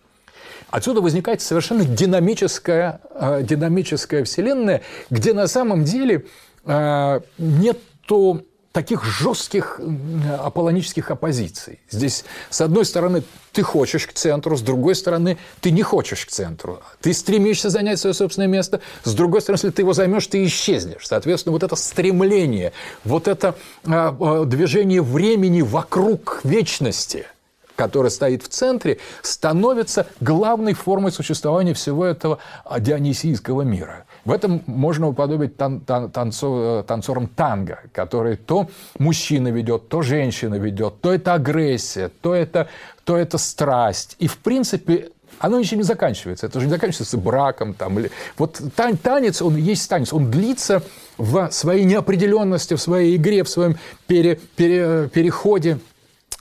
Отсюда 0.70 1.00
возникает 1.00 1.40
совершенно 1.40 1.84
динамическая, 1.84 3.00
э, 3.14 3.42
динамическая 3.42 4.24
вселенная, 4.24 4.82
где 5.08 5.32
на 5.32 5.46
самом 5.46 5.84
деле 5.84 6.26
э, 6.66 7.20
нет 7.38 7.78
таких 8.72 9.04
жестких 9.04 9.80
аполлонических 10.38 11.10
оппозиций. 11.10 11.80
Здесь, 11.90 12.24
с 12.50 12.60
одной 12.60 12.84
стороны, 12.84 13.22
ты 13.52 13.62
хочешь 13.62 14.06
к 14.06 14.12
центру, 14.12 14.56
с 14.56 14.60
другой 14.60 14.94
стороны, 14.94 15.38
ты 15.60 15.70
не 15.70 15.82
хочешь 15.82 16.26
к 16.26 16.30
центру. 16.30 16.80
Ты 17.00 17.12
стремишься 17.12 17.70
занять 17.70 17.98
свое 17.98 18.14
собственное 18.14 18.46
место, 18.46 18.80
с 19.04 19.14
другой 19.14 19.40
стороны, 19.40 19.58
если 19.58 19.70
ты 19.70 19.82
его 19.82 19.94
займешь, 19.94 20.26
ты 20.26 20.44
исчезнешь. 20.44 21.06
Соответственно, 21.06 21.52
вот 21.52 21.62
это 21.62 21.76
стремление, 21.76 22.72
вот 23.04 23.26
это 23.26 23.56
а, 23.84 24.14
а, 24.20 24.44
движение 24.44 25.02
времени 25.02 25.62
вокруг 25.62 26.40
вечности– 26.44 27.26
которое 27.78 28.10
стоит 28.10 28.42
в 28.42 28.48
центре, 28.48 28.98
становится 29.22 30.08
главной 30.20 30.74
формой 30.74 31.12
существования 31.12 31.74
всего 31.74 32.04
этого 32.04 32.40
дионисийского 32.80 33.62
мира. 33.62 34.04
В 34.24 34.32
этом 34.32 34.62
можно 34.66 35.08
уподобить 35.08 35.56
тан 35.56 35.80
тан 35.80 36.10
танцо 36.10 36.82
танцорам 36.86 37.26
танго, 37.28 37.80
которые 37.92 38.36
то 38.36 38.68
мужчина 38.98 39.48
ведет, 39.48 39.88
то 39.88 40.02
женщина 40.02 40.56
ведет, 40.56 41.00
то 41.00 41.12
это 41.12 41.34
агрессия, 41.34 42.10
то 42.20 42.34
это, 42.34 42.68
то 43.04 43.16
это 43.16 43.38
страсть. 43.38 44.16
И, 44.18 44.26
в 44.26 44.38
принципе, 44.38 45.10
оно 45.38 45.58
ничем 45.58 45.78
не 45.78 45.84
заканчивается. 45.84 46.46
Это 46.46 46.60
же 46.60 46.66
не 46.66 46.72
заканчивается 46.72 47.16
браком. 47.16 47.74
Там, 47.74 47.98
или... 47.98 48.10
Вот 48.36 48.60
тан 48.74 48.96
танец, 48.96 49.40
он 49.42 49.56
есть 49.56 49.88
танец, 49.88 50.12
он 50.12 50.30
длится 50.30 50.82
в 51.16 51.50
своей 51.50 51.84
неопределенности, 51.84 52.74
в 52.74 52.80
своей 52.80 53.16
игре, 53.16 53.44
в 53.44 53.48
своем 53.48 53.76
пере, 54.06 54.36
пере, 54.56 55.08
переходе 55.08 55.78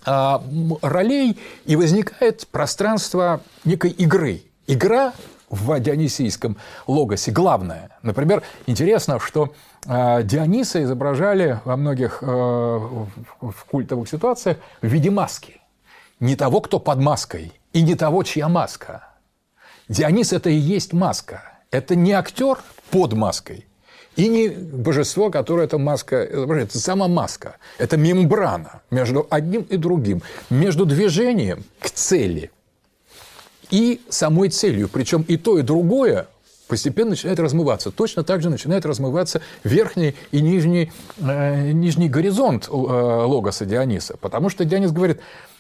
а, 0.06 0.44
ролей, 0.82 1.38
и 1.66 1.76
возникает 1.76 2.48
пространство 2.48 3.42
некой 3.66 3.92
игры. 3.92 4.42
Игра 4.66 5.14
в 5.50 5.80
дионисийском 5.80 6.58
логосе 6.88 7.32
главное. 7.32 7.90
Например, 8.02 8.44
интересно, 8.66 9.20
что 9.20 9.54
э, 9.86 10.24
Диониса 10.24 10.84
изображали 10.84 11.60
во 11.64 11.78
многих 11.78 12.20
э, 12.22 12.26
в 12.26 13.66
культовых 13.70 14.10
ситуациях 14.10 14.58
в 14.82 14.88
виде 14.88 15.10
маски. 15.10 15.62
Не 16.20 16.36
того, 16.36 16.62
кто 16.62 16.80
под 16.80 17.00
маской, 17.00 17.54
и 17.74 17.82
не 17.82 17.96
того, 17.96 18.24
чья 18.24 18.50
маска. 18.50 19.08
Дионис– 19.88 20.34
это 20.34 20.50
и 20.50 20.56
есть 20.56 20.94
маска. 20.94 21.44
Это 21.72 21.96
не 21.96 22.12
актер 22.12 22.58
под 22.90 23.14
маской, 23.14 23.66
и 24.16 24.28
не 24.28 24.50
божество, 24.50 25.30
которое 25.30 25.66
эта 25.66 25.78
маска 25.78 26.26
изображает. 26.26 26.70
Это 26.70 26.80
сама 26.80 27.08
маска. 27.08 27.58
Это 27.78 27.98
мембрана 27.98 28.82
между 28.90 29.28
одним 29.30 29.62
и 29.64 29.78
другим, 29.78 30.24
между 30.50 30.86
движением 30.86 31.64
к 31.80 31.90
цели– 31.90 32.52
и 33.70 34.02
самой 34.10 34.50
целью. 34.50 34.90
Причем 34.90 35.24
и 35.28 35.38
то, 35.38 35.58
и 35.58 35.62
другое 35.62 36.28
постепенно 36.68 37.12
начинает 37.12 37.40
размываться. 37.40 37.92
Точно 37.92 38.24
так 38.24 38.42
же 38.42 38.50
начинает 38.50 38.86
размываться 38.86 39.42
верхний 39.64 40.16
и 40.32 40.42
нижний, 40.42 40.92
э, 41.18 41.72
нижний 41.72 42.10
горизонт 42.10 42.68
э, 42.68 42.72
логоса 42.72 43.66
Диониса. 43.66 44.18
Потому 44.18 44.50
что 44.50 44.66
Дионис 44.66 44.92
говорит, 44.92 45.20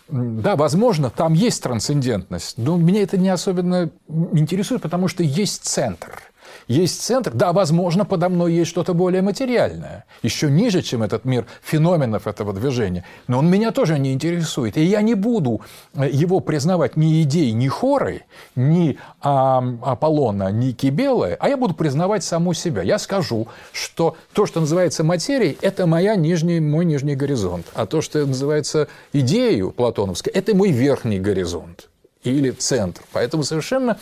да, 0.10 0.56
возможно, 0.56 1.10
там 1.10 1.34
есть 1.34 1.63
трансцендентность, 1.63 2.58
но 2.58 2.78
меня 2.78 3.04
это 3.04 3.17
не 3.17 3.30
особенно 3.30 3.89
интересует, 4.34 4.82
потому 4.82 5.08
что 5.08 5.24
есть 5.24 5.63
центр– 5.63 6.22
есть 6.67 7.01
центр, 7.01 7.32
да, 7.34 7.53
возможно, 7.53 8.06
подо 8.06 8.30
мной 8.30 8.53
есть 8.53 8.69
что-то 8.69 8.93
более 8.93 9.21
материальное, 9.21 10.06
еще 10.21 10.49
ниже, 10.49 10.82
чем 10.82 11.03
этот 11.03 11.25
мир 11.25 11.45
феноменов 11.63 12.27
этого 12.27 12.53
движения, 12.53 13.06
но 13.27 13.39
он 13.39 13.49
меня 13.49 13.71
тоже 13.71 13.97
не 13.99 14.13
интересует, 14.13 14.77
и 14.77 14.84
я 14.84 15.01
не 15.01 15.15
буду 15.15 15.62
э, 15.93 16.10
его 16.12 16.39
признавать 16.39 16.97
ни 16.97 17.21
идеей, 17.23 17.53
ни 17.53 17.67
хорой, 17.67 18.23
ни 18.56 18.97
а, 19.21 19.63
Аполлона, 19.82 20.51
ни 20.51 20.71
Кибелы, 20.71 21.38
а 21.39 21.49
я 21.49 21.58
буду 21.58 21.73
признавать 21.73 22.23
саму 22.23 22.53
себя. 22.53 22.82
Я 22.82 22.99
скажу, 22.99 23.47
что 23.71 24.17
то, 24.34 24.45
что 24.45 24.60
называется 24.60 25.03
материей, 25.03 25.58
это 25.62 25.88
моя 25.88 26.15
нижний, 26.15 26.60
мой 26.60 26.86
нижний 26.86 27.15
горизонт, 27.15 27.65
а 27.73 27.86
то, 27.86 28.01
что 28.01 28.25
называется 28.25 28.88
идеей 29.13 29.71
платоновской, 29.71 30.34
это 30.34 30.56
мой 30.56 30.71
верхний 30.71 31.19
горизонт 31.19 31.89
или 32.23 32.51
центр. 32.51 33.01
Поэтому 33.12 33.43
совершенно 33.43 33.97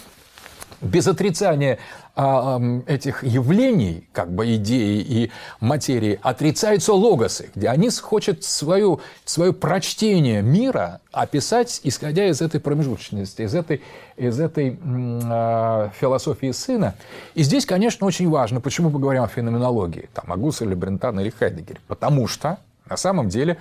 без 0.82 1.08
отрицания 1.08 1.80
а, 2.16 2.62
этих 2.88 3.24
явлений, 3.24 4.08
как 4.14 4.32
бы 4.32 4.56
идеи 4.56 5.02
и 5.02 5.32
материи, 5.60 6.20
отрицаются 6.22 6.94
логосы, 6.94 7.50
где 7.54 7.68
они 7.68 7.90
хочет 7.90 8.44
свою, 8.44 9.02
свое 9.26 9.52
прочтение 9.54 10.42
мира 10.42 11.02
описать, 11.12 11.82
исходя 11.84 12.28
из 12.28 12.42
этой 12.42 12.60
промежуточности, 12.60 13.42
из 13.42 13.54
этой, 13.54 13.82
из 14.16 14.40
этой 14.40 14.80
э, 14.82 15.90
философии 16.00 16.52
сына. 16.52 16.96
И 17.34 17.44
здесь, 17.44 17.66
конечно, 17.66 18.08
очень 18.08 18.30
важно, 18.30 18.62
почему 18.62 18.90
мы 18.90 19.00
говорим 19.00 19.24
о 19.24 19.28
феноменологии, 19.28 20.10
там, 20.14 20.32
о 20.32 20.38
Гусселе, 20.38 20.76
Брентане 20.76 21.22
или 21.22 21.30
Хайдегере, 21.30 21.80
потому 21.88 22.28
что 22.28 22.60
на 22.90 22.98
самом 22.98 23.30
деле 23.30 23.58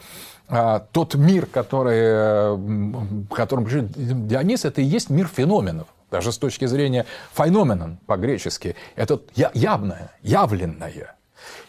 э, 0.49 0.81
тот 0.93 1.15
мир, 1.15 1.47
который, 1.47 2.57
в 2.57 3.35
котором 3.35 3.69
живет 3.69 3.93
Дионис, 4.27 4.65
это 4.65 4.81
и 4.81 4.85
есть 4.85 5.11
мир 5.11 5.29
феноменов 5.29 5.87
даже 6.15 6.31
с 6.31 6.39
точки 6.39 6.67
зрения 6.67 7.07
феноменон 7.37 7.99
по-гречески, 8.07 8.77
это 8.95 9.21
явное, 9.35 10.13
явленное. 10.23 11.17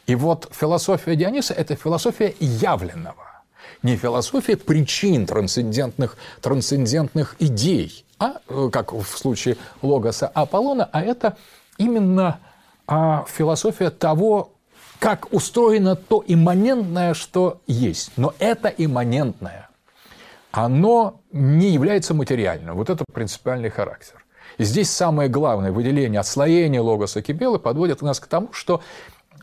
И 0.06 0.14
вот 0.14 0.52
философия 0.52 1.16
Диониса– 1.16 1.54
это 1.56 1.76
философия 1.76 2.36
явленного, 2.40 3.26
не 3.82 3.98
философия 3.98 4.56
причин 4.56 5.26
трансцендентных, 5.26 6.16
трансцендентных 6.42 7.36
идей, 7.40 8.06
а, 8.20 8.36
э, 8.48 8.70
как 8.72 8.94
в 8.94 9.06
случае 9.06 9.58
Логоса 9.82 10.28
Аполлона, 10.28 10.88
а 10.92 11.02
это 11.02 11.38
именно 11.80 12.40
а, 12.86 13.26
философия 13.28 13.90
того, 13.90 14.54
как 15.00 15.32
устроено 15.34 15.96
то 15.96 16.24
имманентное, 16.26 17.14
что 17.14 17.62
есть. 17.68 18.12
Но 18.18 18.34
это 18.40 18.70
имманентное, 18.70 19.70
оно 20.52 21.20
не 21.32 21.72
является 21.72 22.14
материальным. 22.14 22.76
Вот 22.76 22.90
это 22.90 23.04
принципиальный 23.12 23.70
характер. 23.70 24.24
И 24.58 24.64
здесь 24.64 24.90
самое 24.90 25.30
главное 25.30 25.72
выделение, 25.72 26.20
отслоение 26.20 26.80
логоса 26.80 27.22
Кибелы 27.22 27.60
подводит 27.60 28.02
нас 28.02 28.20
к 28.20 28.28
тому, 28.28 28.54
что 28.54 28.82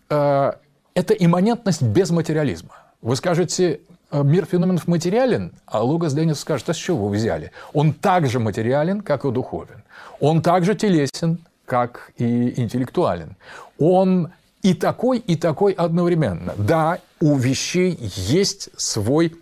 э, 0.08 0.52
это 0.94 1.14
имманентность 1.14 1.82
без 1.82 2.10
материализма. 2.10 2.76
Вы 3.02 3.16
скажете, 3.16 3.80
э, 4.10 4.22
мир 4.22 4.46
феноменов 4.46 4.86
материален, 4.86 5.52
а 5.66 5.82
Логос 5.82 6.14
Денис 6.14 6.38
скажет, 6.38 6.70
а 6.70 6.74
с 6.74 6.76
чего 6.76 7.08
вы 7.08 7.16
взяли? 7.16 7.52
Он 7.72 7.92
также 7.92 8.38
материален, 8.38 9.02
как 9.02 9.24
и 9.24 9.30
духовен. 9.30 9.82
Он 10.20 10.40
также 10.40 10.74
телесен, 10.74 11.38
как 11.66 12.12
и 12.16 12.60
интеллектуален. 12.60 13.36
Он 13.78 14.32
и 14.62 14.74
такой, 14.74 15.18
и 15.18 15.36
такой 15.36 15.72
одновременно. 15.72 16.54
Да, 16.56 17.00
у 17.20 17.36
вещей 17.36 17.98
есть 18.00 18.70
свой 18.76 19.34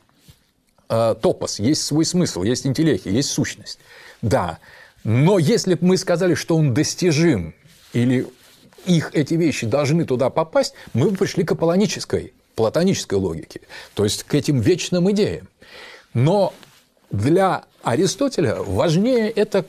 э, 0.89 1.15
топос, 1.21 1.59
есть 1.59 1.83
свой 1.83 2.05
смысл, 2.05 2.43
есть 2.43 2.67
интеллект, 2.67 3.07
есть 3.07 3.31
сущность. 3.31 3.79
Да, 4.23 4.59
но 5.05 5.39
если 5.39 5.75
бы 5.75 5.87
мы 5.87 5.97
сказали, 5.97 6.35
что 6.35 6.57
он 6.57 6.75
достижим, 6.75 7.55
или 7.93 8.27
их 8.87 9.11
эти 9.15 9.35
вещи 9.35 9.67
должны 9.67 10.05
туда 10.05 10.31
попасть, 10.31 10.75
мы 10.95 11.11
бы 11.11 11.17
пришли 11.17 11.45
к 11.45 11.53
аполлонической, 11.53 12.33
платонической 12.55 13.19
логике, 13.19 13.61
то 13.95 14.05
есть 14.05 14.25
к 14.25 14.35
этим 14.35 14.61
вечным 14.61 15.11
идеям. 15.11 15.49
Но 16.15 16.55
для 17.11 17.65
Аристотеля 17.83 18.57
важнее 18.57 19.31
это 19.31 19.65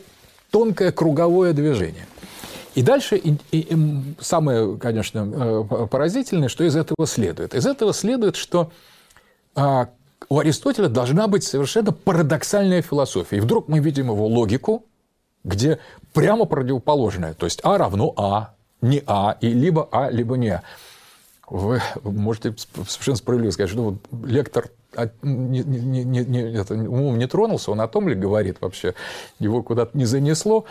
тонкое 0.49 0.91
круговое 0.91 1.53
движение. 1.53 2.07
И 2.75 2.83
дальше 2.83 3.17
и, 3.17 3.35
и, 3.51 3.59
и 3.59 4.15
самое, 4.19 4.77
конечно, 4.77 5.29
э, 5.33 5.87
поразительное, 5.87 6.47
что 6.47 6.63
из 6.63 6.75
этого 6.75 7.05
следует. 7.05 7.53
Из 7.53 7.65
этого 7.65 7.93
следует, 7.93 8.35
что 8.35 8.71
а, 9.55 9.89
у 10.29 10.39
Аристотеля 10.39 10.87
должна 10.87 11.27
быть 11.27 11.43
совершенно 11.43 11.91
парадоксальная 11.91 12.81
философия. 12.81 13.37
И 13.37 13.39
вдруг 13.41 13.67
мы 13.67 13.79
видим 13.79 14.07
его 14.07 14.25
логику, 14.27 14.85
где 15.43 15.79
прямо 16.13 16.45
противоположное. 16.45 17.33
То 17.33 17.45
есть 17.45 17.59
А 17.63 17.77
равно 17.77 18.13
А, 18.15 18.53
не 18.81 19.03
А, 19.05 19.37
и 19.41 19.49
либо 19.49 19.89
А, 19.91 20.09
либо 20.09 20.37
не 20.37 20.49
А. 20.49 20.63
Вы 21.49 21.81
можете 22.03 22.55
совершенно 22.87 23.17
справедливо 23.17 23.51
сказать, 23.51 23.71
что 23.71 23.83
вот 23.83 23.95
лектор 24.25 24.69
не, 25.21 25.63
не, 25.63 26.03
не, 26.03 26.25
не, 26.25 26.53
это, 26.53 26.75
умом 26.75 27.17
не 27.17 27.27
тронулся, 27.27 27.71
он 27.71 27.81
о 27.81 27.87
том 27.87 28.07
ли 28.07 28.15
говорит 28.15 28.57
вообще, 28.61 28.93
его 29.39 29.61
куда-то 29.61 29.97
не 29.97 30.05
занесло. 30.05 30.65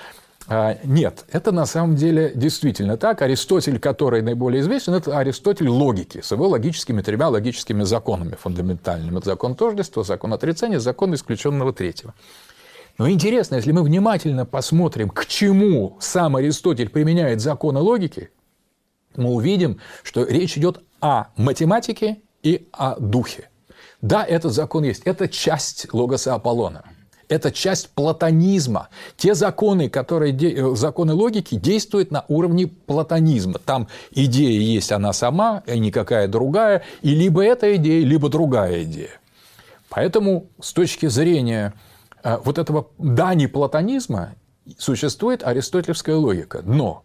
А, 0.48 0.78
нет, 0.84 1.24
это 1.30 1.52
на 1.52 1.66
самом 1.66 1.96
деле 1.96 2.32
действительно 2.34 2.96
так. 2.96 3.22
Аристотель, 3.22 3.78
который 3.78 4.22
наиболее 4.22 4.62
известен, 4.62 4.94
это 4.94 5.16
Аристотель 5.18 5.68
логики 5.68 6.20
с 6.22 6.32
его 6.32 6.48
логическими 6.48 7.02
тремя 7.02 7.28
логическими 7.28 7.84
законами 7.84 8.36
фундаментальными. 8.40 9.18
Это 9.18 9.26
закон 9.26 9.54
тождества, 9.54 10.02
закон 10.02 10.32
отрицания, 10.32 10.78
закон 10.78 11.14
исключенного 11.14 11.72
третьего. 11.72 12.14
Но 12.98 13.08
интересно, 13.08 13.56
если 13.56 13.72
мы 13.72 13.82
внимательно 13.82 14.44
посмотрим, 14.44 15.08
к 15.08 15.26
чему 15.26 15.96
сам 16.00 16.36
Аристотель 16.36 16.88
применяет 16.88 17.40
законы 17.40 17.80
логики, 17.80 18.30
мы 19.16 19.30
увидим, 19.30 19.80
что 20.02 20.24
речь 20.24 20.58
идет 20.58 20.82
о 21.00 21.28
математике 21.36 22.20
и 22.42 22.68
о 22.72 22.96
духе. 22.98 23.48
Да, 24.02 24.24
этот 24.24 24.52
закон 24.52 24.84
есть. 24.84 25.02
Это 25.04 25.28
часть 25.28 25.92
логоса 25.92 26.34
Аполлона. 26.34 26.84
Это 27.30 27.50
часть 27.50 27.88
платонизма. 27.90 28.88
Те 29.16 29.34
законы, 29.34 29.88
которые, 29.88 30.34
э, 30.34 30.76
законы 30.76 31.14
логики 31.14 31.54
действуют 31.54 32.10
на 32.10 32.26
уровне 32.28 32.66
платонизма. 32.66 33.58
Там 33.58 33.88
идея 34.10 34.60
есть 34.60 34.92
она 34.92 35.14
сама, 35.14 35.62
и 35.66 35.78
никакая 35.78 36.28
другая, 36.28 36.82
и 37.00 37.14
либо 37.14 37.42
эта 37.42 37.76
идея, 37.76 38.04
либо 38.04 38.28
другая 38.28 38.82
идея. 38.82 39.18
Поэтому 39.88 40.46
с 40.60 40.72
точки 40.72 41.06
зрения 41.06 41.72
Э, 42.22 42.38
вот 42.44 42.58
этого 42.58 42.88
дани 42.98 43.46
платонизма 43.46 44.34
существует 44.78 45.42
аристотелевская 45.42 46.16
логика. 46.16 46.62
Но 46.64 47.04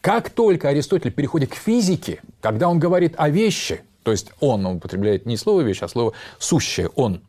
как 0.00 0.30
только 0.30 0.68
Аристотель 0.68 1.12
переходит 1.12 1.50
к 1.50 1.54
физике, 1.54 2.22
когда 2.40 2.68
он 2.68 2.78
говорит 2.78 3.14
о 3.16 3.28
вещи, 3.28 3.82
то 4.02 4.10
есть 4.10 4.32
он, 4.40 4.64
он 4.64 4.76
употребляет 4.76 5.26
не 5.26 5.36
слово 5.36 5.62
вещь, 5.62 5.82
а 5.82 5.88
слово 5.88 6.12
сущее, 6.38 6.88
он, 6.88 7.22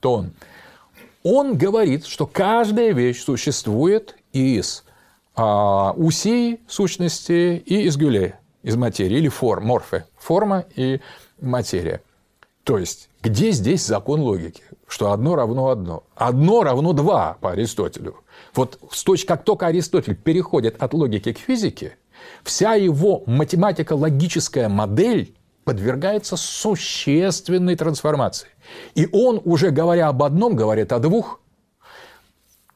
то 0.00 0.14
он, 0.14 0.32
он 1.36 1.56
говорит, 1.56 2.06
что 2.06 2.26
каждая 2.26 2.92
вещь 2.92 3.22
существует 3.22 4.16
из 4.32 4.84
а, 5.34 5.92
усей 5.96 6.60
сущности 6.68 7.62
и 7.64 7.82
из 7.82 7.96
гюлей, 7.96 8.34
из 8.62 8.76
материи, 8.76 9.18
или 9.18 9.28
форм, 9.28 9.66
морфы, 9.66 10.04
форма 10.16 10.64
и 10.74 11.00
материя. 11.40 12.02
То 12.64 12.78
есть, 12.78 13.08
где 13.22 13.50
здесь 13.50 13.84
закон 13.86 14.20
логики? 14.20 14.62
что 14.88 15.12
одно 15.12 15.36
равно 15.36 15.68
одно. 15.68 16.04
Одно 16.16 16.62
равно 16.62 16.92
два 16.92 17.36
по 17.40 17.52
Аристотелю. 17.52 18.16
Вот 18.54 18.78
с 18.90 19.04
точки, 19.04 19.26
как 19.26 19.44
только 19.44 19.66
Аристотель 19.66 20.16
переходит 20.16 20.82
от 20.82 20.94
логики 20.94 21.32
к 21.32 21.38
физике, 21.38 21.96
вся 22.42 22.74
его 22.74 23.22
математико-логическая 23.26 24.68
модель 24.68 25.34
подвергается 25.64 26.36
существенной 26.36 27.76
трансформации. 27.76 28.48
И 28.94 29.08
он, 29.12 29.40
уже 29.44 29.70
говоря 29.70 30.08
об 30.08 30.22
одном, 30.22 30.56
говорит 30.56 30.92
о 30.92 30.98
двух, 30.98 31.40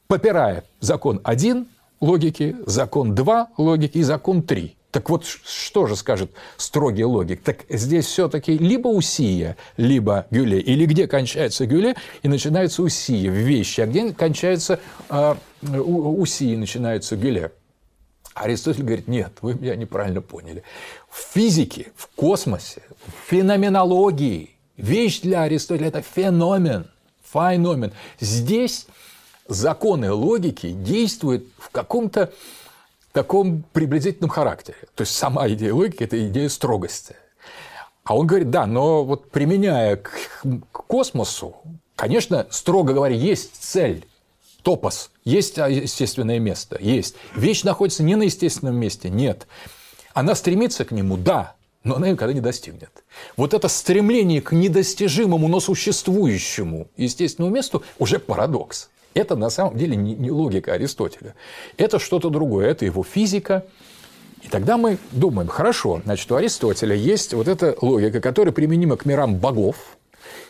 попирая 0.06 0.64
закон 0.80 1.20
один 1.24 1.68
логики, 2.00 2.56
закон 2.66 3.14
два 3.14 3.48
логики 3.56 3.98
и 3.98 4.02
закон 4.02 4.42
три. 4.42 4.76
Так 4.92 5.08
вот, 5.08 5.24
что 5.24 5.86
же 5.86 5.96
скажет 5.96 6.32
строгий 6.58 7.04
логик? 7.04 7.42
Так 7.42 7.64
здесь 7.70 8.04
все-таки 8.04 8.58
либо 8.58 8.88
усия, 8.88 9.56
либо 9.78 10.26
гюле, 10.30 10.60
или 10.60 10.84
где 10.84 11.06
кончается 11.06 11.64
гюле 11.64 11.96
и 12.22 12.28
начинается 12.28 12.82
усия 12.82 13.30
в 13.30 13.34
вещи, 13.34 13.80
а 13.80 13.86
где 13.86 14.12
кончается 14.12 14.80
э, 15.08 15.34
усия 15.72 16.52
и 16.52 16.56
начинается 16.58 17.16
гюле. 17.16 17.52
Аристотель 18.34 18.84
говорит, 18.84 19.08
нет, 19.08 19.32
вы 19.40 19.54
меня 19.54 19.76
неправильно 19.76 20.20
поняли. 20.20 20.62
В 21.08 21.22
физике, 21.34 21.92
в 21.96 22.08
космосе, 22.08 22.82
в 23.06 23.30
феноменологии 23.30 24.50
вещь 24.76 25.20
для 25.20 25.42
Аристотеля– 25.42 25.88
это 25.88 26.02
феномен, 26.02 26.90
феномен. 27.32 27.92
Здесь 28.20 28.86
законы 29.48 30.12
логики 30.12 30.72
действуют 30.72 31.46
в 31.58 31.70
каком-то 31.70 32.32
таком 33.12 33.64
приблизительном 33.72 34.30
характере. 34.30 34.78
То 34.94 35.02
есть 35.02 35.14
сама 35.14 35.48
идея 35.50 35.74
логики– 35.74 36.02
это 36.04 36.28
идея 36.28 36.48
строгости. 36.48 37.16
А 38.04 38.16
он 38.16 38.26
говорит, 38.26 38.50
да, 38.50 38.66
но 38.66 39.04
вот 39.04 39.30
применяя 39.30 39.96
к 39.96 40.10
космосу, 40.72 41.56
конечно, 41.94 42.46
строго 42.50 42.94
говоря, 42.94 43.14
есть 43.14 43.62
цель, 43.62 44.04
топос, 44.62 45.10
есть 45.24 45.56
естественное 45.56 46.40
место, 46.40 46.78
есть. 46.80 47.14
Вещь 47.36 47.62
находится 47.62 48.02
не 48.02 48.16
на 48.16 48.24
естественном 48.24 48.76
месте, 48.76 49.08
нет. 49.08 49.46
Она 50.14 50.34
стремится 50.34 50.84
к 50.84 50.90
нему, 50.90 51.16
да, 51.16 51.54
но 51.84 51.96
она 51.96 52.10
никогда 52.10 52.32
не 52.32 52.40
достигнет. 52.40 52.90
Вот 53.36 53.54
это 53.54 53.68
стремление 53.68 54.40
к 54.40 54.52
недостижимому, 54.52 55.48
но 55.48 55.60
существующему 55.60 56.88
естественному 56.96 57.54
месту 57.54 57.82
уже 57.98 58.18
парадокс. 58.18 58.90
Это 59.14 59.36
на 59.36 59.50
самом 59.50 59.76
деле 59.76 59.96
не 59.96 60.30
логика 60.30 60.72
Аристотеля. 60.72 61.34
Это 61.76 61.98
что-то 61.98 62.30
другое, 62.30 62.68
это 62.68 62.84
его 62.84 63.02
физика. 63.02 63.64
И 64.42 64.48
тогда 64.48 64.76
мы 64.76 64.98
думаем, 65.12 65.48
хорошо, 65.48 66.00
значит, 66.04 66.30
у 66.32 66.36
Аристотеля 66.36 66.96
есть 66.96 67.34
вот 67.34 67.46
эта 67.46 67.76
логика, 67.80 68.20
которая 68.20 68.52
применима 68.52 68.96
к 68.96 69.04
мирам 69.04 69.36
богов, 69.36 69.76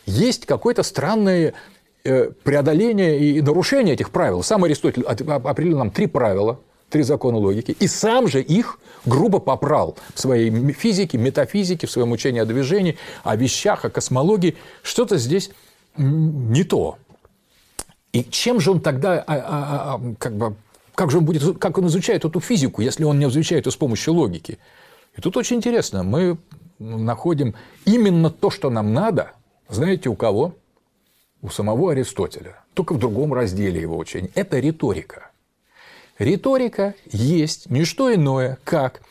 есть 0.06 0.46
какое-то 0.46 0.82
странное 0.82 1.54
э, 2.04 2.30
преодоление 2.42 3.18
и 3.18 3.40
нарушение 3.40 3.94
этих 3.94 4.10
правил. 4.10 4.42
Сам 4.42 4.64
Аристотель 4.64 5.02
определил 5.02 5.78
нам 5.78 5.90
три 5.90 6.06
правила, 6.06 6.60
три 6.92 7.02
закона 7.02 7.38
логики, 7.38 7.74
и 7.80 7.88
сам 7.88 8.28
же 8.28 8.42
их 8.42 8.78
грубо 9.06 9.40
попрал 9.40 9.96
в 10.14 10.20
своей 10.20 10.50
физике, 10.72 11.18
метафизике, 11.18 11.86
в 11.86 11.90
своем 11.90 12.12
учении 12.12 12.40
о 12.40 12.44
движении, 12.44 12.98
о 13.24 13.34
вещах, 13.34 13.84
о 13.84 13.90
космологии. 13.90 14.56
Что-то 14.82 15.16
здесь 15.16 15.50
не 15.96 16.64
то. 16.64 16.98
И 18.12 18.22
чем 18.24 18.60
же 18.60 18.72
он 18.72 18.80
тогда, 18.80 19.24
а, 19.26 19.34
а, 19.34 19.94
а, 19.94 20.14
как 20.18 20.36
бы, 20.36 20.54
как 20.94 21.10
же 21.10 21.18
он 21.18 21.24
будет, 21.24 21.58
как 21.58 21.78
он 21.78 21.86
изучает 21.86 22.26
эту 22.26 22.40
физику, 22.40 22.82
если 22.82 23.04
он 23.04 23.18
не 23.18 23.24
изучает 23.24 23.66
ее 23.66 23.72
с 23.72 23.76
помощью 23.76 24.12
логики? 24.12 24.58
И 25.16 25.20
тут 25.22 25.36
очень 25.38 25.56
интересно, 25.56 26.02
мы 26.02 26.36
находим 26.78 27.54
именно 27.86 28.30
то, 28.30 28.50
что 28.50 28.68
нам 28.68 28.92
надо, 28.92 29.32
знаете, 29.68 30.10
у 30.10 30.14
кого? 30.14 30.54
У 31.40 31.48
самого 31.48 31.92
Аристотеля, 31.92 32.62
только 32.74 32.92
в 32.92 32.98
другом 32.98 33.32
разделе 33.32 33.80
его 33.80 33.98
учения. 33.98 34.30
Это 34.34 34.60
риторика. 34.60 35.31
Риторика 36.22 36.94
есть 37.10 37.68
не 37.68 37.84
что 37.84 38.14
иное, 38.14 38.58
как 38.62 39.02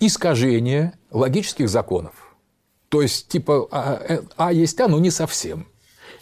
искажение 0.00 0.94
логических 1.10 1.68
законов. 1.68 2.34
То 2.88 3.02
есть, 3.02 3.28
типа, 3.28 3.68
а, 3.70 4.02
э, 4.08 4.22
а 4.36 4.52
есть 4.52 4.80
А, 4.80 4.88
но 4.88 4.98
не 4.98 5.10
совсем. 5.10 5.66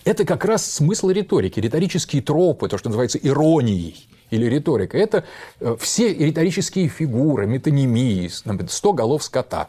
Это 0.05 0.25
как 0.25 0.45
раз 0.45 0.69
смысл 0.69 1.11
риторики, 1.11 1.61
риторические 1.61 2.21
тропы, 2.21 2.69
то, 2.69 2.79
что 2.79 2.89
называется 2.89 3.19
иронией 3.19 4.09
или 4.31 4.47
риторика. 4.47 4.99
Это 4.99 5.25
э, 5.61 5.77
все 5.79 6.13
риторические 6.13 6.89
фигуры, 6.89 7.47
метонимии, 7.47 8.29
100 8.29 8.93
голов 8.95 9.23
скота. 9.23 9.69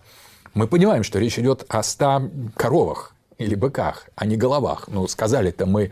Мы 0.55 0.67
понимаем, 0.67 1.03
что 1.03 1.19
речь 1.19 1.37
идет 1.37 1.63
о 1.67 1.83
100 1.83 2.31
коровах, 2.55 3.12
или 3.43 3.55
быках, 3.55 4.07
а 4.15 4.25
не 4.25 4.37
головах. 4.37 4.85
Ну, 4.87 5.07
сказали-то 5.07 5.65
мы 5.65 5.91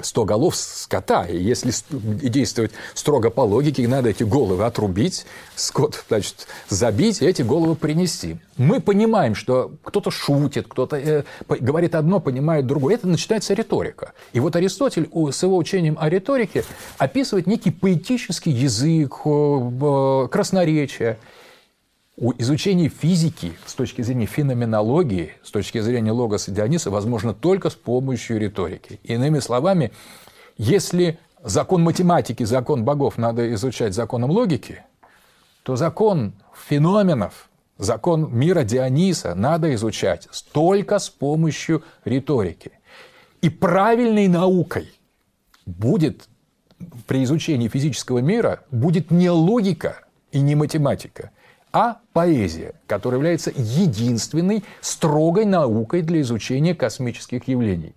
100 0.00 0.24
голов 0.24 0.56
скота, 0.56 1.24
и 1.24 1.36
если 1.36 1.72
действовать 1.90 2.70
строго 2.94 3.30
по 3.30 3.40
логике, 3.40 3.86
надо 3.88 4.10
эти 4.10 4.22
головы 4.22 4.64
отрубить, 4.64 5.26
скот, 5.56 6.04
значит, 6.08 6.46
забить 6.68 7.22
и 7.22 7.26
эти 7.26 7.42
головы 7.42 7.74
принести. 7.74 8.36
Мы 8.56 8.80
понимаем, 8.80 9.34
что 9.34 9.72
кто-то 9.82 10.10
шутит, 10.10 10.66
кто-то 10.68 10.96
э, 10.96 11.24
говорит 11.48 11.94
одно, 11.94 12.20
понимает 12.20 12.66
другое. 12.66 12.94
Это 12.94 13.08
начинается 13.08 13.54
риторика. 13.54 14.12
И 14.32 14.40
вот 14.40 14.54
Аристотель 14.54 15.10
с 15.32 15.42
его 15.42 15.56
учением 15.56 15.96
о 15.98 16.08
риторике 16.08 16.64
описывает 16.98 17.46
некий 17.46 17.70
поэтический 17.70 18.52
язык, 18.52 19.14
э, 19.24 20.28
красноречие– 20.30 21.18
у 22.20 22.34
изучения 22.36 22.90
физики 22.90 23.54
с 23.64 23.74
точки 23.74 24.02
зрения 24.02 24.26
феноменологии, 24.26 25.32
с 25.42 25.50
точки 25.50 25.80
зрения 25.80 26.12
логоса 26.12 26.50
Диониса, 26.50 26.90
возможно 26.90 27.32
только 27.32 27.70
с 27.70 27.74
помощью 27.74 28.38
риторики. 28.38 29.00
Иными 29.02 29.38
словами, 29.38 29.90
если 30.58 31.18
закон 31.42 31.82
математики, 31.82 32.44
закон 32.44 32.84
богов 32.84 33.16
надо 33.16 33.52
изучать 33.54 33.94
законом 33.94 34.30
логики, 34.30 34.84
то 35.62 35.76
закон 35.76 36.34
феноменов, 36.68 37.48
закон 37.78 38.30
мира 38.30 38.64
Диониса 38.64 39.34
надо 39.34 39.74
изучать 39.74 40.28
только 40.52 40.98
с 40.98 41.08
помощью 41.08 41.82
риторики. 42.04 42.72
И 43.40 43.48
правильной 43.48 44.28
наукой 44.28 44.92
будет 45.64 46.28
при 47.06 47.24
изучении 47.24 47.68
физического 47.68 48.18
мира 48.18 48.60
будет 48.70 49.10
не 49.10 49.30
логика 49.30 50.02
и 50.32 50.40
не 50.40 50.54
математика– 50.54 51.30
а 51.72 51.98
поэзия, 52.12 52.74
которая 52.86 53.18
является 53.18 53.52
единственной 53.54 54.64
строгой 54.80 55.44
наукой 55.44 56.02
для 56.02 56.20
изучения 56.20 56.74
космических 56.74 57.46
явлений. 57.48 57.94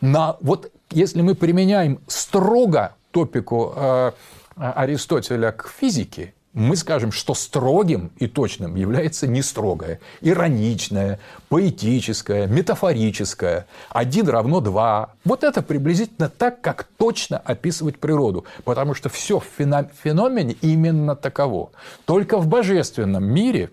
На, 0.00 0.36
вот 0.40 0.70
если 0.90 1.22
мы 1.22 1.34
применяем 1.34 2.00
строго 2.06 2.94
топику 3.10 3.72
э, 3.76 4.12
Аристотеля 4.56 5.52
к 5.52 5.68
физике, 5.68 6.34
мы 6.54 6.76
скажем, 6.76 7.10
что 7.10 7.34
строгим 7.34 8.12
и 8.16 8.28
точным 8.28 8.76
является 8.76 9.26
не 9.26 9.42
строгое, 9.42 10.00
ироничное, 10.20 11.18
поэтическое, 11.48 12.46
метафорическое. 12.46 13.66
Один 13.90 14.28
равно 14.28 14.60
два. 14.60 15.14
Вот 15.24 15.42
это 15.42 15.62
приблизительно 15.62 16.28
так, 16.28 16.60
как 16.60 16.84
точно 16.96 17.38
описывать 17.38 17.98
природу. 17.98 18.44
Потому 18.64 18.94
что 18.94 19.08
все 19.08 19.40
в 19.40 19.46
феномене 19.56 20.56
именно 20.60 21.16
таково. 21.16 21.72
Только 22.04 22.38
в 22.38 22.46
божественном 22.46 23.24
мире 23.24 23.70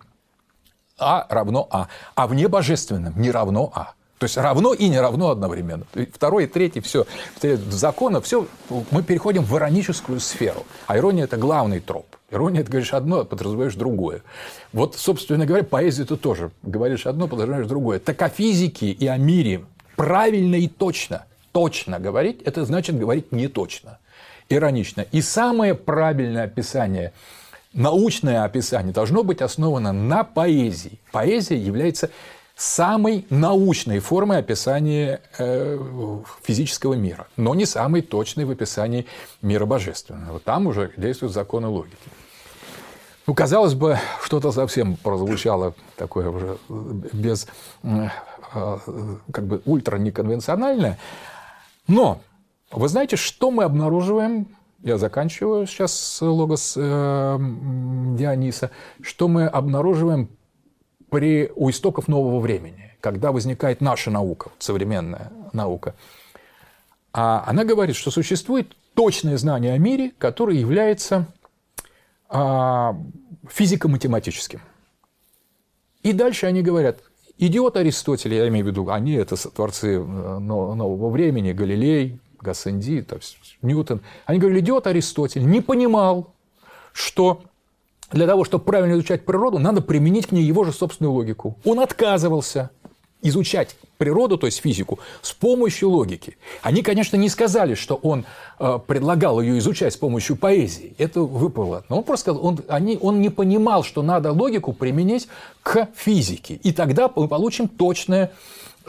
А 0.97 1.27
равно 1.29 1.67
А, 1.69 1.88
а 2.15 2.27
в 2.27 2.34
небожественном 2.34 3.19
не 3.19 3.29
равно 3.29 3.71
А. 3.75 3.93
То 4.17 4.25
есть 4.25 4.38
равно 4.38 4.73
и 4.73 4.88
не 4.88 4.99
равно 4.99 5.29
одновременно. 5.29 5.86
Второй 6.13 6.43
и 6.43 6.47
третий, 6.47 6.79
все, 6.79 7.05
закона, 7.41 8.21
все, 8.21 8.45
мы 8.91 9.01
переходим 9.01 9.43
в 9.43 9.55
ироническую 9.55 10.19
сферу. 10.19 10.65
А 10.86 10.97
ирония– 10.97 11.23
это 11.25 11.38
главный 11.38 11.79
троп. 11.79 12.05
Ирония– 12.32 12.61
это 12.61 12.71
говоришь 12.71 12.93
одно, 12.93 13.19
а 13.19 13.25
подразумеваешь 13.25 13.75
другое. 13.75 14.23
Вот, 14.73 14.95
собственно 14.95 15.45
говоря, 15.45 15.63
поэзия 15.63 16.05
ты 16.05 16.17
тоже 16.17 16.51
говоришь 16.63 17.05
одно, 17.05 17.27
подразумеваешь 17.27 17.67
другое. 17.67 17.99
Так 17.99 18.21
о 18.21 18.29
физике 18.29 18.91
и 18.91 19.05
о 19.07 19.17
мире 19.17 19.65
правильно 19.95 20.55
и 20.55 20.67
точно, 20.67 21.25
точно 21.51 21.99
говорить– 21.99 22.41
это 22.45 22.65
значит 22.65 22.97
говорить 22.97 23.32
не 23.32 23.47
точно, 23.47 23.99
иронично. 24.49 25.05
И 25.11 25.21
самое 25.21 25.75
правильное 25.75 26.45
описание 26.45 27.13
научное 27.73 28.43
описание 28.43 28.93
должно 28.93 29.23
быть 29.23 29.41
основано 29.41 29.91
на 29.91 30.23
поэзии. 30.23 30.99
Поэзия 31.11 31.57
является 31.57 32.09
самой 32.55 33.25
научной 33.29 33.99
формой 33.99 34.38
описания 34.38 35.21
э, 35.38 35.79
физического 36.43 36.93
мира, 36.93 37.27
но 37.38 37.55
не 37.55 37.65
самой 37.65 38.01
точной 38.01 38.45
в 38.45 38.51
описании 38.51 39.07
мира 39.41 39.65
божественного. 39.65 40.39
Там 40.39 40.67
уже 40.67 40.91
действуют 40.97 41.34
законы 41.34 41.67
логики. 41.67 41.97
Ну, 43.28 43.34
казалось 43.34 43.76
бы, 43.76 43.97
что-то 44.24 44.51
совсем 44.51 44.95
прозвучало 44.97 45.74
такое 45.95 46.30
уже 46.30 46.57
без, 47.13 47.47
э, 47.84 48.09
как 49.32 49.45
бы 49.45 49.61
ультра 49.65 49.97
неконвенциональное. 49.97 50.97
Но 51.88 52.22
вы 52.72 52.88
знаете, 52.88 53.15
что 53.15 53.51
мы 53.51 53.63
обнаруживаем 53.63 54.47
я 54.84 54.97
заканчиваю 54.97 55.67
сейчас 55.67 56.19
логос 56.22 56.74
э, 56.76 57.38
Диониса, 58.17 58.72
что 59.01 59.28
мы 59.28 59.45
обнаруживаем 59.45 60.30
при, 61.09 61.51
у 61.55 61.69
истоков 61.69 62.07
нового 62.07 62.39
времени, 62.39 62.95
когда 62.99 63.32
возникает 63.32 63.82
наша 63.82 64.09
наука, 64.09 64.49
современная 64.57 65.32
наука. 65.53 65.93
А 67.13 67.43
она 67.45 67.63
говорит, 67.63 67.95
что 67.95 68.09
существует 68.09 68.76
точное 68.95 69.38
знание 69.38 69.74
о 69.74 69.78
мире, 69.78 70.13
которое 70.17 70.57
является 70.57 71.28
физико-математическим. 72.32 74.61
И 76.03 76.13
дальше 76.13 76.47
они 76.47 76.61
говорят, 76.61 76.99
идиот 77.38 77.77
Аристотель, 77.77 78.34
я 78.34 78.47
имею 78.47 78.65
в 78.65 78.69
виду, 78.69 78.89
они 78.89 79.13
это 79.13 79.36
творцы 79.51 79.95
э, 79.95 79.99
нового 79.99 81.09
времени, 81.09 81.51
Галилей, 81.51 82.19
Гассенди, 82.39 83.05
Ньютон, 83.61 84.01
они 84.25 84.39
говорили, 84.39 84.61
идиот 84.61 84.88
Аристотель 84.88 85.45
не 85.45 85.61
понимал, 85.61 86.34
что 86.93 87.43
для 88.11 88.27
того, 88.27 88.43
чтобы 88.43 88.65
правильно 88.65 88.95
изучать 88.95 89.25
природу, 89.25 89.59
надо 89.59 89.82
применить 89.82 90.27
к 90.27 90.32
ней 90.32 90.43
его 90.43 90.63
же 90.63 90.71
собственную 90.71 91.13
логику. 91.13 91.57
Он 91.63 91.79
отказывался 91.79 92.71
изучать 93.22 93.76
природу, 93.97 94.38
то 94.38 94.47
есть 94.47 94.61
физику, 94.61 94.99
с 95.22 95.32
помощью 95.32 95.89
логики. 95.89 96.38
Они, 96.61 96.82
конечно, 96.82 97.17
не 97.17 97.30
сказали, 97.30 97.76
что 97.76 97.95
он 97.95 98.26
э, 98.59 98.80
предлагал 98.88 99.39
ее 99.41 99.59
изучать 99.59 99.93
с 99.93 99.97
помощью 99.97 100.36
поэзии. 100.36 100.95
Это 100.97 101.22
выпало. 101.22 101.86
Но 101.89 101.99
он 101.99 102.03
просто 102.03 102.32
сказал, 102.32 102.45
он, 102.45 102.59
они, 102.67 102.97
он 102.99 103.22
не 103.22 103.30
понимал, 103.30 103.84
что 103.84 104.01
надо 104.01 104.32
логику 104.32 104.74
применить 104.74 105.28
к 105.61 105.88
физике. 105.95 106.55
И 106.55 106.72
тогда 106.72 107.11
мы 107.15 107.28
получим 107.28 107.67
точное 107.67 108.32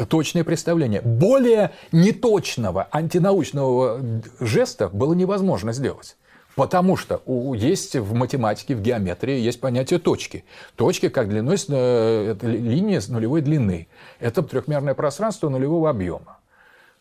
точное 0.09 0.43
представление. 0.43 1.03
Более 1.03 1.72
неточного 1.93 2.89
антинаучного 2.91 4.01
жеста 4.41 4.89
было 4.89 5.12
невозможно 5.12 5.74
сделать. 5.74 6.16
Потому 6.55 6.96
что 6.96 7.22
у, 7.24 7.55
есть 7.55 7.96
в 7.96 8.14
математике, 8.14 8.74
в 8.74 8.82
геометрии 8.82 9.38
есть 9.38 9.61
понятие 9.61 9.98
точки. 9.98 10.44
Точки 10.76 11.09
как 11.09 11.28
длиной, 11.28 11.57
э, 11.68 12.32
это 12.32 12.46
линия 12.46 13.00
с 13.00 13.09
нулевой 13.09 13.40
длины. 13.40 13.88
Это 14.20 14.42
трехмерное 14.42 14.94
пространство 14.94 15.48
нулевого 15.48 15.88
объема. 15.88 16.38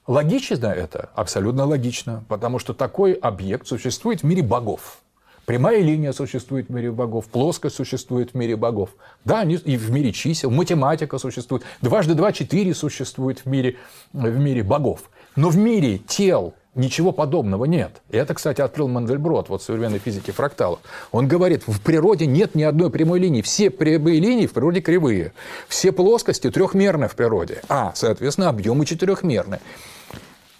Логично 0.07 0.67
это? 0.67 1.09
Абсолютно 1.15 1.65
логично, 1.65 2.23
потому 2.27 2.59
что 2.59 2.73
такой 2.73 3.13
объект 3.13 3.67
существует 3.67 4.21
в 4.21 4.23
мире 4.23 4.41
богов. 4.41 4.99
Прямая 5.45 5.81
линия 5.81 6.11
существует 6.13 6.69
в 6.69 6.71
мире 6.71 6.91
богов, 6.91 7.25
плоскость 7.25 7.75
существует 7.75 8.31
в 8.31 8.35
мире 8.35 8.55
богов. 8.55 8.91
Да, 9.25 9.39
они 9.41 9.55
и 9.55 9.75
в 9.75 9.91
мире 9.91 10.11
чисел, 10.13 10.49
математика 10.49 11.17
существует. 11.17 11.63
Дважды 11.81 12.13
два– 12.13 12.31
четыре 12.33 12.73
существует 12.73 13.39
в 13.39 13.45
мире, 13.47 13.77
в 14.13 14.37
мире 14.39 14.63
богов. 14.63 15.09
Но 15.35 15.49
в 15.49 15.57
мире 15.57 15.97
тел, 15.97 16.53
Ничего 16.73 17.11
подобного 17.11 17.65
нет. 17.65 18.01
И 18.09 18.17
это, 18.17 18.33
кстати, 18.33 18.61
открыл 18.61 18.87
Мандельброд 18.87 19.49
вот 19.49 19.61
современной 19.61 19.99
физике 19.99 20.31
фракталов. 20.31 20.79
Он 21.11 21.27
говорит, 21.27 21.63
в 21.67 21.81
природе 21.81 22.25
нет 22.25 22.55
ни 22.55 22.63
одной 22.63 22.89
прямой 22.89 23.19
линии. 23.19 23.41
Все 23.41 23.69
прямые 23.69 24.21
линии 24.21 24.47
в 24.47 24.53
природе 24.53 24.79
кривые. 24.79 25.33
Все 25.67 25.91
плоскости 25.91 26.49
трехмерны 26.49 27.09
в 27.09 27.15
природе. 27.15 27.61
А, 27.67 27.91
соответственно, 27.93 28.47
объемы 28.47 28.85
четырехмерны. 28.85 29.59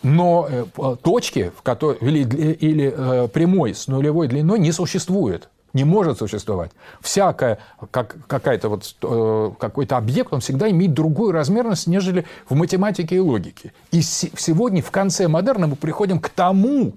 Но 0.04 0.50
э, 0.50 0.96
точки, 1.02 1.52
в 1.58 1.62
которой, 1.62 1.98
или, 2.02 2.20
или 2.56 2.94
э, 2.94 3.28
прямой 3.30 3.74
с 3.74 3.88
нулевой 3.88 4.28
длиной 4.28 4.60
не 4.60 4.74
существует 4.74 5.48
не 5.74 5.84
может 5.84 6.18
существовать. 6.18 6.72
Всякая, 7.02 7.60
как, 7.92 8.16
какая-то 8.28 8.70
вот, 8.70 8.96
э, 9.02 9.52
какой-то 9.60 9.98
объект, 9.98 10.34
он 10.34 10.40
всегда 10.40 10.70
имеет 10.70 10.94
другую 10.94 11.32
размерность, 11.32 11.88
нежели 11.88 12.26
в 12.50 12.56
математике 12.56 13.16
и 13.16 13.20
логике. 13.20 13.74
И 13.92 14.02
сегодня, 14.02 14.82
в 14.82 14.92
конце 14.92 15.28
модерна, 15.28 15.68
мы 15.68 15.76
приходим 15.76 16.20
к 16.20 16.30
тому 16.30 16.94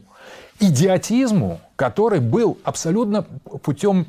идиотизму, 0.61 1.61
который 1.77 2.21
был 2.21 2.59
абсолютно 2.65 3.23
путем 3.63 4.07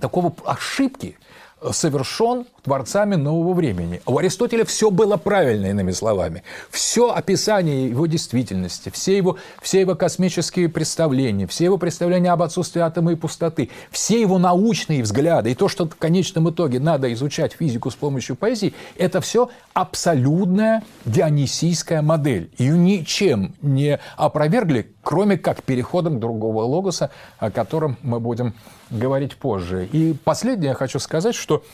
такого 0.00 0.32
ошибки– 0.44 1.16
совершен 1.72 2.46
творцами 2.62 3.14
нового 3.14 3.54
времени. 3.54 4.00
У 4.06 4.18
Аристотеля 4.18 4.64
все 4.64 4.90
было 4.90 5.16
правильно, 5.16 5.66
иными 5.66 5.92
словами. 5.92 6.42
Все 6.70 7.10
описание 7.10 7.88
его 7.88 8.06
действительности, 8.06 8.90
все 8.90 9.16
его, 9.16 9.38
все 9.62 9.80
его 9.80 9.94
космические 9.94 10.68
представления, 10.68 11.46
все 11.46 11.64
его 11.64 11.78
представления 11.78 12.32
об 12.32 12.42
отсутствии 12.42 12.80
атома 12.80 13.12
и 13.12 13.16
пустоты, 13.16 13.70
все 13.90 14.20
его 14.20 14.38
научные 14.38 15.02
взгляды 15.02 15.52
и 15.52 15.54
то, 15.54 15.68
что 15.68 15.86
в 15.86 15.96
конечном 15.96 16.50
итоге 16.50 16.80
надо 16.80 17.12
изучать 17.12 17.52
физику 17.52 17.90
с 17.90 17.94
помощью 17.94 18.36
поэзии, 18.36 18.74
это 18.96 19.20
все 19.20 19.50
абсолютная 19.72 20.82
дионисийская 21.04 22.02
модель. 22.02 22.50
Ее 22.58 22.76
ничем 22.76 23.54
не 23.62 23.98
опровергли, 24.16 24.92
кроме 25.10 25.36
как 25.36 25.64
переходом 25.64 26.20
другого 26.20 26.62
логоса, 26.62 27.10
о 27.40 27.50
котором 27.50 27.96
мы 28.02 28.20
будем 28.20 28.54
говорить 28.90 29.36
позже. 29.36 29.88
И 29.90 30.14
последнее 30.14 30.68
я 30.68 30.74
хочу 30.74 31.00
сказать, 31.00 31.34
что 31.34 31.64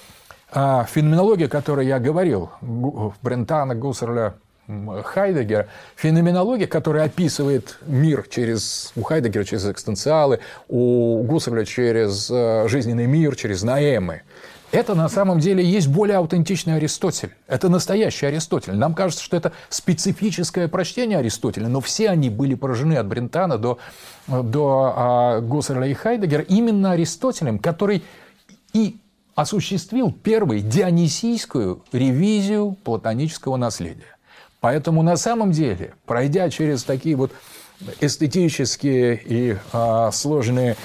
а, 0.51 0.85
феноменология, 0.85 1.45
о 1.45 1.51
которой 1.51 1.87
я 1.87 1.99
говорил, 1.99 2.49
Брентана, 3.21 3.75
Гуссерля, 3.75 4.37
Хайдегера, 5.05 5.69
феноменология, 5.97 6.67
которая 6.67 7.05
описывает 7.05 7.79
мир 7.87 8.27
через, 8.29 8.93
у 8.97 9.03
Хайдегера 9.03 9.45
через 9.45 9.67
экстенциалы, 9.67 10.41
у 10.69 11.23
Гусарля 11.23 11.67
через 11.67 12.31
э, 12.31 12.67
жизненный 12.69 13.07
мир, 13.07 13.37
через 13.37 13.63
наэмы, 13.63 14.23
это 14.73 14.95
на 14.95 15.09
самом 15.09 15.39
деле 15.39 15.65
есть 15.65 15.89
более 15.89 16.17
аутентичный 16.17 16.77
Аристотель. 16.77 17.31
Это 17.47 17.69
настоящий 17.69 18.27
Аристотель. 18.27 18.75
Нам 18.75 18.95
кажется, 18.95 19.23
что 19.23 19.37
это 19.37 19.53
специфическое 19.69 20.69
прочтение 20.69 21.19
Аристотеля, 21.19 21.69
но 21.69 21.81
все 21.81 22.11
они 22.11 22.31
были 22.31 22.55
поражены 22.55 22.95
от 22.95 23.07
Брентана 23.07 23.59
до, 23.59 23.79
до 24.27 24.93
а, 24.97 25.41
Гуссерля 25.41 25.87
и 25.87 25.95
Хайдегера 25.95 26.43
именно 26.43 26.93
Аристотелем, 26.93 27.59
который 27.59 28.03
и 28.73 28.97
осуществил 29.35 30.11
первый 30.11 30.61
дионисийскую 30.61 31.85
ревизию 31.93 32.77
платонического 32.83 33.57
наследия. 33.57 34.17
Поэтому 34.61 35.03
на 35.03 35.17
самом 35.17 35.53
деле, 35.53 35.95
пройдя 36.07 36.51
через 36.51 36.83
такие 36.83 37.15
вот 37.15 37.31
эстетические 38.01 39.21
и 39.25 39.57
а, 39.73 40.11
сложные, 40.11 40.77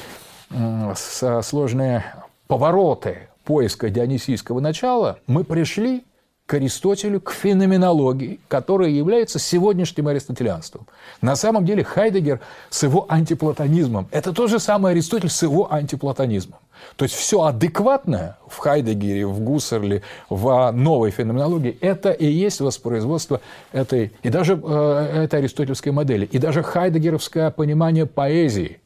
а, 0.51 0.93
сложные 1.41 2.05
повороты 2.47 3.29
поиска 3.43 3.89
дионисийского 3.89 4.59
начала, 4.59 5.19
мы 5.27 5.43
пришли 5.43 6.03
к 6.51 6.55
Аристотелю, 6.55 7.21
к 7.21 7.31
феноменологии, 7.31 8.41
которая 8.49 8.89
является 8.89 9.39
сегодняшним 9.39 10.09
аристотелианством. 10.09 10.85
На 11.21 11.37
самом 11.37 11.65
деле 11.65 11.85
Хайдегер 11.85 12.41
с 12.69 12.83
его 12.83 13.05
антиплатонизмом– 13.07 14.09
это 14.11 14.33
тот 14.33 14.49
же 14.49 14.59
самый 14.59 14.91
Аристотель 14.91 15.29
с 15.29 15.41
его 15.43 15.71
антиплатонизмом. 15.71 16.59
То 16.97 17.05
есть 17.05 17.15
все 17.15 17.43
адекватное 17.43 18.37
в 18.47 18.57
Хайдегере, 18.57 19.25
в 19.27 19.39
Гуссерле, 19.39 20.01
в 20.29 20.71
новой 20.71 21.11
феноменологии– 21.11 21.77
это 21.81 22.11
и 22.11 22.25
есть 22.25 22.59
воспроизводство 22.59 23.39
этой, 23.71 24.11
и 24.21 24.29
даже 24.29 24.59
э, 24.61 25.23
этой 25.23 25.39
аристотельской 25.39 25.93
модели, 25.93 26.25
и 26.25 26.37
даже 26.37 26.63
хайдегеровское 26.63 27.49
понимание 27.51 28.05
поэзии, 28.05 28.81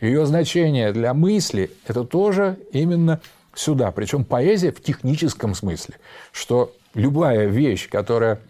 ее 0.00 0.26
значение 0.26 0.92
для 0.92 1.14
мысли– 1.14 1.70
это 1.86 2.04
тоже 2.04 2.58
именно 2.72 3.20
сюда. 3.58 3.90
Причем 3.90 4.24
поэзия 4.24 4.72
в 4.72 4.82
техническом 4.82 5.54
смысле, 5.54 5.96
что 6.32 6.72
любая 6.94 7.46
вещь, 7.46 7.88
которая 7.88 8.40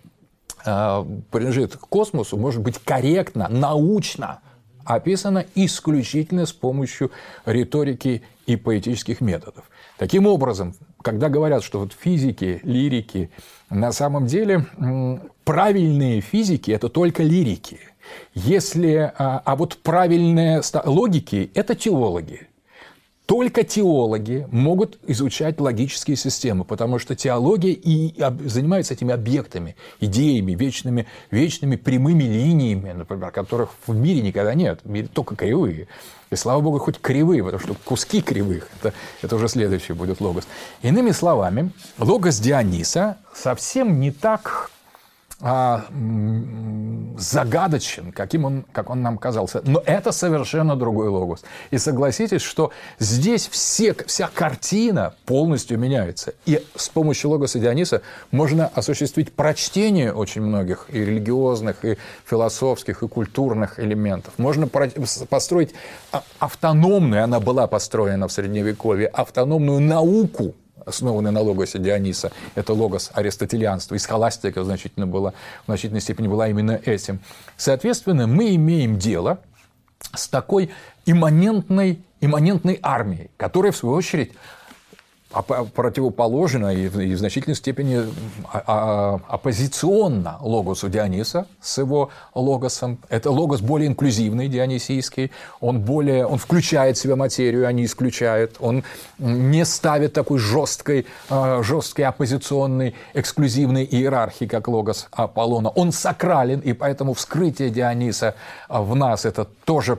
э, 0.64 1.04
принадлежит 1.30 1.76
к 1.76 1.80
космосу, 1.80 2.36
может 2.36 2.62
быть 2.62 2.78
корректно, 2.78 3.48
научно 3.48 4.40
описана 4.84 5.44
исключительно 5.54 6.46
с 6.46 6.52
помощью 6.52 7.10
риторики 7.44 8.22
и 8.46 8.56
поэтических 8.56 9.20
методов. 9.20 9.64
Таким 9.98 10.26
образом, 10.26 10.74
когда 11.02 11.28
говорят, 11.28 11.62
что 11.62 11.80
вот 11.80 11.92
физики, 11.92 12.60
лирики, 12.62 13.30
на 13.68 13.92
самом 13.92 14.26
деле 14.26 14.66
правильные 15.44 16.20
физики– 16.20 16.70
это 16.72 16.88
только 16.88 17.22
лирики. 17.22 17.80
Если, 18.34 19.12
а, 19.18 19.42
а 19.44 19.56
вот 19.56 19.78
правильные 19.82 20.62
логики– 20.84 21.50
это 21.54 21.74
теологи. 21.74 22.47
Только 23.28 23.62
теологи 23.62 24.48
могут 24.50 24.98
изучать 25.06 25.60
логические 25.60 26.16
системы, 26.16 26.64
потому 26.64 26.98
что 26.98 27.14
теология 27.14 27.72
и 27.72 28.14
занимается 28.48 28.94
этими 28.94 29.12
объектами, 29.12 29.76
идеями, 30.00 30.52
вечными, 30.52 31.06
вечными 31.30 31.76
прямыми 31.76 32.22
линиями, 32.22 32.90
например, 32.92 33.30
которых 33.30 33.68
в 33.86 33.94
мире 33.94 34.22
никогда 34.22 34.54
нет. 34.54 34.80
В 34.82 34.88
мире 34.88 35.08
только 35.12 35.36
кривые. 35.36 35.88
И 36.30 36.36
слава 36.36 36.62
богу, 36.62 36.78
хоть 36.78 36.98
кривые, 36.98 37.44
потому 37.44 37.62
что 37.62 37.74
куски 37.84 38.22
кривых 38.22 38.70
это,– 38.80 38.94
это 39.22 39.36
уже 39.36 39.48
следующий 39.48 39.92
будет 39.92 40.22
логос. 40.22 40.44
Иными 40.80 41.10
словами, 41.10 41.70
логос 41.98 42.40
Диониса 42.40 43.18
совсем 43.34 44.00
не 44.00 44.10
так 44.10 44.70
а, 45.40 45.84
загадочен, 47.16 48.10
каким 48.10 48.44
он, 48.44 48.64
как 48.72 48.90
он 48.90 49.02
нам 49.02 49.18
казался. 49.18 49.62
Но 49.64 49.80
это 49.86 50.10
совершенно 50.10 50.74
другой 50.74 51.08
логос. 51.08 51.44
И 51.70 51.78
согласитесь, 51.78 52.42
что 52.42 52.72
здесь 52.98 53.48
все, 53.48 53.94
вся 54.06 54.28
картина 54.32 55.14
полностью 55.26 55.78
меняется. 55.78 56.34
И 56.44 56.64
с 56.74 56.88
помощью 56.88 57.30
логоса 57.30 57.60
Диониса 57.60 58.02
можно 58.32 58.66
осуществить 58.66 59.32
прочтение 59.32 60.12
очень 60.12 60.42
многих 60.42 60.86
и 60.88 60.98
религиозных, 60.98 61.84
и 61.84 61.98
философских, 62.24 63.04
и 63.04 63.08
культурных 63.08 63.78
элементов. 63.78 64.34
Можно 64.38 64.66
построить 64.66 65.72
а, 66.10 66.24
автономную, 66.40 67.22
она 67.22 67.38
была 67.38 67.68
построена 67.68 68.26
в 68.26 68.32
Средневековье, 68.32 69.06
автономную 69.06 69.80
науку 69.80 70.54
основанный 70.88 71.30
на 71.30 71.40
логосе 71.40 71.78
Диониса, 71.78 72.32
это 72.54 72.72
логос 72.72 73.10
аристотелианства, 73.14 73.94
и 73.94 73.98
схоластика 73.98 74.64
значительно 74.64 75.06
была, 75.06 75.32
в 75.62 75.66
значительной 75.66 76.00
степени 76.00 76.28
была 76.28 76.48
именно 76.48 76.80
этим. 76.84 77.20
Соответственно, 77.56 78.26
мы 78.26 78.54
имеем 78.54 78.98
дело 78.98 79.38
с 80.14 80.28
такой 80.28 80.70
имманентной, 81.06 82.00
имманентной 82.20 82.78
армией, 82.82 83.30
которая, 83.36 83.72
в 83.72 83.76
свою 83.76 83.94
очередь, 83.94 84.32
противоположно 85.30 86.74
и 86.74 86.88
в 86.88 87.18
значительной 87.18 87.54
степени 87.54 88.00
а, 88.50 88.62
а, 88.66 89.20
оппозиционно 89.28 90.38
логосу 90.40 90.88
Диониса 90.88 91.46
с 91.60 91.76
его 91.78 92.08
логосом. 92.34 92.98
Это 93.10 93.30
логос 93.30 93.60
более 93.60 93.88
инклюзивный, 93.88 94.48
дионисийский. 94.48 95.30
Он, 95.60 95.80
более, 95.80 96.24
он 96.24 96.38
включает 96.38 96.96
в 96.96 97.00
себя 97.00 97.14
материю, 97.14 97.66
а 97.66 97.72
не 97.72 97.84
исключает. 97.84 98.56
Он 98.58 98.84
не 99.18 99.66
ставит 99.66 100.14
такой 100.14 100.38
жесткой, 100.38 101.06
а, 101.28 101.62
жесткой 101.62 102.06
оппозиционной, 102.06 102.94
эксклюзивной 103.12 103.84
иерархии, 103.84 104.46
как 104.46 104.66
логос 104.66 105.08
Аполлона. 105.10 105.68
Он 105.68 105.92
сакрален, 105.92 106.60
и 106.60 106.72
поэтому 106.72 107.12
вскрытие 107.12 107.68
Диониса 107.68 108.34
в 108.70 108.94
нас– 108.94 109.24
это 109.26 109.46
тоже 109.66 109.98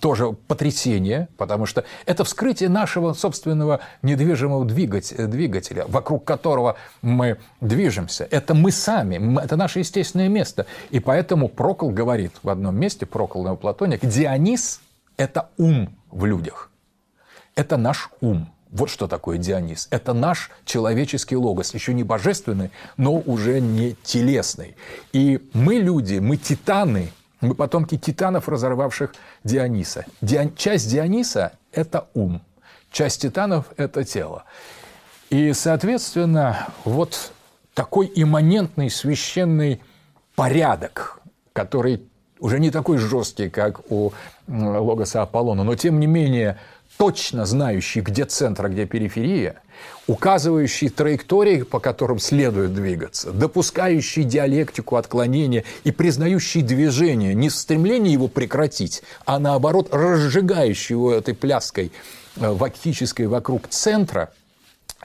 тоже 0.00 0.32
потрясение, 0.32 1.28
потому 1.36 1.66
что 1.66 1.84
это 2.06 2.22
вскрытие 2.24 2.68
нашего 2.68 3.14
собственного 3.14 3.80
недвижимого 4.02 4.64
двигателя, 4.64 5.86
вокруг 5.88 6.24
которого 6.24 6.76
мы 7.02 7.38
движемся. 7.60 8.28
Это 8.30 8.54
мы 8.54 8.70
сами, 8.70 9.40
это 9.42 9.56
наше 9.56 9.80
естественное 9.80 10.28
место. 10.28 10.66
И 10.90 11.00
поэтому 11.00 11.48
Прокол 11.48 11.90
говорит 11.90 12.32
в 12.42 12.48
одном 12.48 12.76
месте, 12.76 13.06
Прокол 13.06 13.56
Платоник, 13.56 14.04
Дионис– 14.04 14.80
это 15.16 15.48
ум 15.58 15.88
в 16.10 16.24
людях. 16.24 16.70
Это 17.56 17.76
наш 17.76 18.10
ум. 18.20 18.52
Вот 18.70 18.88
что 18.88 19.08
такое 19.08 19.38
Дионис. 19.38 19.88
Это 19.90 20.12
наш 20.12 20.50
человеческий 20.64 21.36
логос, 21.36 21.74
еще 21.74 21.92
не 21.92 22.04
божественный, 22.04 22.70
но 22.96 23.14
уже 23.14 23.60
не 23.60 23.96
телесный. 24.04 24.76
И 25.12 25.48
мы 25.52 25.74
люди, 25.74 26.18
мы 26.18 26.36
титаны– 26.36 27.10
мы 27.44 27.54
потомки 27.54 27.96
титанов, 27.96 28.48
разорвавших 28.48 29.14
Диониса. 29.44 30.04
Дион... 30.20 30.54
Часть 30.54 30.90
Диониса– 30.90 31.52
это 31.72 32.08
ум, 32.14 32.42
часть 32.90 33.22
титанов– 33.22 33.66
это 33.76 34.04
тело. 34.04 34.44
И, 35.30 35.52
соответственно, 35.52 36.68
вот 36.84 37.32
такой 37.74 38.10
имманентный 38.14 38.90
священный 38.90 39.82
порядок, 40.36 41.20
который 41.52 42.06
уже 42.38 42.60
не 42.60 42.70
такой 42.70 42.98
жесткий, 42.98 43.48
как 43.48 43.90
у 43.90 44.12
Логоса 44.46 45.22
Аполлона, 45.22 45.64
но 45.64 45.74
тем 45.74 45.98
не 45.98 46.06
менее 46.06 46.58
точно 46.96 47.46
знающий, 47.46 48.00
где 48.00 48.24
центр, 48.24 48.66
а 48.66 48.68
где 48.68 48.86
периферия, 48.86 49.60
указывающий 50.06 50.88
траектории, 50.88 51.62
по 51.62 51.80
которым 51.80 52.18
следует 52.18 52.74
двигаться, 52.74 53.32
допускающий 53.32 54.24
диалектику 54.24 54.96
отклонения 54.96 55.64
и 55.84 55.90
признающий 55.90 56.62
движение, 56.62 57.34
не 57.34 57.48
в 57.48 57.54
стремлении 57.54 58.12
его 58.12 58.28
прекратить, 58.28 59.02
а 59.24 59.38
наоборот 59.38 59.88
разжигающий 59.92 60.94
его 60.94 61.12
этой 61.12 61.34
пляской 61.34 61.92
э, 62.36 62.50
вактической 62.50 63.26
вокруг 63.26 63.68
центра– 63.68 64.32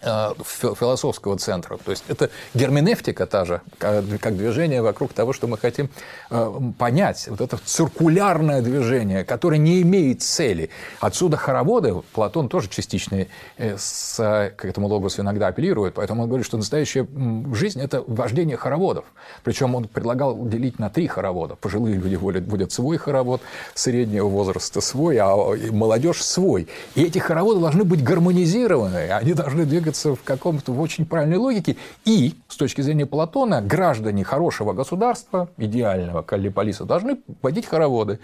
философского 0.01 1.37
центра. 1.37 1.77
То 1.77 1.91
есть 1.91 2.03
это 2.07 2.29
герменевтика 2.53 3.25
та 3.25 3.45
же, 3.45 3.61
как 3.77 4.37
движение 4.37 4.81
вокруг 4.81 5.13
того, 5.13 5.33
что 5.33 5.47
мы 5.47 5.57
хотим 5.57 5.89
э, 6.29 6.61
понять. 6.77 7.27
Вот 7.27 7.41
это 7.41 7.57
циркулярное 7.57 8.61
движение, 8.61 9.23
которое 9.23 9.57
не 9.57 9.81
имеет 9.81 10.21
цели. 10.21 10.69
Отсюда 10.99 11.37
хороводы, 11.37 11.95
Платон 12.13 12.49
тоже 12.49 12.69
частично 12.69 13.25
э, 13.57 13.75
с, 13.77 14.15
к 14.55 14.65
этому 14.65 14.87
логосу 14.87 15.21
иногда 15.21 15.47
апеллирует, 15.47 15.95
поэтому 15.95 16.23
он 16.23 16.29
говорит, 16.29 16.45
что 16.45 16.57
настоящая 16.57 17.07
жизнь– 17.53 17.81
это 17.81 18.03
вождение 18.07 18.57
хороводов. 18.57 19.05
Причем 19.43 19.75
он 19.75 19.87
предлагал 19.87 20.47
делить 20.47 20.79
на 20.79 20.89
три 20.89 21.07
хоровода. 21.07 21.55
Пожилые 21.55 21.95
люди 21.95 22.15
водят 22.15 22.71
свой 22.71 22.97
хоровод, 22.97 23.41
среднего 23.73 24.27
возраста 24.27 24.81
свой, 24.81 25.17
а 25.17 25.35
молодежь 25.71 26.23
свой. 26.23 26.67
И 26.95 27.03
эти 27.03 27.19
хороводы 27.19 27.59
должны 27.59 27.83
быть 27.83 28.03
гармонизированы, 28.03 29.09
они 29.11 29.33
должны 29.33 29.65
двигаться 29.65 29.88
двигаться 29.89 30.15
в 30.15 30.23
каком-то 30.23 30.71
в 30.71 30.79
очень 30.79 31.05
правильной 31.05 31.37
логике. 31.37 31.75
И, 32.05 32.35
с 32.47 32.55
точки 32.55 32.81
зрения 32.81 33.05
Платона, 33.05 33.61
граждане 33.61 34.23
хорошего 34.23 34.73
государства, 34.73 35.49
идеального 35.57 36.21
Каллиполиса, 36.21 36.85
должны 36.85 37.17
водить 37.41 37.65
хороводы. 37.65 38.19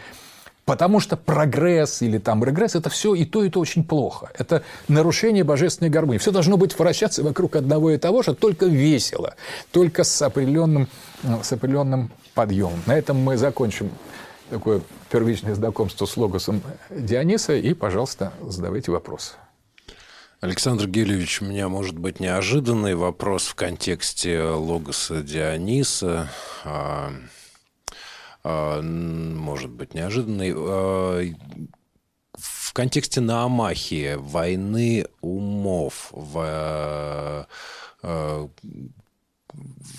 Потому 0.65 0.99
что 0.99 1.15
прогресс 1.15 2.01
или 2.01 2.17
там 2.17 2.43
регресс– 2.43 2.75
это 2.75 2.89
все 2.89 3.13
и 3.13 3.23
то, 3.23 3.43
и 3.43 3.49
то 3.49 3.59
очень 3.59 3.83
плохо. 3.83 4.31
Это 4.35 4.63
нарушение 4.87 5.43
божественной 5.43 5.91
гармонии. 5.91 6.17
Все 6.17 6.31
должно 6.31 6.57
быть 6.57 6.77
вращаться 6.77 7.23
вокруг 7.23 7.55
одного 7.55 7.91
и 7.91 7.97
того 7.97 8.23
же, 8.23 8.33
только 8.33 8.65
весело, 8.65 9.35
только 9.71 10.03
с 10.03 10.21
определенным, 10.23 10.87
с 11.43 11.51
определенным 11.51 12.09
подъемом. 12.33 12.81
На 12.87 12.97
этом 12.97 13.17
мы 13.17 13.37
закончим 13.37 13.91
такое 14.49 14.81
первичное 15.11 15.53
знакомство 15.53 16.07
с 16.07 16.17
логосом 16.17 16.61
Диониса. 16.89 17.53
И, 17.53 17.75
пожалуйста, 17.75 18.33
задавайте 18.41 18.91
вопросы. 18.91 19.33
Александр 20.45 20.85
Гелевич, 20.85 21.41
у 21.41 21.45
меня 21.45 21.67
может 21.69 21.97
быть 21.97 22.19
неожиданный 22.19 22.93
вопрос 22.93 23.47
в 23.47 23.55
контексте 23.55 24.43
логоса 24.43 25.23
Диониса. 25.23 26.29
А, 26.63 27.11
а, 28.43 28.79
может 28.79 29.71
быть, 29.71 29.95
неожиданный. 29.95 30.53
А, 30.55 31.23
в 32.37 32.73
контексте 32.73 33.21
Наамахи, 33.21 34.17
войны 34.19 35.07
умов, 35.21 36.09
в, 36.11 37.47
в 38.03 38.49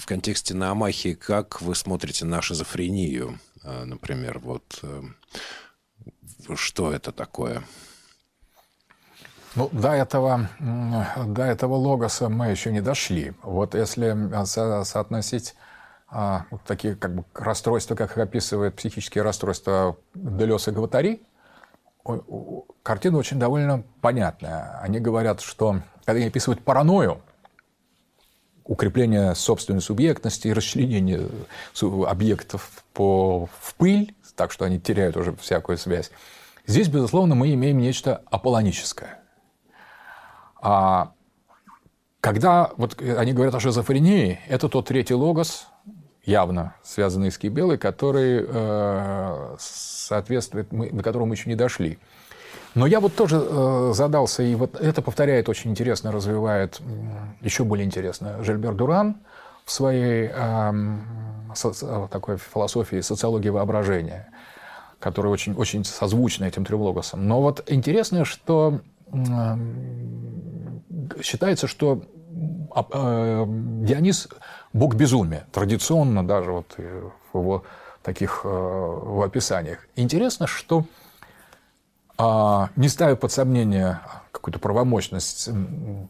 контексте 0.04 0.54
Наамахи, 0.54 1.14
как 1.14 1.60
вы 1.60 1.74
смотрите 1.74 2.24
на 2.24 2.40
шизофрению, 2.40 3.40
например, 3.64 4.38
вот 4.38 4.80
что 6.54 6.92
это 6.92 7.10
такое? 7.10 7.64
Ну, 9.56 9.70
до 9.72 9.92
этого, 9.92 10.50
до 10.60 11.42
этого 11.42 11.74
логоса 11.76 12.28
мы 12.28 12.48
еще 12.48 12.70
не 12.70 12.82
дошли. 12.82 13.32
Вот 13.42 13.74
если 13.74 14.14
со 14.44 14.84
соотносить 14.84 15.54
а, 16.08 16.44
вот 16.50 16.60
такие 16.64 16.94
как 16.94 17.14
бы 17.14 17.24
расстройства, 17.34 17.94
как 17.94 18.10
их 18.10 18.18
описывают 18.18 18.76
психические 18.76 19.24
расстройства 19.24 19.96
Делес 20.14 20.68
и 20.68 20.72
Гватари, 20.72 21.22
картина 22.82 23.16
очень 23.16 23.38
довольно 23.38 23.82
понятная. 24.02 24.78
Они 24.82 25.00
говорят, 25.00 25.40
что 25.40 25.80
когда 26.04 26.18
они 26.18 26.28
описывают 26.28 26.62
паранойю, 26.62 27.22
укрепление 28.62 29.34
собственной 29.34 29.80
субъектности 29.80 30.48
и 30.48 30.52
расчленение 30.52 31.28
объектов 32.06 32.84
по, 32.92 33.48
в 33.60 33.74
пыль, 33.76 34.14
так 34.34 34.52
что 34.52 34.66
они 34.66 34.78
теряют 34.78 35.16
уже 35.16 35.34
всякую 35.36 35.78
связь, 35.78 36.10
здесь, 36.66 36.88
безусловно, 36.88 37.34
мы 37.34 37.54
имеем 37.54 37.78
нечто 37.78 38.22
аполлоническое. 38.30 39.22
А 40.68 41.12
когда 42.20 42.72
вот 42.76 43.00
они 43.00 43.32
говорят 43.32 43.54
о 43.54 43.60
шизофрении, 43.60 44.40
это 44.48 44.68
тот 44.68 44.88
третий 44.88 45.14
логос, 45.14 45.68
явно 46.24 46.74
связанный 46.82 47.30
с 47.30 47.38
Кибелой, 47.38 47.78
который 47.78 48.44
э, 48.44 49.56
соответствует, 49.60 50.72
мы, 50.72 50.90
до 50.90 51.04
которого 51.04 51.26
мы 51.26 51.36
еще 51.36 51.48
не 51.48 51.54
дошли. 51.54 52.00
Но 52.74 52.84
я 52.84 52.98
вот 52.98 53.14
тоже 53.14 53.40
э, 53.40 53.92
задался, 53.94 54.42
и 54.42 54.56
вот 54.56 54.74
это 54.74 55.02
повторяет 55.02 55.48
очень 55.48 55.70
интересно, 55.70 56.10
развивает 56.10 56.80
еще 57.42 57.62
более 57.62 57.86
интересно 57.86 58.42
Жильбер 58.42 58.74
Дуран 58.74 59.18
в 59.64 59.70
своей 59.70 60.30
э, 60.34 60.72
со, 61.54 62.08
такой 62.08 62.38
философии 62.38 63.02
социологии 63.02 63.50
воображения, 63.50 64.32
которая 64.98 65.32
очень, 65.32 65.54
очень 65.54 65.84
созвучна 65.84 66.46
этим 66.46 66.64
трем 66.64 66.80
логосам. 66.80 67.28
Но 67.28 67.40
вот 67.40 67.62
интересно, 67.68 68.24
что 68.24 68.80
э, 68.80 68.95
считается, 71.22 71.66
что 71.66 72.02
э, 72.74 73.44
Дионис 73.46 74.28
бог 74.72 74.94
безумия, 74.94 75.46
традиционно 75.52 76.26
даже 76.26 76.52
вот 76.52 76.76
в 76.76 77.38
его 77.38 77.64
таких 78.02 78.42
э, 78.44 78.48
в 78.48 79.22
описаниях. 79.22 79.86
Интересно, 79.96 80.46
что 80.46 80.84
а, 82.18 82.70
не 82.76 82.88
ставя 82.88 83.14
под 83.16 83.30
сомнение 83.30 84.00
какую-то 84.32 84.58
правомощность 84.58 85.50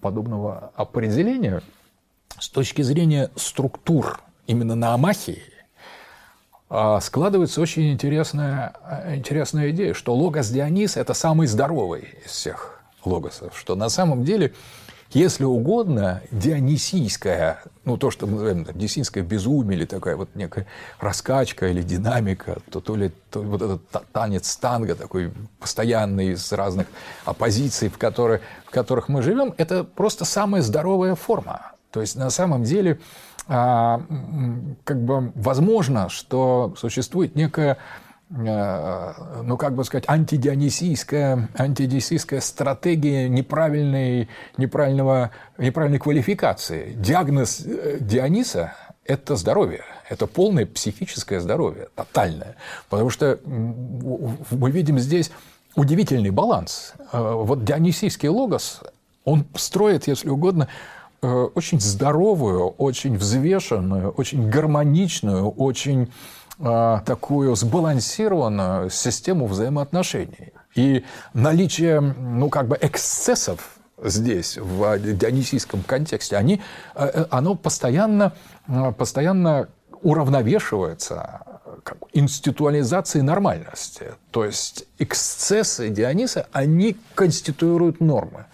подобного 0.01 0.73
определения, 0.77 1.63
с 2.39 2.49
точки 2.49 2.83
зрения 2.83 3.31
структур 3.35 4.21
именно 4.47 4.75
на 4.75 4.95
Амахии, 4.95 5.43
а, 6.69 7.01
складывается 7.01 7.61
очень 7.61 7.93
интересная, 7.93 8.75
интересная 9.09 9.71
идея, 9.71 9.95
что 9.95 10.15
логос 10.15 10.49
Дионис– 10.49 10.97
это 10.99 11.15
самый 11.15 11.47
здоровый 11.47 12.09
из 12.25 12.31
всех 12.31 12.76
логосов, 13.07 13.57
что 13.59 13.75
на 13.75 13.89
самом 13.89 14.25
деле– 14.25 14.53
если 15.11 15.45
угодно, 15.45 16.23
дионисийская, 16.31 17.63
ну, 17.85 17.97
то, 17.97 18.11
что 18.11 18.27
мы 18.27 18.33
называем 18.33 18.65
там, 18.65 18.75
дионисийское 18.75 19.23
безумие, 19.23 19.79
или 19.79 19.87
такая 19.87 20.17
вот 20.17 20.31
некая 20.35 20.67
раскачка 20.99 21.69
или 21.69 21.81
динамика, 21.81 22.59
то, 22.71 22.81
то 22.81 22.97
ли 22.97 23.13
то, 23.31 23.41
вот 23.41 23.63
этот 23.63 23.83
танец 24.13 24.57
танго 24.57 24.95
такой 24.97 25.33
постоянный 25.61 26.33
из 26.33 26.53
разных 26.53 26.89
оппозиций, 27.25 27.89
в, 27.89 27.99
которые, 27.99 28.41
в 28.67 28.71
которых 28.71 29.09
мы 29.09 29.23
живем, 29.23 29.55
это 29.57 29.85
просто 29.85 30.25
самая 30.25 30.63
здоровая 30.63 31.15
форма. 31.15 31.73
То 31.93 32.01
есть 32.01 32.17
на 32.17 32.31
самом 32.31 32.65
деле 32.65 32.99
а, 33.47 34.03
как 34.83 35.01
бы 35.03 35.33
возможно, 35.37 36.09
что 36.09 36.75
существует 36.77 37.37
некая 37.37 37.79
ну, 38.29 39.57
как 39.57 39.75
бы 39.75 39.85
сказать, 39.85 40.05
антидионисийская, 40.09 41.49
антидионисийская 41.57 42.41
стратегия 42.41 43.29
неправильной, 43.29 44.29
неправильного, 44.57 45.31
неправильной 45.59 46.01
квалификации. 46.01 46.95
Диагноз 46.95 47.63
э, 47.65 47.99
Диониса– 48.01 48.75
это 49.05 49.37
здоровье, 49.37 49.85
это 50.09 50.27
полное 50.27 50.67
психическое 50.67 51.41
здоровье, 51.41 51.89
тотальное. 51.95 52.57
Потому 52.89 53.11
что 53.11 53.39
мы 53.45 54.71
видим 54.73 54.99
здесь 54.99 55.31
удивительный 55.77 56.31
баланс. 56.31 56.95
Э, 57.13 57.33
вот 57.33 57.65
дионисийский 57.65 58.29
логос, 58.29 58.81
он 59.25 59.45
строит, 59.55 60.09
если 60.09 60.31
угодно, 60.31 60.69
очень 61.23 61.81
здоровую, 61.81 62.69
очень 62.69 63.17
взвешенную, 63.17 64.11
очень 64.11 64.49
гармоничную, 64.51 65.49
очень 65.49 66.13
такую 66.59 67.55
сбалансированную 67.55 68.91
систему 68.91 69.47
взаимоотношений. 69.47 70.53
И 70.75 71.05
наличие, 71.35 72.01
ну, 72.01 72.51
как 72.51 72.69
бы 72.69 72.79
эксцессов 72.81 73.77
здесь, 74.03 74.59
в 74.59 74.99
дионисийском 74.99 75.83
контексте, 75.83 76.37
они, 76.37 76.61
э, 76.95 77.07
э, 77.07 77.25
оно 77.31 77.55
постоянно, 77.55 78.35
э, 78.69 78.93
постоянно 78.93 79.69
уравновешивается 80.03 81.41
как 81.83 81.97
институализацией 82.13 83.23
нормальности. 83.23 84.13
То 84.31 84.45
есть 84.45 84.85
эксцессы 84.99 85.89
Диониса, 85.89 86.47
они 86.53 86.99
конституируют 87.15 88.01
нормы. 88.01 88.45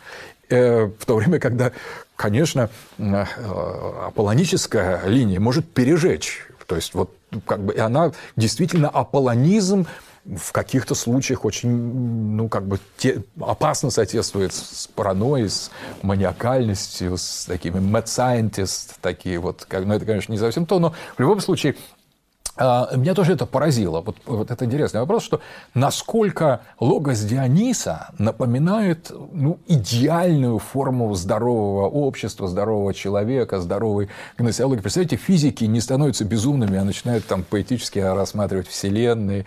В 0.48 0.92
то 1.06 1.16
время, 1.16 1.38
когда, 1.38 1.72
конечно, 2.14 2.68
аполлоническая 2.98 5.06
линия 5.06 5.40
может 5.40 5.72
пережечь. 5.72 6.46
То 6.66 6.76
есть 6.76 6.94
вот 6.94 7.16
как 7.46 7.64
бы, 7.64 7.74
и 7.74 7.78
она 7.78 8.12
действительно 8.36 8.88
аполлонизм 8.88 9.86
в 10.24 10.52
каких-то 10.52 10.94
случаях 10.94 11.44
очень, 11.44 11.70
ну, 11.70 12.48
как 12.48 12.66
бы 12.66 12.78
те, 12.96 13.24
опасно 13.40 13.90
соответствует 13.90 14.52
с 14.52 14.86
паранойей, 14.86 15.48
с 15.48 15.70
маниакальностью, 16.02 17.16
с 17.18 17.46
такими 17.46 17.80
mad 17.80 18.04
scientists, 18.04 18.92
такие 19.00 19.40
вот, 19.40 19.64
как, 19.66 19.84
ну, 19.84 19.94
это, 19.94 20.04
конечно, 20.04 20.32
не 20.32 20.38
совсем 20.38 20.64
то, 20.64 20.78
но 20.78 20.94
в 21.16 21.20
любом 21.20 21.40
случае 21.40 21.74
меня 22.58 23.14
тоже 23.14 23.32
это 23.32 23.46
поразило. 23.46 24.02
Вот, 24.02 24.16
вот 24.26 24.50
это 24.50 24.64
интересный 24.64 25.00
вопрос, 25.00 25.22
что 25.22 25.40
насколько 25.74 26.60
логос 26.80 27.20
Диониса 27.20 28.10
напоминает 28.18 29.10
ну, 29.32 29.58
идеальную 29.66 30.58
форму 30.58 31.14
здорового 31.14 31.88
общества, 31.88 32.48
здорового 32.48 32.92
человека, 32.92 33.60
здоровой 33.60 34.08
гносеологии. 34.36 34.82
Представляете, 34.82 35.16
физики 35.16 35.64
не 35.64 35.80
становятся 35.80 36.24
безумными, 36.24 36.76
а 36.78 36.84
начинают 36.84 37.26
там 37.26 37.42
поэтически 37.42 38.00
рассматривать 38.00 38.68
вселенные, 38.68 39.46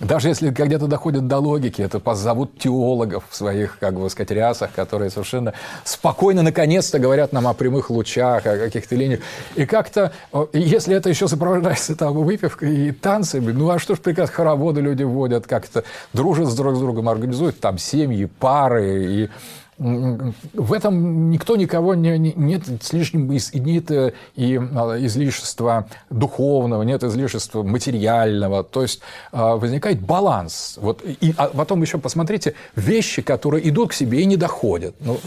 даже 0.00 0.28
если 0.28 0.50
где-то 0.50 0.86
доходят 0.86 1.26
до 1.26 1.38
логики, 1.38 1.82
это 1.82 2.00
позовут 2.00 2.58
теологов 2.58 3.24
в 3.28 3.36
своих, 3.36 3.78
как 3.78 3.94
бы 3.94 4.08
сказать, 4.10 4.30
рясах, 4.30 4.72
которые 4.72 5.10
совершенно 5.10 5.54
спокойно, 5.84 6.42
наконец-то, 6.42 6.98
говорят 6.98 7.32
нам 7.32 7.46
о 7.46 7.54
прямых 7.54 7.90
лучах, 7.90 8.46
о 8.46 8.58
каких-то 8.58 8.96
линиях. 8.96 9.20
И 9.54 9.66
как-то, 9.66 10.12
если 10.52 10.96
это 10.96 11.08
еще 11.08 11.28
сопровождается 11.28 11.94
там 11.96 12.14
выпивкой 12.14 12.88
и 12.88 12.92
танцами, 12.92 13.52
ну 13.52 13.70
а 13.70 13.78
что 13.78 13.94
ж 13.94 13.98
приказ 13.98 14.30
хороводы 14.30 14.80
люди 14.80 15.02
вводят, 15.02 15.46
как-то 15.46 15.84
дружат 16.12 16.48
с 16.48 16.54
друг 16.54 16.76
с 16.76 16.78
другом, 16.80 17.08
организуют 17.08 17.60
там 17.60 17.78
семьи, 17.78 18.24
пары 18.24 19.04
и 19.06 19.30
в 19.78 20.72
этом 20.72 21.30
никто 21.30 21.56
никого 21.56 21.94
не, 21.94 22.16
не 22.18 22.32
нет 22.34 22.62
слишком 22.82 23.28
нет 23.28 23.90
и 24.36 24.56
а, 24.56 24.96
излишества 24.98 25.88
духовного, 26.10 26.82
нет 26.82 27.02
излишества 27.02 27.62
материального. 27.62 28.62
То 28.62 28.82
есть 28.82 29.00
а, 29.32 29.56
возникает 29.56 30.00
баланс. 30.00 30.78
Вот, 30.80 31.02
и 31.04 31.34
а 31.36 31.48
потом 31.48 31.82
еще 31.82 31.98
посмотрите 31.98 32.54
вещи, 32.76 33.22
которые 33.22 33.68
идут 33.68 33.90
к 33.90 33.92
себе 33.94 34.20
и 34.20 34.24
не 34.26 34.36
доходят. 34.36 34.94
Ну, 35.00 35.18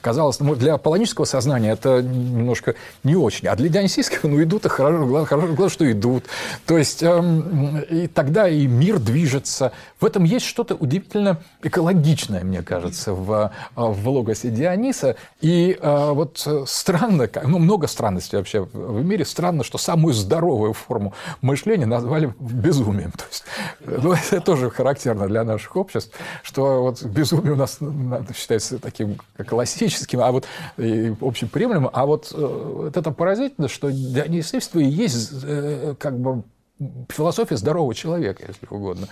казалось, 0.00 0.40
ну, 0.40 0.54
для 0.54 0.76
полонического 0.76 1.24
сознания 1.24 1.72
это 1.72 2.02
немножко 2.02 2.74
не 3.02 3.16
очень. 3.16 3.48
А 3.48 3.56
для 3.56 3.68
дионисийского, 3.68 4.30
ну, 4.30 4.42
идут, 4.42 4.66
и 4.66 4.68
хорошо, 4.68 5.24
хорошо, 5.24 5.46
главное, 5.48 5.68
что 5.68 5.90
идут. 5.90 6.24
То 6.66 6.76
есть 6.76 7.02
эм, 7.02 7.78
и 7.78 8.06
тогда 8.08 8.48
и 8.48 8.66
мир 8.66 8.98
движется. 8.98 9.72
В 10.00 10.04
этом 10.04 10.24
есть 10.24 10.46
что-то 10.46 10.74
удивительно 10.74 11.40
экологичное, 11.62 12.44
мне 12.44 12.62
кажется, 12.62 13.14
в 13.14 13.52
в 13.74 14.08
логосе 14.08 14.50
Диониса. 14.50 15.16
И 15.40 15.76
а, 15.80 16.12
вот 16.12 16.42
э, 16.46 16.64
странно, 16.66 17.28
ну, 17.44 17.58
много 17.58 17.86
странностей 17.86 18.38
вообще 18.38 18.60
в 18.60 19.04
мире. 19.04 19.24
Странно, 19.24 19.64
что 19.64 19.78
самую 19.78 20.14
здоровую 20.14 20.72
форму 20.72 21.14
мышления 21.40 21.86
назвали 21.86 22.32
безумием. 22.38 23.12
То 23.12 23.24
есть, 23.28 23.44
ну, 24.02 24.12
это 24.12 24.40
тоже 24.40 24.70
характерно 24.70 25.26
для 25.26 25.44
наших 25.44 25.76
обществ, 25.76 26.16
что 26.42 26.82
вот 26.82 27.02
безумие 27.02 27.52
у 27.52 27.56
нас 27.56 27.78
считается 28.34 28.78
таким 28.78 29.18
классическим, 29.46 30.20
а 30.20 30.32
вот 30.32 30.46
общеприемлемым. 31.20 31.90
А 31.92 32.06
вот, 32.06 32.32
э, 32.32 32.36
вот 32.36 32.96
это 32.96 33.10
поразительно, 33.10 33.68
что 33.68 33.90
дионисейство 33.90 34.78
и 34.78 34.86
есть 34.86 35.30
э, 35.42 35.94
как 35.98 36.18
бы 36.18 36.42
философия 37.08 37.56
здорового 37.56 37.94
человека, 37.94 38.44
если 38.46 38.66
угодно. 38.68 39.08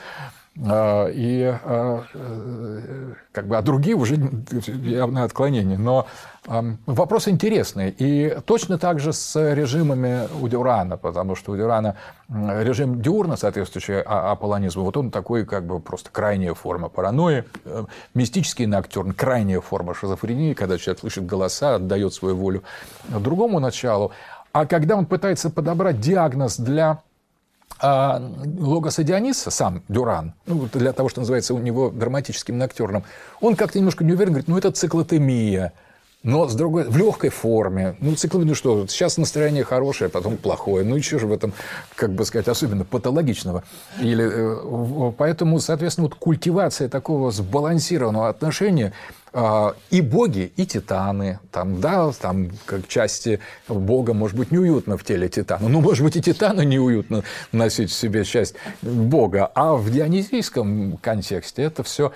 А, 0.66 1.08
и 1.08 1.44
а, 1.44 2.04
э, 2.12 3.14
как 3.32 3.46
бы, 3.46 3.56
а 3.56 3.62
другие 3.62 3.96
уже 3.96 4.16
явное 4.66 5.24
отклонение. 5.24 5.78
Но 5.78 6.06
вопрос 6.44 7.28
интересный. 7.28 7.94
И 7.96 8.36
точно 8.44 8.76
так 8.76 9.00
же 9.00 9.14
с 9.14 9.54
режимами 9.54 10.28
у 10.40 10.48
Дюрана, 10.48 10.98
потому 10.98 11.36
что 11.36 11.52
у 11.52 11.56
Дюрана 11.56 11.96
режим 12.28 13.00
Дюрна, 13.00 13.36
соответствующий 13.36 14.02
а, 14.02 14.32
аполлонизму, 14.32 14.84
вот 14.84 14.96
он 14.96 15.10
такой 15.10 15.46
как 15.46 15.64
бы 15.64 15.80
просто 15.80 16.10
крайняя 16.10 16.52
форма 16.52 16.90
паранойи, 16.90 17.44
э, 17.64 17.84
мистический 18.12 18.66
ноктюрн, 18.66 19.12
крайняя 19.12 19.60
форма 19.60 19.94
шизофрении, 19.94 20.52
когда 20.52 20.76
человек 20.76 21.00
слышит 21.00 21.24
голоса, 21.24 21.76
отдает 21.76 22.12
свою 22.12 22.36
волю 22.36 22.62
другому 23.08 23.58
началу. 23.58 24.12
А 24.52 24.66
когда 24.66 24.96
он 24.96 25.06
пытается 25.06 25.48
подобрать 25.48 25.98
диагноз 25.98 26.58
для 26.58 27.00
а 27.82 28.22
Логоса 28.58 29.02
Диониса, 29.02 29.50
сам 29.50 29.82
Дюран, 29.88 30.34
ну, 30.46 30.68
для 30.72 30.92
того, 30.92 31.08
что 31.08 31.20
называется 31.20 31.52
у 31.52 31.58
него 31.58 31.90
драматическим 31.90 32.56
ноктюрном, 32.56 33.04
он 33.40 33.56
как-то 33.56 33.78
немножко 33.78 34.04
не 34.04 34.12
уверен, 34.12 34.32
говорит, 34.32 34.48
ну, 34.48 34.56
это 34.56 34.70
циклотемия, 34.70 35.72
но 36.22 36.48
с 36.48 36.54
другой, 36.54 36.84
в 36.84 36.96
легкой 36.96 37.30
форме. 37.30 37.96
Ну, 37.98 38.14
циклотемия, 38.14 38.50
ну 38.50 38.54
что, 38.54 38.86
сейчас 38.86 39.16
настроение 39.16 39.64
хорошее, 39.64 40.08
потом 40.08 40.36
плохое. 40.36 40.84
Ну, 40.84 40.94
и 40.94 41.00
что 41.00 41.18
же 41.18 41.26
в 41.26 41.32
этом, 41.32 41.52
как 41.96 42.12
бы 42.12 42.24
сказать, 42.24 42.46
особенно 42.46 42.84
патологичного? 42.84 43.64
Или, 44.00 44.30
э, 44.30 45.12
поэтому, 45.18 45.58
соответственно, 45.58 46.06
вот 46.06 46.14
культивация 46.14 46.88
такого 46.88 47.32
сбалансированного 47.32 48.28
отношения– 48.28 48.92
а, 49.02 49.21
и 49.34 50.00
боги, 50.02 50.52
и 50.56 50.66
титаны. 50.66 51.38
Там, 51.50 51.80
да, 51.80 52.12
там 52.12 52.50
как 52.66 52.86
части 52.86 53.40
бога, 53.66 54.12
может 54.12 54.36
быть, 54.36 54.50
неуютно 54.50 54.98
в 54.98 55.04
теле 55.04 55.28
титана. 55.28 55.68
Ну, 55.68 55.80
может 55.80 56.04
быть, 56.04 56.16
и 56.16 56.20
титану 56.20 56.62
неуютно 56.62 57.22
носить 57.50 57.90
в 57.90 57.94
себе 57.94 58.24
часть 58.24 58.54
бога. 58.82 59.50
А 59.54 59.74
в 59.74 59.90
дионисийском 59.90 60.98
контексте 60.98 61.62
это 61.62 61.82
все 61.82 62.12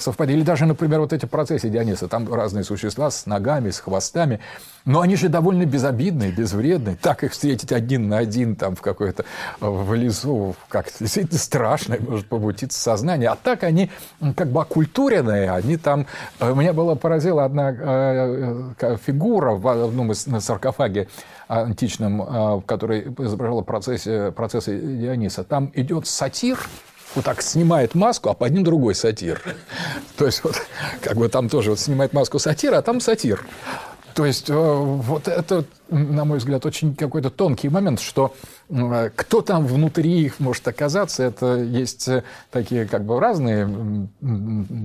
совпадает. 0.00 0.38
Или 0.38 0.44
даже, 0.44 0.66
например, 0.66 1.00
вот 1.00 1.14
эти 1.14 1.24
процессы 1.24 1.70
Диониса. 1.70 2.08
Там 2.08 2.32
разные 2.32 2.64
существа 2.64 3.10
с 3.10 3.24
ногами, 3.24 3.70
с 3.70 3.80
хвостами. 3.80 4.40
Но 4.84 5.00
они 5.00 5.16
же 5.16 5.28
довольно 5.30 5.64
безобидные, 5.64 6.30
безвредные. 6.30 6.96
Так 6.96 7.24
их 7.24 7.32
встретить 7.32 7.72
один 7.72 8.08
на 8.08 8.18
один 8.18 8.54
там 8.54 8.76
в 8.76 8.82
какой-то 8.82 9.24
в 9.60 9.94
лесу, 9.94 10.56
как-то 10.68 10.98
действительно 11.00 11.38
страшно, 11.38 11.96
может 12.00 12.26
побудиться 12.26 12.78
сознание. 12.78 13.30
А 13.30 13.36
так 13.36 13.62
они 13.62 13.90
как 14.36 14.48
бы 14.48 14.60
оккультуренные, 14.60 15.50
они 15.50 15.78
там... 15.78 16.06
Э, 16.50 16.54
меня 16.54 16.72
была 16.72 16.94
поразила 16.94 17.44
одна 17.44 17.70
э, 17.70 18.72
э, 18.80 18.96
фигура 19.04 19.52
в 19.52 19.68
одном 19.68 20.12
из 20.12 20.26
саркофаге 20.44 21.08
античном, 21.48 22.60
в 22.60 22.62
которой 22.64 23.12
изображала 23.18 23.62
процессы, 23.62 24.30
процессы 24.30 24.78
Диониса. 24.78 25.42
Там 25.42 25.72
идет 25.74 26.06
сатир, 26.06 26.58
вот 27.16 27.24
так 27.24 27.42
снимает 27.42 27.96
маску, 27.96 28.28
а 28.28 28.34
под 28.34 28.52
ним 28.52 28.62
другой 28.62 28.94
сатир. 28.94 29.42
То 30.16 30.26
есть 30.26 30.44
вот 30.44 30.54
как 31.02 31.16
бы 31.16 31.28
там 31.28 31.48
тоже 31.48 31.70
вот 31.70 31.80
снимает 31.80 32.12
маску 32.12 32.38
сатира, 32.38 32.78
а 32.78 32.82
там 32.82 33.00
сатир. 33.00 33.44
То 34.14 34.26
есть 34.26 34.50
э, 34.50 34.54
вот 34.54 35.28
это, 35.28 35.64
на 35.88 36.24
мой 36.24 36.38
взгляд, 36.38 36.64
очень 36.66 36.94
какой-то 36.94 37.30
тонкий 37.30 37.68
момент, 37.68 38.00
что 38.00 38.34
э, 38.68 39.10
кто 39.14 39.40
там 39.40 39.66
внутри 39.66 40.22
их 40.22 40.40
может 40.40 40.66
оказаться, 40.66 41.22
это 41.22 41.56
есть 41.56 42.08
э, 42.08 42.24
такие 42.50 42.86
как 42.86 43.04
бы 43.04 43.20
разные, 43.20 44.08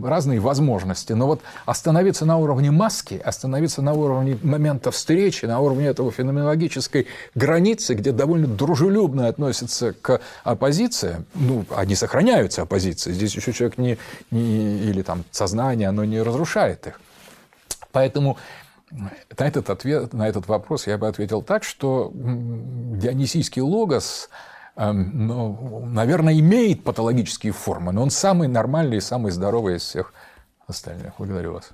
разные 0.03 0.39
возможности. 0.39 1.13
Но 1.13 1.27
вот 1.27 1.41
остановиться 1.65 2.25
на 2.25 2.37
уровне 2.37 2.71
маски, 2.71 3.21
остановиться 3.23 3.81
на 3.81 3.93
уровне 3.93 4.37
момента 4.43 4.91
встречи, 4.91 5.45
на 5.45 5.59
уровне 5.59 5.87
этого 5.87 6.11
феноменологической 6.11 7.07
границы, 7.33 7.95
где 7.95 8.11
довольно 8.11 8.47
дружелюбно 8.47 9.27
относятся 9.27 9.93
к 9.93 10.21
оппозиции, 10.43 11.25
ну, 11.33 11.65
они 11.75 11.95
сохраняются 11.95 12.61
оппозиции, 12.61 13.11
здесь 13.13 13.35
еще 13.35 13.53
человек 13.53 13.77
не, 13.77 13.97
не 14.31 14.79
или 14.79 15.01
там 15.01 15.23
сознание, 15.31 15.89
оно 15.89 16.05
не 16.05 16.21
разрушает 16.21 16.87
их. 16.87 16.99
Поэтому 17.91 18.37
на 18.97 19.11
этот, 19.45 19.69
ответ, 19.69 20.13
на 20.13 20.27
этот 20.27 20.47
вопрос 20.47 20.87
я 20.87 20.97
бы 20.97 21.07
ответил 21.07 21.41
так, 21.41 21.63
что 21.63 22.11
дионисийский 22.13 23.61
логос, 23.61 24.29
эм, 24.75 25.27
ну, 25.27 25.85
наверное, 25.85 26.37
имеет 26.39 26.83
патологические 26.83 27.53
формы, 27.53 27.91
но 27.91 28.03
он 28.03 28.09
самый 28.09 28.47
нормальный 28.47 28.97
и 28.97 29.01
самый 29.01 29.31
здоровый 29.31 29.77
из 29.77 29.83
всех 29.83 30.13
остальных. 30.67 31.13
Благодарю 31.17 31.53
вас. 31.53 31.69